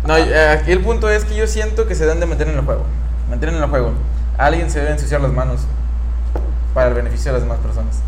No, 0.08 0.18
eh, 0.18 0.50
aquí 0.50 0.72
el 0.72 0.80
punto 0.82 1.10
es 1.10 1.26
que 1.26 1.36
yo 1.36 1.46
siento 1.48 1.86
que 1.88 1.96
se 1.96 2.06
deben 2.06 2.20
de 2.20 2.26
meter 2.26 2.48
en 2.48 2.56
el 2.56 2.66
juego. 2.66 2.84
Meter 3.30 3.50
en 3.50 3.56
el 3.56 3.66
juego. 3.70 3.92
Alguien 4.38 4.70
se 4.72 4.80
debe 4.80 4.92
ensuciar 4.92 5.22
las 5.22 5.32
manos 5.32 5.62
para 6.74 6.90
el 6.90 6.94
beneficio 6.94 7.32
de 7.32 7.40
las 7.40 7.48
demás 7.48 7.60
personas. 7.60 8.02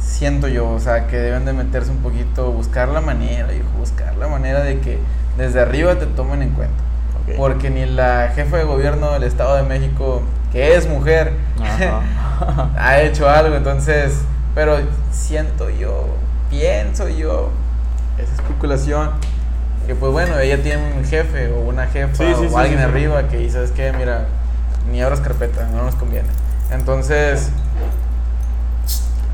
Siento 0.00 0.48
yo, 0.48 0.68
o 0.68 0.80
sea, 0.80 1.06
que 1.06 1.16
deben 1.16 1.44
de 1.44 1.52
meterse 1.52 1.92
un 1.92 1.98
poquito, 1.98 2.50
buscar 2.50 2.88
la 2.88 3.00
manera, 3.00 3.52
hijo, 3.52 3.68
buscar 3.78 4.16
la 4.16 4.26
manera 4.26 4.62
de 4.62 4.80
que 4.80 4.98
desde 5.36 5.60
arriba 5.60 5.96
te 5.96 6.06
tomen 6.06 6.42
en 6.42 6.50
cuenta. 6.50 6.82
Ok. 7.22 7.36
Porque 7.36 7.70
ni 7.70 7.86
la 7.86 8.32
jefa 8.34 8.56
de 8.56 8.64
gobierno 8.64 9.12
del 9.12 9.22
Estado 9.22 9.56
de 9.56 9.62
México, 9.62 10.22
que 10.50 10.74
es 10.74 10.88
mujer, 10.88 11.34
ha 12.76 13.00
hecho 13.00 13.28
algo, 13.28 13.54
entonces, 13.54 14.22
pero 14.56 14.78
siento 15.12 15.70
yo, 15.70 16.06
pienso 16.50 17.08
yo, 17.08 17.50
es 18.18 18.28
especulación, 18.32 19.10
que 19.86 19.94
pues 19.94 20.12
bueno, 20.12 20.38
ella 20.38 20.60
tiene 20.62 20.92
un 20.96 21.04
jefe 21.04 21.52
o 21.52 21.60
una 21.60 21.86
jefa 21.86 22.14
Sí, 22.14 22.24
sí, 22.36 22.46
o 22.46 22.48
sí, 22.48 22.54
alguien 22.56 22.80
arriba 22.80 23.28
que 23.28 23.38
dice, 23.38 23.52
¿sabes 23.54 23.70
qué? 23.70 23.92
Mira, 23.92 24.26
ni 24.90 25.00
abras 25.00 25.20
carpeta, 25.20 25.68
no 25.68 25.84
nos 25.84 25.94
conviene. 25.94 26.28
Entonces, 26.70 27.48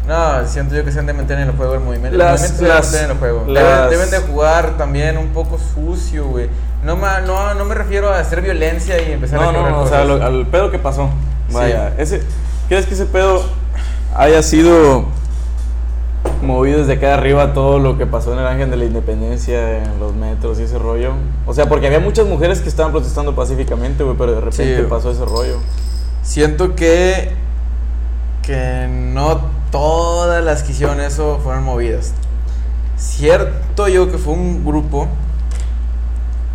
no, 0.07 0.47
siento 0.47 0.75
yo 0.75 0.85
que 0.85 0.93
se 0.93 0.99
han 0.99 1.07
de 1.07 1.15
meter 1.15 1.39
en 1.39 1.49
el 1.49 1.57
juego 1.57 1.75
el 1.75 1.81
movimiento. 1.81 2.17
Las- 2.19 2.43
el 2.43 2.49
movimiento 2.51 2.63
se 2.63 2.69
las- 2.69 2.87
meter 2.93 3.05
en 3.07 3.11
el 3.13 3.19
juego. 3.19 3.45
las- 3.49 3.65
Deben, 3.65 3.91
deben 3.91 4.11
de 4.11 4.19
jugar 4.33 4.77
también 4.77 5.17
un 5.19 5.29
poco 5.29 5.59
sucio, 5.59 6.27
güey. 6.27 6.49
No, 6.85 6.97
ma- 6.97 7.21
no, 7.21 7.55
no 7.55 7.65
me 7.65 7.75
refiero 7.75 8.11
a 8.11 8.19
hacer 8.19 8.43
violencia 8.43 9.01
y 9.03 9.13
empezar 9.13 9.41
a 9.41 9.47
No, 9.47 9.53
no, 9.53 9.71
no, 9.71 9.81
o 9.81 9.89
sea, 9.89 10.05
lo- 10.05 10.23
al 10.23 10.47
pedo 10.47 10.71
que 10.71 10.79
pasó. 10.79 11.09
Sí. 11.49 11.55
Vaya, 11.55 11.95
ese, 11.97 12.23
¿crees 12.69 12.85
que 12.87 12.95
ese 12.95 13.07
pedo 13.07 13.43
haya 14.15 14.43
sido 14.43 15.07
movido 16.43 16.81
desde 16.81 16.95
acá 16.95 17.15
arriba 17.15 17.55
todo 17.55 17.79
lo 17.79 17.97
que 17.97 18.05
pasó 18.07 18.35
en 18.35 18.41
el 18.41 18.47
Ángel 18.47 18.71
de 18.71 18.77
la 18.77 18.85
Independencia, 18.85 19.83
en 19.83 19.99
los 19.99 20.15
metros 20.15 20.61
y 20.61 20.65
ese 20.65 20.79
rollo? 20.79 21.13
O 21.47 21.55
sea, 21.55 21.67
porque 21.67 21.87
había 21.87 22.01
muchas 22.01 22.27
mujeres 22.27 22.61
que 22.61 22.69
estaban 22.69 22.93
protestando 22.93 23.35
pacíficamente, 23.35 24.05
güey, 24.05 24.17
pero 24.19 24.33
de 24.35 24.41
repente 24.43 24.77
Sí. 24.83 24.87
pasó 24.89 25.11
ese 25.11 25.25
rollo. 25.25 25.57
Siento 26.25 26.75
que 26.75 27.33
que 28.43 28.87
no 28.91 29.41
todas 29.71 30.45
las 30.45 30.63
que 30.63 30.73
hicieron 30.73 31.01
eso 31.01 31.41
fueron 31.43 31.65
movidas. 31.65 32.13
Cierto 32.97 33.89
yo 33.89 34.11
que 34.11 34.19
fue 34.19 34.35
un 34.35 34.65
grupo 34.65 35.09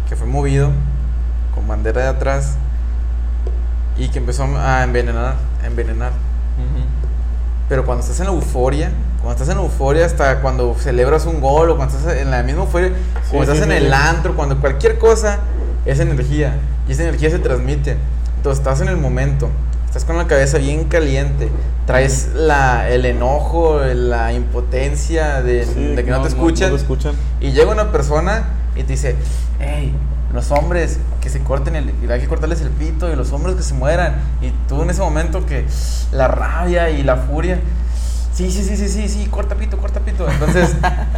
que 0.07 0.15
fue 0.15 0.27
movido 0.27 0.71
con 1.53 1.67
bandera 1.67 2.01
de 2.01 2.07
atrás 2.07 2.55
y 3.97 4.09
que 4.09 4.19
empezó 4.19 4.43
a 4.57 4.83
envenenar, 4.83 5.35
a 5.61 5.65
envenenar. 5.67 6.11
Pero 7.67 7.85
cuando 7.85 8.03
estás 8.03 8.19
en 8.19 8.25
la 8.25 8.33
euforia, 8.33 8.91
cuando 9.21 9.33
estás 9.33 9.49
en 9.49 9.57
la 9.57 9.63
euforia, 9.63 10.05
hasta 10.05 10.41
cuando 10.41 10.75
celebras 10.79 11.25
un 11.25 11.39
gol 11.39 11.69
o 11.69 11.77
cuando 11.77 11.95
estás 11.95 12.17
en 12.17 12.31
la 12.31 12.41
misma 12.41 12.63
euforia, 12.63 12.93
cuando 13.29 13.29
Sí, 13.29 13.37
estás 13.37 13.57
sí, 13.57 13.63
en 13.63 13.71
el 13.71 13.93
antro, 13.93 14.35
cuando 14.35 14.59
cualquier 14.59 14.97
cosa 14.97 15.39
es 15.85 15.99
energía 15.99 16.55
y 16.87 16.93
esa 16.93 17.03
energía 17.03 17.29
se 17.29 17.39
transmite. 17.39 17.97
Entonces 18.39 18.59
estás 18.59 18.79
en 18.79 18.87
el 18.87 18.95
momento, 18.95 19.49
estás 19.85 20.05
con 20.05 20.17
la 20.17 20.25
cabeza 20.25 20.59
bien 20.59 20.85
caliente, 20.85 21.49
traes 21.85 22.29
la, 22.33 22.87
el 22.87 23.03
enojo, 23.05 23.81
la 23.81 24.31
impotencia 24.31 25.41
de, 25.41 25.65
Sí, 25.65 25.87
de 25.87 26.05
que 26.05 26.09
no, 26.09 26.21
te 26.21 26.29
No 26.69 26.77
escuchan. 26.77 27.15
Y 27.41 27.51
llega 27.51 27.69
una 27.69 27.91
persona 27.91 28.45
y 28.77 28.83
te 28.83 28.93
dice, 28.93 29.17
hey, 29.59 29.93
los 30.33 30.51
hombres 30.51 30.99
que 31.19 31.29
se 31.29 31.41
corten 31.41 31.75
el, 31.75 31.93
hay 32.09 32.21
que 32.21 32.29
cortarles 32.29 32.61
el 32.61 32.69
pito 32.69 33.11
y 33.11 33.15
los 33.17 33.33
hombres 33.33 33.57
que 33.57 33.63
se 33.63 33.73
mueran. 33.73 34.21
Y 34.41 34.51
tú 34.69 34.83
en 34.83 34.89
ese 34.89 35.01
momento 35.01 35.45
que 35.45 35.65
la 36.13 36.29
rabia 36.29 36.91
y 36.91 37.03
la 37.03 37.17
furia, 37.17 37.59
sí, 38.33 38.49
sí, 38.51 38.63
sí, 38.63 38.77
sí, 38.77 38.87
sí, 38.87 39.09
sí, 39.09 39.25
corta 39.25 39.55
pito, 39.55 39.77
corta 39.79 39.99
pito. 39.99 40.29
Entonces, 40.29 40.77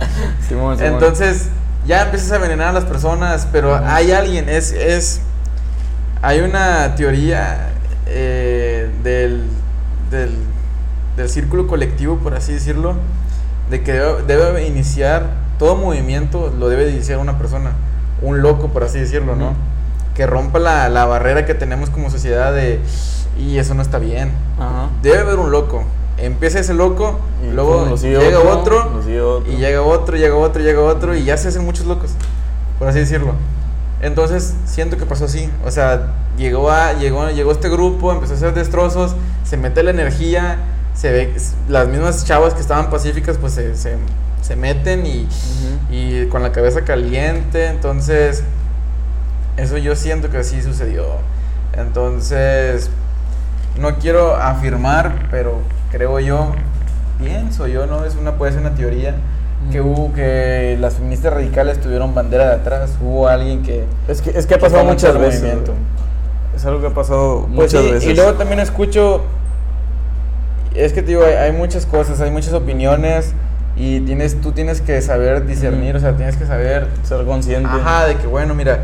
entonces 0.79 1.49
ya 1.85 2.01
empiezas 2.01 2.31
a 2.31 2.37
envenenar 2.37 2.69
a 2.69 2.73
las 2.73 2.85
personas, 2.85 3.47
pero 3.51 3.75
hay 3.75 4.11
alguien, 4.11 4.49
es, 4.49 4.71
es, 4.71 5.21
hay 6.21 6.41
una 6.41 6.95
teoría 6.95 7.69
eh, 8.05 8.89
del, 9.03 9.43
del, 10.09 10.31
del 11.17 11.29
círculo 11.29 11.67
colectivo, 11.67 12.17
por 12.17 12.33
así 12.35 12.53
decirlo, 12.53 12.95
de 13.69 13.81
que 13.83 13.93
debe, 13.93 14.23
debe 14.23 14.67
iniciar, 14.67 15.31
todo 15.57 15.75
movimiento 15.75 16.53
lo 16.57 16.69
debe 16.69 16.85
de 16.85 16.91
iniciar 16.91 17.19
una 17.19 17.37
persona, 17.37 17.71
un 18.21 18.41
loco, 18.41 18.67
por 18.69 18.83
así 18.83 18.99
decirlo, 18.99 19.35
¿no? 19.35 19.53
Que 20.15 20.25
rompa 20.27 20.59
la, 20.59 20.89
la 20.89 21.05
barrera 21.05 21.45
que 21.45 21.55
tenemos 21.55 21.89
como 21.89 22.09
sociedad 22.09 22.53
de, 22.53 22.79
y 23.39 23.57
eso 23.57 23.73
no 23.73 23.81
está 23.81 23.97
bien. 23.97 24.31
Debe 25.01 25.19
haber 25.19 25.39
un 25.39 25.51
loco. 25.51 25.83
Empieza 26.17 26.59
ese 26.59 26.75
loco, 26.75 27.19
Y 27.43 27.51
luego 27.51 27.97
sigue 27.97 28.19
llega 28.19 28.39
otro, 28.39 28.51
otro, 28.59 28.99
otro. 28.99 29.51
y 29.51 29.55
llega 29.55 29.81
otro, 29.81 30.17
llega 30.17 30.35
otro, 30.35 30.61
llega 30.61 30.81
otro, 30.81 31.15
y 31.15 31.23
ya 31.23 31.35
se 31.37 31.47
hacen 31.47 31.65
muchos 31.65 31.87
locos, 31.87 32.11
por 32.77 32.87
así 32.89 32.99
decirlo. 32.99 33.33
Entonces, 34.01 34.55
siento 34.65 34.97
que 34.97 35.05
pasó 35.05 35.25
así. 35.25 35.49
O 35.65 35.71
sea, 35.71 36.13
llegó, 36.37 36.71
a, 36.71 36.93
llegó, 36.93 37.29
llegó 37.29 37.51
este 37.51 37.69
grupo, 37.69 38.11
empezó 38.11 38.33
a 38.33 38.35
hacer 38.35 38.53
destrozos, 38.53 39.15
se 39.43 39.57
mete 39.57 39.83
la 39.83 39.91
energía, 39.91 40.57
se 40.93 41.11
ve, 41.11 41.35
las 41.67 41.87
mismas 41.87 42.25
chavas 42.25 42.53
que 42.53 42.61
estaban 42.61 42.89
pacíficas, 42.89 43.37
pues 43.37 43.53
se, 43.53 43.75
se, 43.75 43.97
se 44.41 44.55
meten 44.55 45.05
y, 45.05 45.27
y 45.91 46.25
con 46.27 46.41
la 46.41 46.51
cabeza 46.51 46.81
caliente. 46.81 47.67
Entonces, 47.67 48.43
eso 49.57 49.77
yo 49.77 49.95
siento 49.95 50.29
que 50.29 50.37
así 50.37 50.61
sucedió. 50.61 51.05
Entonces, 51.73 52.89
no 53.79 53.97
quiero 53.99 54.35
afirmar, 54.35 55.27
pero 55.29 55.59
creo 55.91 56.19
yo, 56.19 56.53
pienso 57.19 57.67
yo, 57.67 57.85
¿no? 57.85 58.03
Es 58.05 58.15
una, 58.15 58.33
puede 58.33 58.53
ser 58.53 58.61
una 58.61 58.75
teoría. 58.75 59.15
Que 59.71 59.81
hubo 59.81 60.11
que 60.13 60.77
las 60.79 60.95
feministas 60.95 61.33
radicales 61.33 61.79
tuvieron 61.79 62.13
bandera 62.15 62.49
de 62.49 62.55
atrás. 62.55 62.91
Hubo 63.01 63.27
alguien 63.27 63.61
que. 63.63 63.85
Es 64.07 64.21
que, 64.21 64.31
es 64.31 64.45
que 64.45 64.55
ha 64.55 64.59
pasado 64.59 64.83
muchas 64.85 65.17
veces. 65.17 65.41
movimiento. 65.41 65.73
Es 66.55 66.65
algo 66.65 66.81
que 66.81 66.87
ha 66.87 66.93
pasado 66.93 67.41
Pues 67.53 67.73
muchas 67.73 67.81
sí, 67.85 67.91
veces. 67.91 68.09
Y 68.09 68.15
luego 68.15 68.33
también 68.33 68.59
escucho. 68.59 69.21
Es 70.75 70.93
que 70.93 71.01
te 71.01 71.09
digo, 71.09 71.23
hay, 71.25 71.33
hay 71.33 71.51
muchas 71.51 71.85
cosas, 71.85 72.19
hay 72.21 72.31
muchas 72.31 72.53
opiniones. 72.53 73.33
Y 73.77 74.01
tienes, 74.01 74.39
tú 74.41 74.51
tienes 74.51 74.81
que 74.81 75.01
saber 75.01 75.45
discernir, 75.45 75.95
Ujú. 75.95 75.97
o 75.97 75.99
sea, 76.01 76.17
tienes 76.17 76.35
que 76.35 76.45
saber 76.45 76.87
Ser 77.03 77.25
consciente. 77.25 77.69
Ajá, 77.71 78.05
de 78.05 78.15
que 78.17 78.27
bueno, 78.27 78.53
mira, 78.53 78.83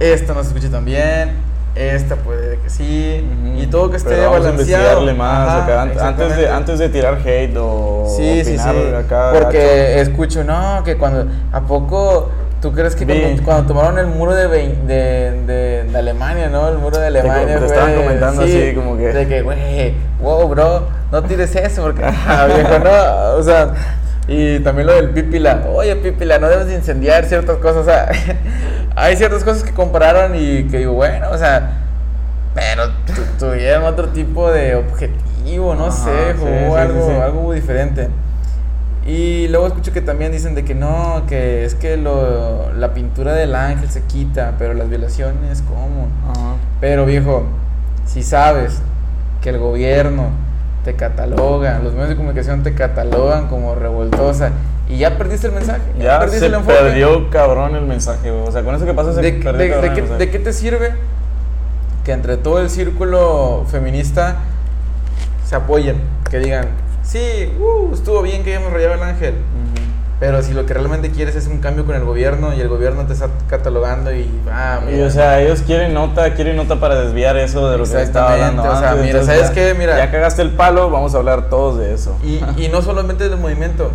esta 0.00 0.34
no 0.34 0.42
se 0.42 0.48
escucha 0.48 0.70
tan 0.70 0.84
bien, 0.84 1.30
esta 1.74 2.16
puede 2.16 2.58
que 2.58 2.68
sí, 2.68 3.24
Ujú. 3.48 3.62
y 3.62 3.66
todo 3.66 3.90
que 3.90 3.96
esté 3.96 4.10
Pero 4.10 4.30
vamos 4.30 4.46
a 4.46 4.50
balanceado. 4.50 4.82
investigarle 4.82 5.14
más 5.14 5.48
Ajá, 5.48 5.64
acá, 5.64 5.82
an- 5.82 5.92
antes, 5.98 6.36
de, 6.36 6.48
antes 6.50 6.78
de 6.78 6.88
tirar 6.90 7.18
hate 7.24 7.56
o 7.58 8.06
Sí, 8.16 8.44
sí, 8.44 8.58
sí. 8.58 8.68
opinar 8.68 8.94
acá. 8.96 9.30
Porque 9.32 10.00
escucho, 10.00 10.44
no, 10.44 10.82
que 10.84 10.96
cuando. 10.96 11.26
¿A 11.52 11.60
poco 11.62 12.28
tú 12.60 12.72
crees 12.72 12.94
que 12.94 13.04
cuando, 13.06 13.42
cuando 13.42 13.66
tomaron 13.68 13.98
el 13.98 14.06
muro 14.06 14.34
de, 14.34 14.46
de, 14.48 15.32
de, 15.46 15.84
de 15.90 15.98
Alemania, 15.98 16.48
¿no? 16.48 16.68
El 16.68 16.78
muro 16.78 16.98
de 16.98 17.06
Alemania. 17.06 17.58
te 17.58 17.64
estaban 17.66 17.92
güey, 17.94 18.04
comentando 18.04 18.42
así, 18.42 18.72
como 18.74 18.96
que- 18.96 19.12
De 19.12 19.26
que, 19.26 19.42
güey, 19.42 19.94
wow, 20.20 20.46
bro, 20.48 20.88
no 21.10 21.22
tires 21.24 21.56
eso, 21.56 21.82
porque. 21.82 22.02
ah, 22.04 22.46
viejo, 22.54 22.78
no, 22.78 23.38
o 23.38 23.42
sea. 23.42 23.72
Y 24.28 24.60
también 24.60 24.86
lo 24.86 24.94
del 24.94 25.10
pípila. 25.10 25.62
Oye, 25.74 25.96
pípila, 25.96 26.38
no 26.38 26.48
debes 26.48 26.66
de 26.68 26.74
incendiar 26.76 27.24
ciertas 27.24 27.56
cosas. 27.56 27.78
O 27.78 27.84
sea, 27.84 28.08
hay 28.96 29.16
ciertas 29.16 29.44
cosas 29.44 29.62
que 29.62 29.72
compararon 29.72 30.34
y 30.34 30.64
que 30.64 30.78
digo, 30.78 30.92
bueno, 30.92 31.30
o 31.30 31.38
sea. 31.38 31.78
Pero 32.54 32.88
tu- 33.06 33.46
tuvieron 33.46 33.84
otro 33.84 34.08
tipo 34.10 34.50
de 34.50 34.74
objetivo, 34.76 35.74
no 35.74 35.86
Ajá, 35.86 36.04
sé, 36.04 36.34
sí, 36.36 36.42
hubo 36.42 36.74
sí, 36.74 36.80
algo, 36.80 37.06
sí, 37.06 37.12
algo 37.16 37.52
diferente. 37.52 38.08
Y 39.06 39.48
luego 39.48 39.66
escucho 39.68 39.92
que 39.92 40.00
también 40.02 40.30
dicen 40.32 40.54
de 40.54 40.64
que 40.64 40.74
no, 40.74 41.24
que 41.26 41.64
es 41.64 41.74
que 41.74 41.96
lo, 41.96 42.72
la 42.74 42.92
pintura 42.94 43.32
del 43.32 43.54
ángel 43.54 43.90
se 43.90 44.02
quita, 44.02 44.52
pero 44.58 44.74
las 44.74 44.88
violaciones, 44.88 45.62
¿cómo? 45.62 46.08
Ajá. 46.30 46.54
Pero 46.80 47.06
viejo, 47.06 47.44
si 48.06 48.22
sabes 48.22 48.80
que 49.40 49.48
el 49.50 49.58
gobierno 49.58 50.26
te 50.84 50.94
catalogan, 50.94 51.82
los 51.82 51.94
medios 51.94 52.10
de 52.10 52.16
comunicación 52.16 52.62
te 52.62 52.74
catalogan 52.74 53.48
como 53.48 53.74
revoltosa 53.74 54.50
y 54.92 54.98
ya 54.98 55.16
perdiste 55.16 55.46
el 55.46 55.52
mensaje. 55.54 55.80
Ya 55.98 56.18
perdiste 56.18 56.40
se 56.40 56.46
el 56.46 56.54
enfoque. 56.54 56.74
perdió 56.76 57.30
cabrón 57.30 57.74
el 57.76 57.84
mensaje, 57.86 58.30
güey. 58.30 58.46
O 58.46 58.52
sea, 58.52 58.62
con 58.62 58.74
eso 58.74 58.84
que 58.84 58.94
pasa 58.94 59.12
se 59.12 59.20
¿De, 59.22 59.32
perdió 59.32 59.58
de- 59.58 59.68
cabrón 59.70 59.82
de 59.82 59.86
el 59.88 59.94
qué, 59.94 60.00
mensaje. 60.02 60.18
de 60.26 60.30
qué 60.30 60.38
te 60.38 60.52
sirve 60.52 60.92
que 62.04 62.12
entre 62.12 62.36
todo 62.36 62.58
el 62.60 62.68
círculo 62.68 63.64
feminista 63.70 64.36
se 65.46 65.54
apoyen? 65.56 65.96
Que 66.30 66.38
digan, 66.38 66.66
sí, 67.02 67.52
uh, 67.58 67.92
estuvo 67.94 68.22
bien 68.22 68.42
que 68.44 68.50
hayamos 68.54 68.72
rayado 68.72 68.94
el 68.94 69.02
ángel. 69.02 69.34
Pero 70.20 70.40
si 70.40 70.52
lo 70.54 70.64
que 70.66 70.72
realmente 70.74 71.10
quieres 71.10 71.34
es 71.34 71.48
un 71.48 71.58
cambio 71.58 71.84
con 71.84 71.96
el 71.96 72.04
gobierno 72.04 72.54
y 72.54 72.60
el 72.60 72.68
gobierno 72.68 73.06
te 73.06 73.12
está 73.12 73.26
catalogando 73.48 74.14
y 74.14 74.30
ah, 74.52 74.78
Y 74.88 75.00
o 75.00 75.10
sea, 75.10 75.40
ellos 75.40 75.62
quieren 75.66 75.94
nota, 75.94 76.34
quieren 76.34 76.54
nota 76.54 76.78
para 76.78 76.94
desviar 77.00 77.36
eso 77.36 77.68
de 77.68 77.76
lo 77.76 77.84
que 77.84 78.00
estaba 78.00 78.34
hablando. 78.34 78.62
O 78.62 78.78
sea, 78.78 78.94
mira, 78.94 79.24
¿sabes 79.24 79.48
ya- 79.48 79.52
qué? 79.52 79.74
Mira. 79.76 79.96
Ya 79.98 80.12
cagaste 80.12 80.42
el 80.42 80.50
palo, 80.50 80.90
vamos 80.90 81.12
a 81.16 81.18
hablar 81.18 81.48
todos 81.50 81.76
de 81.78 81.92
eso. 81.92 82.16
y, 82.22 82.40
y 82.56 82.68
no 82.68 82.82
solamente 82.82 83.28
del 83.28 83.36
movimiento, 83.40 83.90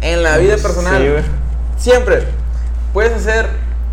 en 0.00 0.22
la 0.22 0.36
vida 0.38 0.56
personal, 0.56 1.02
Sí, 1.76 1.90
siempre. 1.90 2.24
Puedes 2.92 3.12
hacer 3.12 3.48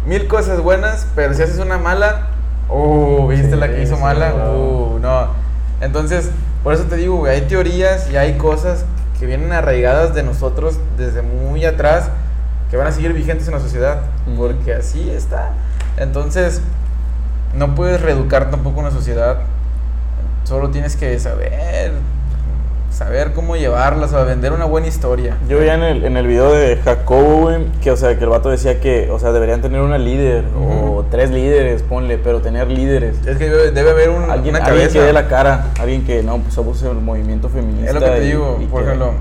mil 0.06 0.28
cosas 0.28 0.62
buenas, 0.62 1.08
pero 1.16 1.34
si 1.34 1.42
haces 1.42 1.60
una 1.60 1.78
mala, 1.78 2.28
uh, 2.70 3.28
viste 3.28 3.52
Sí, 3.52 3.56
la 3.56 3.68
que 3.68 3.82
hizo 3.82 3.96
sí, 3.96 4.02
mala, 4.02 4.34
uh, 4.36 5.00
no. 5.00 5.28
Entonces, 5.82 6.30
por 6.64 6.74
eso 6.74 6.84
te 6.84 6.96
digo, 6.96 7.18
güey, 7.18 7.36
hay 7.36 7.42
teorías 7.42 8.10
y 8.12 8.18
hay 8.18 8.38
cosas 8.38 8.86
que 9.20 9.26
vienen 9.26 9.52
arraigadas 9.52 10.14
de 10.14 10.24
nosotros 10.24 10.80
desde 10.98 11.22
muy 11.22 11.66
atrás 11.66 12.10
que 12.70 12.78
van 12.78 12.88
a 12.88 12.92
seguir 12.92 13.14
vigentes 13.14 13.48
en 13.48 13.54
la 13.54 13.60
sociedad, 13.60 14.02
porque 14.38 14.74
así 14.74 15.10
está. 15.10 15.52
Entonces, 15.98 16.62
no 17.54 17.76
puedes 17.76 18.02
reeducar 18.02 18.50
tampoco 18.50 18.80
una 18.80 18.92
sociedad, 18.92 19.40
solo 20.46 20.70
tienes 20.70 20.96
que 20.96 21.20
saber, 21.20 21.92
saber 22.92 23.34
cómo 23.34 23.56
llevarlas, 23.56 24.14
o 24.14 24.26
vender 24.26 24.52
una 24.54 24.66
buena 24.66 24.88
historia. 24.88 25.38
Yo 25.50 25.58
veía 25.58 25.74
en 25.76 25.84
el, 25.84 26.06
en 26.06 26.18
el 26.18 26.28
video 26.28 26.52
de 26.54 26.78
Jacobo, 26.78 27.42
güey, 27.42 27.66
que, 27.82 27.92
o 27.92 27.98
sea, 27.98 28.18
que 28.18 28.24
el 28.24 28.30
vato 28.30 28.50
decía 28.50 28.80
que, 28.80 29.10
o 29.10 29.18
sea, 29.20 29.32
deberían 29.32 29.62
tener 29.62 29.82
una 29.82 29.98
líder 29.98 30.44
o 30.56 31.06
tres 31.10 31.30
líderes, 31.32 31.82
ponle, 31.84 32.18
pero 32.18 32.42
tener 32.42 32.68
líderes. 32.68 33.16
Es 33.26 33.38
que 33.38 33.50
debe, 33.50 33.72
debe 33.72 33.92
haber 33.92 34.10
un- 34.10 34.30
Alguien, 34.30 34.56
una 34.56 34.66
alguien 34.66 34.90
que 34.90 35.02
dé 35.02 35.14
la 35.14 35.28
cara, 35.28 35.68
alguien 35.80 36.04
que, 36.06 36.22
no, 36.22 36.38
pues 36.40 36.54
somos 36.54 36.82
el 36.84 36.94
movimiento 36.96 37.50
feminista. 37.50 37.88
Es 37.90 37.94
lo 37.94 38.00
que 38.02 38.06
te 38.12 38.24
y- 38.24 38.28
digo, 38.28 38.60
y 38.62 38.66
por 38.66 38.82
que- 38.82 38.88
ejemplo. 38.88 39.14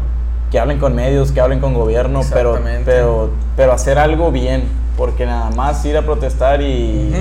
que 0.51 0.59
hablen 0.59 0.79
con 0.79 0.95
medios, 0.95 1.31
que 1.33 1.41
hablen 1.41 1.61
con 1.61 1.75
gobierno, 1.75 2.23
pero, 2.33 2.59
pero, 2.85 3.31
pero 3.57 3.73
hacer 3.73 3.99
algo 3.99 4.33
bien, 4.33 4.65
porque 4.97 5.25
nada 5.25 5.51
más 5.53 5.85
ir 5.85 5.97
a 5.97 6.03
protestar 6.03 6.61
y... 6.61 7.15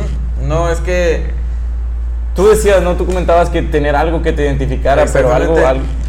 No, 0.48 0.70
es 0.70 0.80
que 0.80 1.38
Tú 2.40 2.48
decías, 2.50 2.82
¿no? 2.82 2.96
Tú 2.96 3.06
comentabas 3.06 3.50
que 3.50 3.62
tener 3.62 3.96
algo 3.98 4.22
que 4.22 4.32
te 4.32 4.44
identificara, 4.46 5.02
pero 5.14 5.28
algo, 5.36 5.56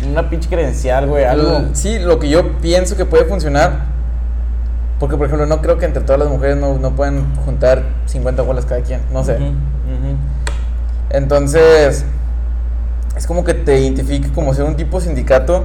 una 0.08 0.30
pinche 0.30 0.48
credencial, 0.48 1.06
güey, 1.08 1.24
algo... 1.24 1.56
L- 1.56 1.68
Sí, 1.72 1.98
lo 1.98 2.20
que 2.20 2.28
yo 2.28 2.52
pienso 2.58 2.96
que 2.96 3.04
puede 3.04 3.24
funcionar. 3.24 3.86
Porque, 5.00 5.16
por 5.16 5.26
ejemplo, 5.26 5.46
no 5.46 5.60
creo 5.60 5.78
que 5.78 5.86
entre 5.86 6.02
todas 6.02 6.20
las 6.20 6.28
mujeres 6.28 6.56
no, 6.56 6.78
no 6.78 6.92
puedan 6.94 7.34
juntar 7.44 7.82
50 8.06 8.42
bolas 8.42 8.64
cada 8.64 8.80
quien. 8.82 9.00
No 9.12 9.24
sé. 9.24 9.38
Entonces, 11.10 12.04
es 13.16 13.26
como 13.26 13.42
que 13.44 13.54
te 13.54 13.80
identifique 13.80 14.30
como 14.30 14.54
ser 14.54 14.64
un 14.66 14.76
tipo 14.76 15.00
sindicato. 15.00 15.64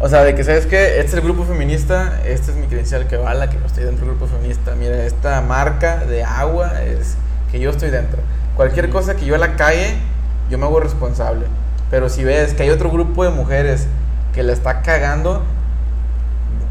O 0.00 0.08
sea, 0.08 0.22
de 0.24 0.34
que 0.34 0.44
sabes 0.44 0.66
que 0.66 0.98
este 0.98 1.00
es 1.06 1.14
el 1.14 1.20
grupo 1.20 1.44
feminista, 1.44 2.20
este 2.26 2.50
es 2.52 2.56
mi 2.56 2.66
credencial 2.66 3.06
que 3.06 3.16
vala, 3.16 3.48
que 3.50 3.58
yo 3.58 3.66
estoy 3.66 3.84
dentro 3.84 4.06
del 4.06 4.14
grupo 4.16 4.32
feminista. 4.32 4.72
Mira, 4.78 5.02
esta 5.04 5.40
marca 5.40 6.04
de 6.04 6.22
agua 6.24 6.82
es 6.82 7.16
que 7.50 7.58
yo 7.60 7.70
estoy 7.70 7.90
dentro. 7.90 8.20
Cualquier 8.56 8.90
cosa 8.90 9.14
que 9.16 9.24
yo 9.24 9.36
la 9.36 9.56
cague, 9.56 9.96
yo 10.50 10.58
me 10.58 10.66
hago 10.66 10.80
responsable. 10.80 11.46
Pero 11.90 12.08
si 12.08 12.24
ves 12.24 12.54
que 12.54 12.62
hay 12.64 12.70
otro 12.70 12.90
grupo 12.90 13.24
de 13.24 13.30
mujeres 13.30 13.86
que 14.34 14.42
la 14.42 14.52
está 14.52 14.82
cagando, 14.82 15.42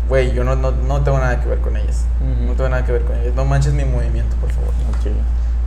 güey, 0.09 0.33
yo 0.33 0.43
no, 0.43 0.55
no, 0.55 0.71
no 0.71 1.01
tengo 1.03 1.17
nada 1.19 1.39
que 1.41 1.47
ver 1.49 1.59
con 1.59 1.77
ellas. 1.77 2.05
Ujú. 2.21 2.47
No 2.47 2.53
tengo 2.53 2.69
nada 2.69 2.85
que 2.85 2.91
ver 2.91 3.03
con 3.03 3.15
ellas. 3.17 3.33
No 3.35 3.45
manches 3.45 3.73
mi 3.73 3.85
movimiento, 3.85 4.35
por 4.37 4.51
favor. 4.51 4.71
Chile. 5.01 5.15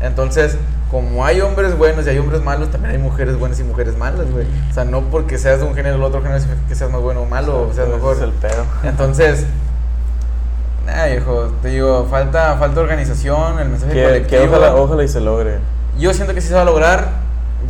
Entonces, 0.01 0.59
como 0.91 1.25
hay 1.25 1.41
hombres 1.41 1.77
buenos 1.79 2.07
y 2.07 2.11
hay 2.11 2.19
hombres 2.19 2.43
malos, 2.43 2.71
también 2.71 2.93
hay 2.95 2.99
mujeres 3.01 3.39
buenas 3.39 3.59
y 3.61 3.65
mujeres 3.65 3.97
malas, 3.97 4.31
güey. 4.31 4.47
O 4.71 4.75
sea, 4.75 4.85
no 4.85 5.01
porque 5.03 5.39
seas 5.39 5.61
de 5.61 5.67
un 5.67 5.75
género 5.75 5.97
o 6.03 6.07
otro 6.07 6.21
género 6.23 6.45
que 6.69 6.75
seas 6.75 6.91
más 6.91 7.01
bueno 7.01 7.23
o 7.23 7.27
malo, 7.27 7.69
o 7.69 7.73
seas 7.73 7.89
mejor. 7.89 8.17
es 8.17 8.23
el 8.23 8.33
pedo. 8.33 8.65
Entonces, 8.83 9.47
nada, 10.85 11.09
hijo, 11.15 11.53
te 11.63 11.69
digo, 11.69 12.07
falta, 12.11 12.57
falta 12.59 12.81
organización, 12.81 13.59
el 13.61 13.69
mensaje 13.71 13.93
Que, 13.93 13.99
que 14.01 14.05
colectivo. 14.05 14.45
ojalá, 14.45 14.75
ojalá 14.77 15.03
y 15.05 15.09
se 15.09 15.21
logre. 15.21 15.59
Yo 15.99 16.13
siento 16.15 16.35
que 16.35 16.41
sí 16.41 16.49
se 16.49 16.55
va 16.55 16.63
a 16.63 16.65
lograr. 16.65 17.09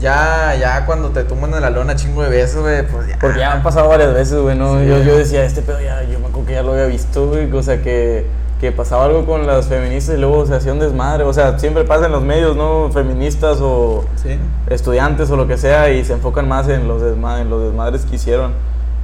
Ya, 0.00 0.56
ya 0.58 0.86
cuando 0.86 1.10
te 1.10 1.22
tumban 1.22 1.54
en 1.54 1.60
la 1.60 1.70
lona 1.70 1.94
chingo 1.94 2.22
de 2.24 2.28
besos, 2.30 2.62
güey, 2.62 2.84
pues 2.86 3.06
ya. 3.08 3.18
Porque 3.20 3.38
ya 3.38 3.52
han 3.52 3.62
pasado 3.62 3.88
varias 3.88 4.12
veces, 4.12 4.38
güey, 4.40 4.56
¿no? 4.58 4.78
Sí. 4.80 4.86
Yo, 4.86 4.98
yo 5.02 5.16
decía, 5.16 5.44
este 5.44 5.62
pedo 5.62 5.80
ya, 5.80 6.02
yo 6.02 6.18
me 6.18 6.26
acuerdo 6.26 6.46
que 6.46 6.54
ya 6.54 6.62
lo 6.64 6.72
había 6.72 6.86
visto, 6.86 7.28
güey. 7.28 7.50
O 7.52 7.62
sea, 7.62 7.80
que, 7.80 8.26
que 8.60 8.72
pasaba 8.72 9.04
algo 9.04 9.24
con 9.24 9.46
las 9.46 9.66
feministas 9.68 10.16
y 10.16 10.18
luego 10.18 10.46
se 10.46 10.54
hacía 10.56 10.72
un 10.72 10.80
desmadre. 10.80 11.22
O 11.22 11.32
sea, 11.32 11.58
siempre 11.60 11.84
pasa 11.84 12.06
en 12.06 12.12
los 12.12 12.22
medios, 12.22 12.56
¿no? 12.56 12.90
Feministas 12.92 13.58
o 13.60 14.04
Sí. 14.16 14.36
estudiantes 14.68 15.30
o 15.30 15.36
lo 15.36 15.46
que 15.46 15.56
sea 15.58 15.90
y 15.90 16.04
se 16.04 16.14
enfocan 16.14 16.48
más 16.48 16.68
en 16.68 16.88
los, 16.88 17.00
desma- 17.00 17.40
en 17.40 17.48
los 17.48 17.62
desmadres 17.62 18.04
que 18.04 18.16
hicieron. 18.16 18.52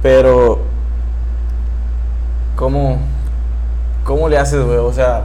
Pero, 0.01 0.59
¿cómo, 2.55 2.99
cómo 4.03 4.29
le 4.29 4.37
haces, 4.37 4.61
güey? 4.63 4.77
O 4.77 4.91
sea, 4.93 5.23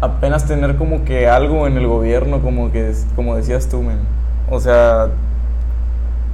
apenas 0.00 0.46
tener 0.46 0.76
como 0.76 1.04
que 1.04 1.28
algo 1.28 1.66
en 1.66 1.76
el 1.76 1.86
gobierno, 1.86 2.40
como 2.40 2.70
que, 2.72 2.92
como 3.14 3.36
decías 3.36 3.68
tú, 3.68 3.82
men. 3.82 3.98
O 4.50 4.60
sea, 4.60 5.08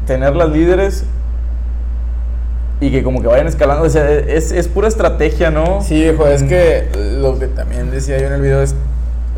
tener 0.06 0.36
las 0.36 0.50
líderes 0.50 1.04
y 2.80 2.90
que 2.90 3.02
como 3.02 3.22
que 3.22 3.28
vayan 3.28 3.46
escalando. 3.46 3.84
O 3.84 3.90
sea, 3.90 4.10
es, 4.10 4.50
es 4.52 4.68
pura 4.68 4.88
estrategia, 4.88 5.50
¿no? 5.50 5.80
Sí, 5.82 6.04
hijo, 6.04 6.26
es 6.26 6.42
que 6.42 6.88
lo 7.20 7.38
que 7.38 7.46
también 7.46 7.90
decía 7.90 8.18
yo 8.18 8.26
en 8.26 8.32
el 8.32 8.40
video 8.42 8.62
es, 8.62 8.74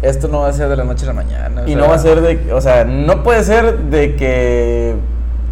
esto 0.02 0.28
no 0.28 0.40
va 0.40 0.48
a 0.48 0.52
ser 0.52 0.68
de 0.68 0.76
la 0.76 0.84
noche 0.84 1.04
a 1.04 1.08
la 1.08 1.14
mañana. 1.14 1.62
Y 1.66 1.72
sea, 1.72 1.76
no 1.76 1.88
va 1.88 1.94
a 1.94 1.98
ser 1.98 2.20
de, 2.20 2.52
o 2.52 2.60
sea, 2.60 2.84
no 2.84 3.22
puede 3.22 3.44
ser 3.44 3.78
de 3.78 4.16
que 4.16 4.96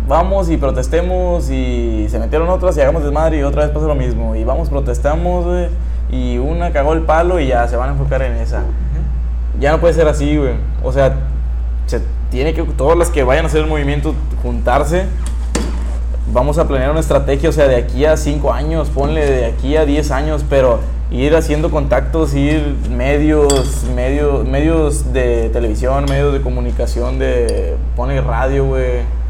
vamos 0.08 0.50
y 0.50 0.56
protestemos 0.56 1.50
y 1.50 2.06
se 2.10 2.18
metieron 2.18 2.48
otras 2.48 2.76
y 2.76 2.80
hagamos 2.80 3.04
desmadre 3.04 3.38
y 3.38 3.42
otra 3.42 3.64
vez 3.64 3.72
pasa 3.72 3.86
lo 3.86 3.94
mismo. 3.94 4.34
Y 4.34 4.44
vamos, 4.44 4.70
protestamos, 4.70 5.44
güey, 5.44 5.68
y 6.12 6.36
una 6.36 6.72
cagó 6.72 6.92
el 6.92 7.00
palo 7.00 7.40
y 7.40 7.48
ya 7.48 7.66
se 7.66 7.74
van 7.74 7.88
a 7.88 7.92
enfocar 7.92 8.22
en 8.22 8.34
esa. 8.34 8.62
Ya 9.58 9.72
no 9.72 9.80
puede 9.80 9.94
ser 9.94 10.06
así, 10.06 10.36
güey. 10.36 10.54
O 10.84 10.92
sea, 10.92 11.14
se 11.86 12.02
tiene 12.30 12.54
que, 12.54 12.62
todas 12.62 12.96
las 12.96 13.10
que 13.10 13.24
vayan 13.24 13.46
a 13.46 13.48
hacer 13.48 13.62
el 13.62 13.66
movimiento, 13.66 14.14
juntarse. 14.42 15.06
Vamos 16.30 16.58
a 16.58 16.68
planear 16.68 16.90
una 16.90 17.00
estrategia, 17.00 17.48
o 17.48 17.52
sea, 17.52 17.66
de 17.66 17.76
aquí 17.76 18.04
a 18.04 18.16
5 18.16 18.52
años, 18.52 18.88
ponle 18.90 19.24
de 19.24 19.46
aquí 19.46 19.76
a 19.76 19.84
10 19.84 20.10
años, 20.10 20.44
pero 20.48 20.80
ir 21.10 21.34
haciendo 21.34 21.70
contactos, 21.70 22.34
ir 22.34 22.76
medios, 22.90 23.84
medios, 23.94 24.46
medios 24.46 25.12
de 25.12 25.50
televisión, 25.50 26.04
medios 26.08 26.32
de 26.32 26.42
comunicación, 26.42 27.18
de, 27.18 27.76
pone 27.96 28.20
radio, 28.20 28.66
güey. 28.66 29.21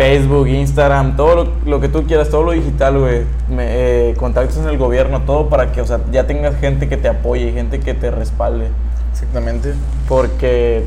Facebook, 0.00 0.48
Instagram, 0.48 1.14
todo 1.14 1.44
lo, 1.44 1.52
lo 1.66 1.78
que 1.78 1.90
tú 1.90 2.06
quieras, 2.06 2.30
todo 2.30 2.42
lo 2.42 2.52
digital, 2.52 2.98
güey. 2.98 3.26
Eh, 3.50 4.14
contactos 4.18 4.56
en 4.56 4.66
el 4.66 4.78
gobierno, 4.78 5.20
todo 5.24 5.50
para 5.50 5.72
que, 5.72 5.82
o 5.82 5.86
sea, 5.86 6.00
ya 6.10 6.26
tengas 6.26 6.58
gente 6.58 6.88
que 6.88 6.96
te 6.96 7.06
apoye, 7.06 7.52
gente 7.52 7.80
que 7.80 7.92
te 7.92 8.10
respalde. 8.10 8.70
Exactamente. 9.12 9.74
Porque 10.08 10.86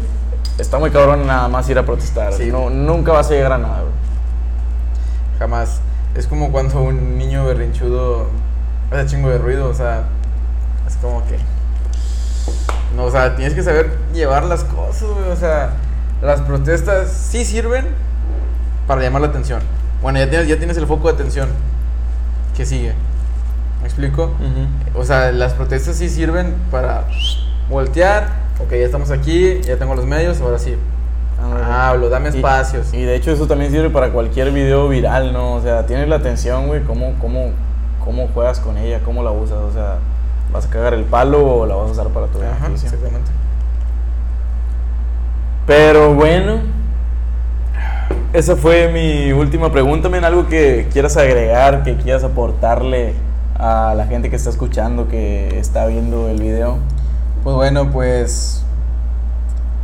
está 0.57 0.79
muy 0.79 0.89
cabrón 0.89 1.27
nada 1.27 1.47
más 1.47 1.69
ir 1.69 1.77
a 1.77 1.85
protestar. 1.85 2.33
Sí. 2.33 2.49
No, 2.51 2.71
nunca 2.71 3.11
vas 3.11 3.29
a 3.29 3.35
llegar 3.35 3.51
a 3.51 3.59
nada, 3.59 3.81
güey. 3.81 3.93
Jamás. 5.37 5.81
Es 6.15 6.25
como 6.25 6.51
cuando 6.51 6.81
un 6.81 7.15
niño 7.15 7.45
berrinchudo 7.45 8.25
hace 8.89 9.05
chingo 9.05 9.29
de 9.29 9.37
ruido, 9.37 9.69
o 9.69 9.75
sea, 9.75 10.05
es 10.87 10.95
como 10.97 11.23
que... 11.27 11.37
No, 12.95 13.03
o 13.03 13.11
sea, 13.11 13.35
tienes 13.35 13.53
que 13.53 13.61
saber 13.61 13.95
llevar 14.11 14.45
las 14.45 14.63
cosas, 14.63 15.07
güey, 15.07 15.29
o 15.29 15.35
sea, 15.35 15.73
las 16.19 16.41
protestas 16.41 17.11
sí 17.11 17.45
sirven 17.45 17.85
para 18.87 19.01
llamar 19.01 19.21
la 19.21 19.27
atención. 19.29 19.61
Bueno, 20.01 20.19
ya 20.19 20.29
tienes, 20.29 20.47
ya 20.47 20.57
tienes 20.57 20.77
el 20.77 20.85
foco 20.87 21.07
de 21.07 21.13
atención. 21.13 21.49
¿Qué 22.55 22.65
sigue? 22.65 22.93
¿Me 23.81 23.87
explico? 23.87 24.31
O 24.95 25.03
sea, 25.03 25.31
las 25.31 25.53
protestas 25.53 25.95
sí 25.97 26.09
sirven 26.09 26.55
para 26.71 27.05
voltear. 27.69 28.27
Ok, 28.63 28.71
ya 28.71 28.77
estamos 28.85 29.11
aquí, 29.11 29.61
ya 29.61 29.77
tengo 29.77 29.95
los 29.95 30.05
medios, 30.05 30.39
ahora 30.41 30.59
sí. 30.59 30.75
Hablo, 31.69 32.09
dame 32.09 32.29
Y- 32.29 32.35
espacios. 32.37 32.93
Y, 32.93 33.01
de 33.03 33.15
hecho 33.15 33.31
eso 33.31 33.47
también 33.47 33.71
sirve 33.71 33.89
para 33.89 34.09
cualquier 34.11 34.51
video 34.51 34.87
viral, 34.87 35.33
¿no? 35.33 35.53
O 35.55 35.61
sea, 35.61 35.85
tienes 35.85 36.07
la 36.07 36.17
atención, 36.17 36.67
güey, 36.67 36.83
cómo, 36.83 37.13
cómo, 37.19 37.49
cómo 38.03 38.27
juegas 38.33 38.59
con 38.59 38.77
ella, 38.77 38.99
cómo 39.03 39.23
la 39.23 39.31
usas. 39.31 39.57
O 39.57 39.71
sea, 39.73 39.97
¿vas 40.53 40.65
a 40.65 40.69
cagar 40.69 40.93
el 40.93 41.03
palo 41.03 41.43
o 41.45 41.65
la 41.65 41.75
vas 41.75 41.89
a 41.89 41.91
usar 41.91 42.07
para 42.09 42.27
tu 42.27 42.39
Ajá, 42.41 42.65
beneficio? 42.67 42.87
exactamente. 42.89 43.31
Pero 45.65 46.13
bueno, 46.13 46.59
esa 48.33 48.55
fue 48.55 48.91
mi 48.91 49.31
última 49.31 49.71
pregunta, 49.71 50.09
men. 50.09 50.25
Algo 50.25 50.47
que 50.47 50.87
quieras 50.91 51.15
agregar, 51.17 51.83
que 51.83 51.95
quieras 51.97 52.23
aportarle 52.23 53.13
a 53.55 53.93
la 53.95 54.07
gente 54.07 54.31
que 54.31 54.35
está 54.35 54.49
escuchando, 54.49 55.07
que 55.07 55.59
está 55.59 55.85
viendo 55.85 56.27
el 56.29 56.41
video. 56.41 56.77
Pues 57.43 57.55
bueno, 57.55 57.91
pues 57.91 58.63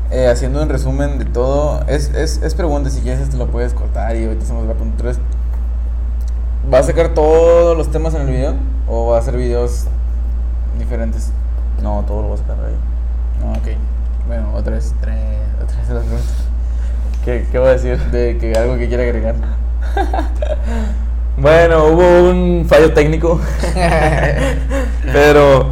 eh, 0.09 0.27
haciendo 0.27 0.63
un 0.63 0.69
resumen 0.69 1.19
de 1.19 1.25
todo. 1.25 1.85
Es, 1.87 2.11
es, 2.15 2.41
es 2.41 2.55
pregunta, 2.55 2.89
si 2.89 3.01
quieres, 3.01 3.29
te 3.29 3.37
lo 3.37 3.47
puedes 3.47 3.73
cortar 3.75 4.15
y 4.15 4.25
ahorita 4.25 4.43
hacemos 4.43 4.65
la 4.65 4.73
pregunta 4.73 4.97
3. 4.97 5.19
¿Va 6.73 6.79
a 6.79 6.83
sacar 6.83 7.09
todos 7.09 7.77
los 7.77 7.91
temas 7.91 8.15
en 8.15 8.21
el 8.21 8.27
video? 8.27 8.55
¿O 8.87 9.07
va 9.07 9.17
a 9.17 9.19
hacer 9.19 9.37
videos 9.37 9.85
diferentes? 10.79 11.31
No, 11.83 12.03
todo 12.07 12.23
lo 12.23 12.27
voy 12.29 12.37
a 12.37 12.41
sacar 12.41 12.57
ahí. 12.65 12.75
No, 13.45 13.51
ok. 13.53 13.77
Bueno, 14.27 14.53
otra 14.55 14.73
vez, 14.73 14.93
tres, 15.01 15.15
otra 15.63 15.77
vez 15.77 15.89
la 15.89 16.01
pregunta. 16.01 16.48
¿Qué, 17.29 17.45
qué 17.51 17.59
voy 17.59 17.67
a 17.67 17.71
decir? 17.73 17.99
De 18.09 18.39
que 18.39 18.53
algo 18.57 18.75
que 18.79 18.87
quiera 18.87 19.03
agregar. 19.03 19.35
Bueno, 21.37 21.85
hubo 21.85 22.31
un 22.31 22.65
fallo 22.67 22.91
técnico. 22.91 23.39
Pero 25.13 25.67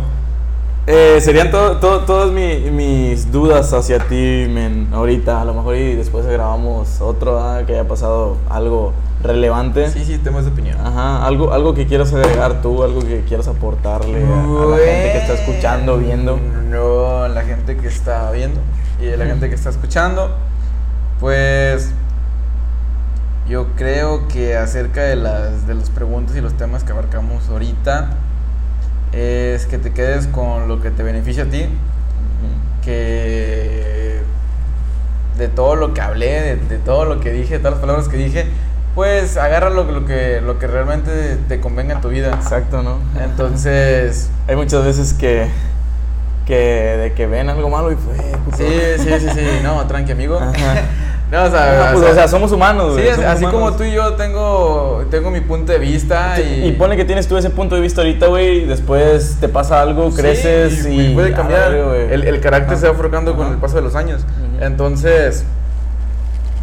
eh, 0.85 1.17
serían 1.19 1.51
to- 1.51 1.77
to- 1.77 2.01
todas 2.05 2.31
mi- 2.31 2.71
mis 2.71 3.29
dudas 3.33 3.73
hacia 3.73 3.99
ti, 3.99 4.45
men, 4.49 4.87
ahorita. 4.93 5.41
A 5.41 5.45
lo 5.45 5.53
mejor 5.53 5.75
y 5.75 5.95
después 5.95 6.25
grabamos 6.25 7.01
otro, 7.01 7.39
ah, 7.39 7.63
que 7.67 7.73
haya 7.73 7.85
pasado 7.87 8.37
algo 8.49 8.93
relevante. 9.21 9.89
Sí, 9.89 10.05
sí, 10.05 10.17
temas 10.19 10.45
de 10.45 10.51
opinión. 10.51 10.77
Ajá, 10.79 11.25
algo, 11.25 11.51
algo 11.51 11.73
que 11.73 11.85
quieras 11.85 12.13
agregar 12.13 12.61
tú, 12.61 12.81
algo 12.83 13.01
que 13.01 13.23
quieras 13.27 13.47
aportarle 13.49 14.23
a, 14.23 14.43
a 14.43 14.65
la 14.67 14.77
gente 14.77 15.11
que 15.11 15.17
está 15.17 15.33
escuchando, 15.33 15.97
viendo. 15.97 16.39
No, 16.69 17.27
la 17.27 17.41
gente 17.41 17.75
que 17.75 17.87
está 17.87 18.31
viendo 18.31 18.61
y 19.01 19.07
la 19.17 19.25
gente 19.25 19.49
que 19.49 19.55
está 19.55 19.69
escuchando. 19.71 20.31
Pues 21.19 21.91
yo 23.49 23.67
creo 23.75 24.27
que 24.27 24.57
acerca 24.57 25.03
de 25.03 25.15
las, 25.15 25.67
de 25.67 25.75
las 25.75 25.89
preguntas 25.89 26.35
y 26.35 26.41
los 26.41 26.53
temas 26.55 26.83
que 26.83 26.91
abarcamos 26.91 27.47
ahorita, 27.49 28.09
es 29.13 29.65
que 29.65 29.77
te 29.77 29.93
quedes 29.93 30.27
con 30.27 30.67
lo 30.67 30.81
que 30.81 30.91
te 30.91 31.03
beneficia 31.03 31.43
a 31.43 31.47
ti, 31.47 31.65
que 32.83 34.21
de 35.37 35.47
todo 35.47 35.75
lo 35.75 35.93
que 35.93 36.01
hablé, 36.01 36.41
de, 36.41 36.55
de 36.57 36.77
todo 36.77 37.05
lo 37.05 37.19
que 37.19 37.31
dije, 37.31 37.55
de 37.55 37.59
todas 37.59 37.73
las 37.73 37.81
palabras 37.81 38.07
que 38.09 38.17
dije, 38.17 38.47
pues 38.95 39.37
agarra 39.37 39.69
lo, 39.69 39.83
lo 39.83 40.05
que, 40.05 40.41
lo 40.41 40.57
que 40.57 40.67
realmente 40.67 41.37
te 41.47 41.59
convenga 41.59 41.93
en 41.93 42.01
tu 42.01 42.09
vida. 42.09 42.33
Exacto, 42.33 42.81
¿no? 42.81 42.97
Entonces, 43.23 44.29
Hay 44.47 44.55
muchas 44.55 44.83
veces 44.83 45.13
que, 45.13 45.49
que 46.45 46.55
de 46.55 47.13
que 47.13 47.27
ven 47.27 47.49
algo 47.49 47.69
malo 47.69 47.91
y 47.91 47.95
pues, 47.95 48.17
sí, 48.57 48.65
sí, 48.97 49.09
sí, 49.19 49.27
sí, 49.33 49.45
no, 49.61 49.85
tranqui 49.87 50.13
amigo. 50.13 50.39
Ajá. 50.39 50.53
No, 51.31 51.43
o 51.43 51.49
sea, 51.49 51.89
Ah, 51.89 51.93
pues, 51.93 52.09
o 52.09 52.13
sea, 52.13 52.27
somos 52.29 52.51
humanos, 52.53 52.95
Sí, 52.95 53.01
somos 53.11 53.25
así 53.25 53.45
como 53.45 53.73
tú 53.73 53.83
y 53.83 53.91
yo 53.91 54.13
tengo, 54.13 55.03
tengo 55.11 55.29
mi 55.29 55.41
punto 55.41 55.73
de 55.73 55.79
vista 55.79 56.39
y... 56.39 56.67
Y 56.67 56.71
pone 56.71 56.95
que 56.95 57.03
tienes 57.03 57.27
tú 57.27 57.35
ese 57.35 57.49
punto 57.49 57.75
de 57.75 57.81
vista 57.81 57.99
ahorita, 58.01 58.27
güey, 58.27 58.65
después 58.65 59.35
te 59.41 59.49
pasa 59.49 59.81
algo, 59.81 60.09
Sí, 60.11 60.21
creces 60.21 60.85
y... 60.89 61.13
puede 61.13 61.33
cambiar. 61.33 61.71
Güey. 61.83 62.13
el, 62.13 62.23
el 62.23 62.39
carácter 62.39 62.73
Ajá. 62.73 62.81
se 62.81 62.87
va 62.87 62.93
forjando 62.93 63.35
con 63.35 63.47
el 63.47 63.57
paso 63.57 63.75
de 63.75 63.81
los 63.81 63.95
años. 63.95 64.25
Entonces, 64.61 65.43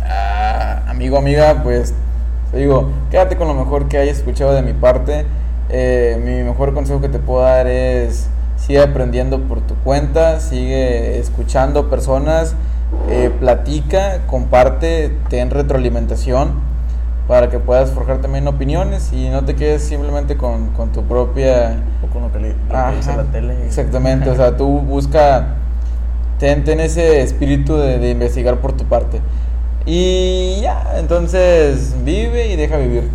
ah, 0.09 0.83
amigo, 0.89 1.19
amiga, 1.19 1.61
pues 1.62 1.93
te 2.51 2.59
digo, 2.59 2.91
quédate 3.11 3.37
con 3.37 3.49
lo 3.49 3.55
mejor 3.55 3.89
que 3.89 3.99
hayas 3.99 4.19
escuchado 4.19 4.55
de 4.55 4.62
mi 4.62 4.73
parte. 4.73 5.27
Eh, 5.71 6.21
mi 6.25 6.43
mejor 6.43 6.75
consejo 6.75 7.01
que 7.01 7.09
te 7.09 7.19
puedo 7.19 7.43
dar 7.43 7.67
es 7.67 8.29
sigue 8.57 8.81
aprendiendo 8.81 9.41
por 9.41 9.61
tu 9.61 9.75
cuenta, 9.77 10.41
sigue 10.41 11.19
escuchando 11.19 11.91
personas, 11.91 12.55
eh, 13.09 13.31
platica, 13.39 14.23
comparte, 14.27 15.17
ten 15.29 15.51
retroalimentación 15.51 16.63
para 17.29 17.49
que 17.49 17.59
puedas 17.59 17.91
forjar 17.91 18.19
también 18.19 18.47
opiniones 18.49 19.13
y 19.13 19.29
no 19.31 19.45
te 19.45 19.55
quedes 19.55 19.83
simplemente 19.83 20.37
con, 20.37 20.69
con 20.71 20.93
tu 20.93 21.03
propia 21.05 21.83
O 22.03 22.07
con 22.09 22.23
lo 22.23 22.33
que, 22.33 22.39
le, 22.39 22.49
lo 22.51 22.69
que 22.69 22.77
Ajá, 22.77 22.93
dice 22.93 23.17
la 23.17 23.25
tele. 23.25 23.65
Exactamente, 23.65 24.29
o 24.31 24.37
sea, 24.37 24.57
tú 24.57 24.81
busca, 24.81 25.55
ten, 26.39 26.65
ten 26.65 26.81
ese 26.81 27.23
espíritu 27.23 27.77
de, 27.77 27.99
de 27.99 28.11
investigar 28.11 28.59
por 28.59 28.73
tu 28.73 28.85
parte. 28.85 29.21
Y 29.87 30.61
ya, 30.63 30.99
entonces 30.99 31.95
vive 32.05 32.49
y 32.49 32.57
deja 32.57 32.77
vivir. 32.79 33.11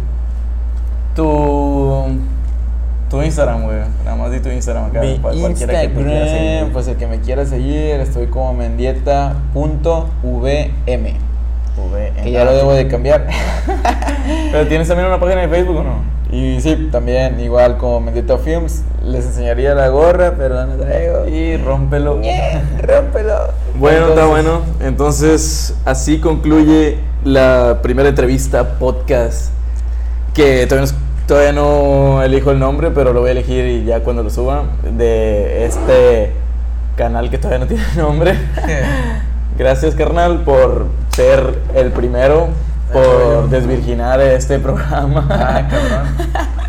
Tu... 1.15 2.05
Tu 3.09 3.21
Instagram, 3.21 3.63
güey. 3.63 3.77
Nada 4.05 4.15
más 4.15 4.31
di 4.31 4.39
tu 4.39 4.49
Instagram 4.49 4.85
acá. 4.85 5.01
Mi 5.01 5.17
para 5.17 5.35
cualquiera 5.35 5.81
que 5.81 5.87
te 5.87 5.93
quiera 5.93 6.25
seguir. 6.25 6.41
Instagram, 6.41 6.73
pues 6.73 6.87
el 6.87 6.97
que 6.97 7.07
me 7.07 7.19
quiera 7.19 7.45
seguir, 7.45 7.99
estoy 7.99 8.27
como 8.27 8.53
mendieta.vm. 8.53 11.15
V, 11.77 12.11
Que 12.23 12.31
ya 12.31 12.45
lo 12.45 12.53
debo 12.53 12.73
de 12.73 12.87
cambiar. 12.87 13.27
Pero 14.51 14.67
tienes 14.67 14.87
también 14.87 15.07
una 15.07 15.19
página 15.19 15.41
de 15.41 15.47
Facebook 15.47 15.77
o 15.77 15.83
no? 15.83 16.19
Y 16.31 16.61
sí, 16.61 16.89
también 16.91 17.39
igual 17.39 17.77
como 17.77 18.01
Mendieta 18.01 18.37
Films, 18.37 18.83
les 19.03 19.25
enseñaría 19.25 19.73
la 19.73 19.87
gorra, 19.87 20.35
pero 20.37 20.63
no 20.63 20.75
la 20.75 20.85
traigo. 20.85 21.27
Y 21.27 21.57
rómpelo. 21.57 22.21
Rómpelo. 22.83 23.35
Bueno, 23.79 24.09
está 24.09 24.27
bueno. 24.27 24.61
Entonces, 24.79 25.73
así 25.85 26.19
concluye 26.19 26.99
la 27.23 27.79
primera 27.81 28.09
entrevista 28.09 28.77
podcast. 28.77 29.49
Que 30.35 30.67
todavía 30.67 30.91
no, 30.91 30.97
todavía 31.29 31.51
no 31.53 32.23
elijo 32.23 32.49
el 32.49 32.57
nombre, 32.57 32.89
pero 32.89 33.13
lo 33.13 33.19
voy 33.21 33.29
a 33.29 33.31
elegir 33.33 33.63
y 33.65 33.85
ya 33.85 33.99
cuando 33.99 34.23
lo 34.23 34.31
suba. 34.31 34.63
De 34.83 35.63
este 35.63 36.33
canal 36.95 37.29
que 37.29 37.37
todavía 37.37 37.59
no 37.59 37.67
tiene 37.67 37.83
nombre. 37.95 38.33
Gracias, 39.57 39.93
carnal, 39.93 40.41
por 40.41 40.87
ser 41.09 41.59
el 41.75 41.91
primero, 41.91 42.47
por 42.91 43.47
desvirginar 43.49 44.19
este 44.21 44.57
programa. 44.57 45.27
Ah, 45.29 45.67
cabrón. 45.69 46.47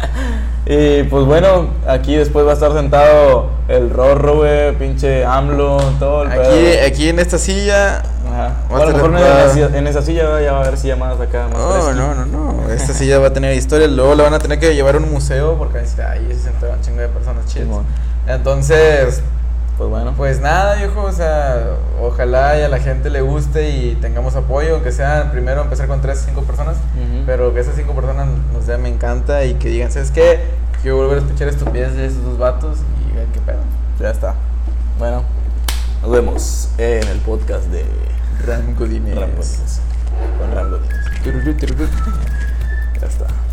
Y 0.67 1.03
pues 1.05 1.25
bueno, 1.25 1.71
aquí 1.89 2.15
después 2.15 2.47
va 2.47 2.51
a 2.51 2.55
estar 2.55 2.73
sentado 2.73 3.51
el 3.67 3.91
Rorro, 3.91 4.37
güey, 4.37 4.73
pinche 4.79 5.25
AMLO, 5.25 5.79
todo 5.99 6.23
el 6.23 6.31
Aquí, 6.31 6.41
pedo. 6.43 6.87
aquí 6.87 7.09
en 7.09 7.19
esta 7.19 7.39
silla. 7.39 8.03
Ajá. 8.47 8.55
O 8.70 8.76
a 8.76 8.86
lo 8.86 8.93
mejor 8.93 9.11
en 9.11 9.16
esa, 9.18 9.78
en 9.78 9.86
esa 9.86 10.03
silla 10.03 10.41
ya 10.41 10.53
va 10.53 10.59
a 10.64 10.66
haber 10.66 10.97
más 10.97 11.20
acá, 11.20 11.49
más 11.49 11.59
No, 11.59 11.72
fresqui. 11.82 11.99
no, 12.01 12.14
no, 12.14 12.26
no. 12.26 12.70
Esta 12.70 12.93
silla 12.95 13.18
va 13.18 13.28
a 13.28 13.32
tener 13.32 13.55
historia. 13.57 13.86
Luego 13.88 14.14
la 14.14 14.24
van 14.24 14.34
a 14.34 14.38
tener 14.38 14.59
que 14.59 14.74
llevar 14.74 14.95
a 14.95 14.99
un 14.99 15.11
museo 15.11 15.57
porque 15.59 15.78
ahí 15.78 15.86
se 16.32 16.38
sentaron 16.41 16.76
un 16.76 16.82
chingo 16.82 17.01
de 17.01 17.09
personas 17.09 17.47
chidas. 17.47 17.68
Entonces, 18.26 19.22
Pues 19.76 19.88
bueno. 19.91 20.14
pues 20.16 20.41
nada, 20.41 20.74
viejo. 20.76 21.03
O 21.03 21.12
sea, 21.12 21.76
ojalá 22.01 22.59
y 22.59 22.62
a 22.62 22.68
la 22.68 22.78
gente 22.78 23.11
le 23.11 23.20
guste 23.22 23.70
y 23.70 23.95
tengamos 23.97 24.36
apoyo, 24.36 24.74
aunque 24.74 24.93
sea 24.93 25.30
primero 25.32 25.62
empezar 25.62 25.88
con 25.88 26.01
3 26.01 26.18
o 26.18 26.24
5 26.26 26.43
personas. 26.43 26.76
Pero 27.26 27.53
que 27.55 27.61
esas 27.61 27.74
5 27.76 27.93
personas 27.95 28.28
nos 28.53 28.66
den, 28.66 28.82
me 28.82 28.88
encanta 28.88 29.45
y 29.45 29.55
que 29.55 29.68
digan, 29.68 29.91
¿sabes 29.91 30.11
qué? 30.11 30.41
Quiero 30.82 30.97
volver 30.99 31.18
a 31.18 31.20
escuchar 31.20 31.49
estupideces 31.49 31.97
de 31.97 32.07
esos 32.07 32.24
dos 32.24 32.38
vatos 32.38 32.78
y 33.11 33.14
ver 33.16 33.26
qué 33.32 33.41
pedo. 33.41 33.59
Ya 33.99 34.11
está. 34.11 34.34
Bueno, 34.99 35.22
nos 36.03 36.11
vemos 36.11 36.68
en 36.78 37.07
el 37.09 37.18
podcast 37.18 37.64
de 37.66 37.84
Ram 38.47 38.74
Godínez. 38.74 39.16
Ram 39.16 39.30
Godínez. 39.30 39.80
Con 40.38 40.55
Ram 40.55 40.70
Godínez. 40.70 41.91
Ya 43.01 43.07
está. 43.07 43.49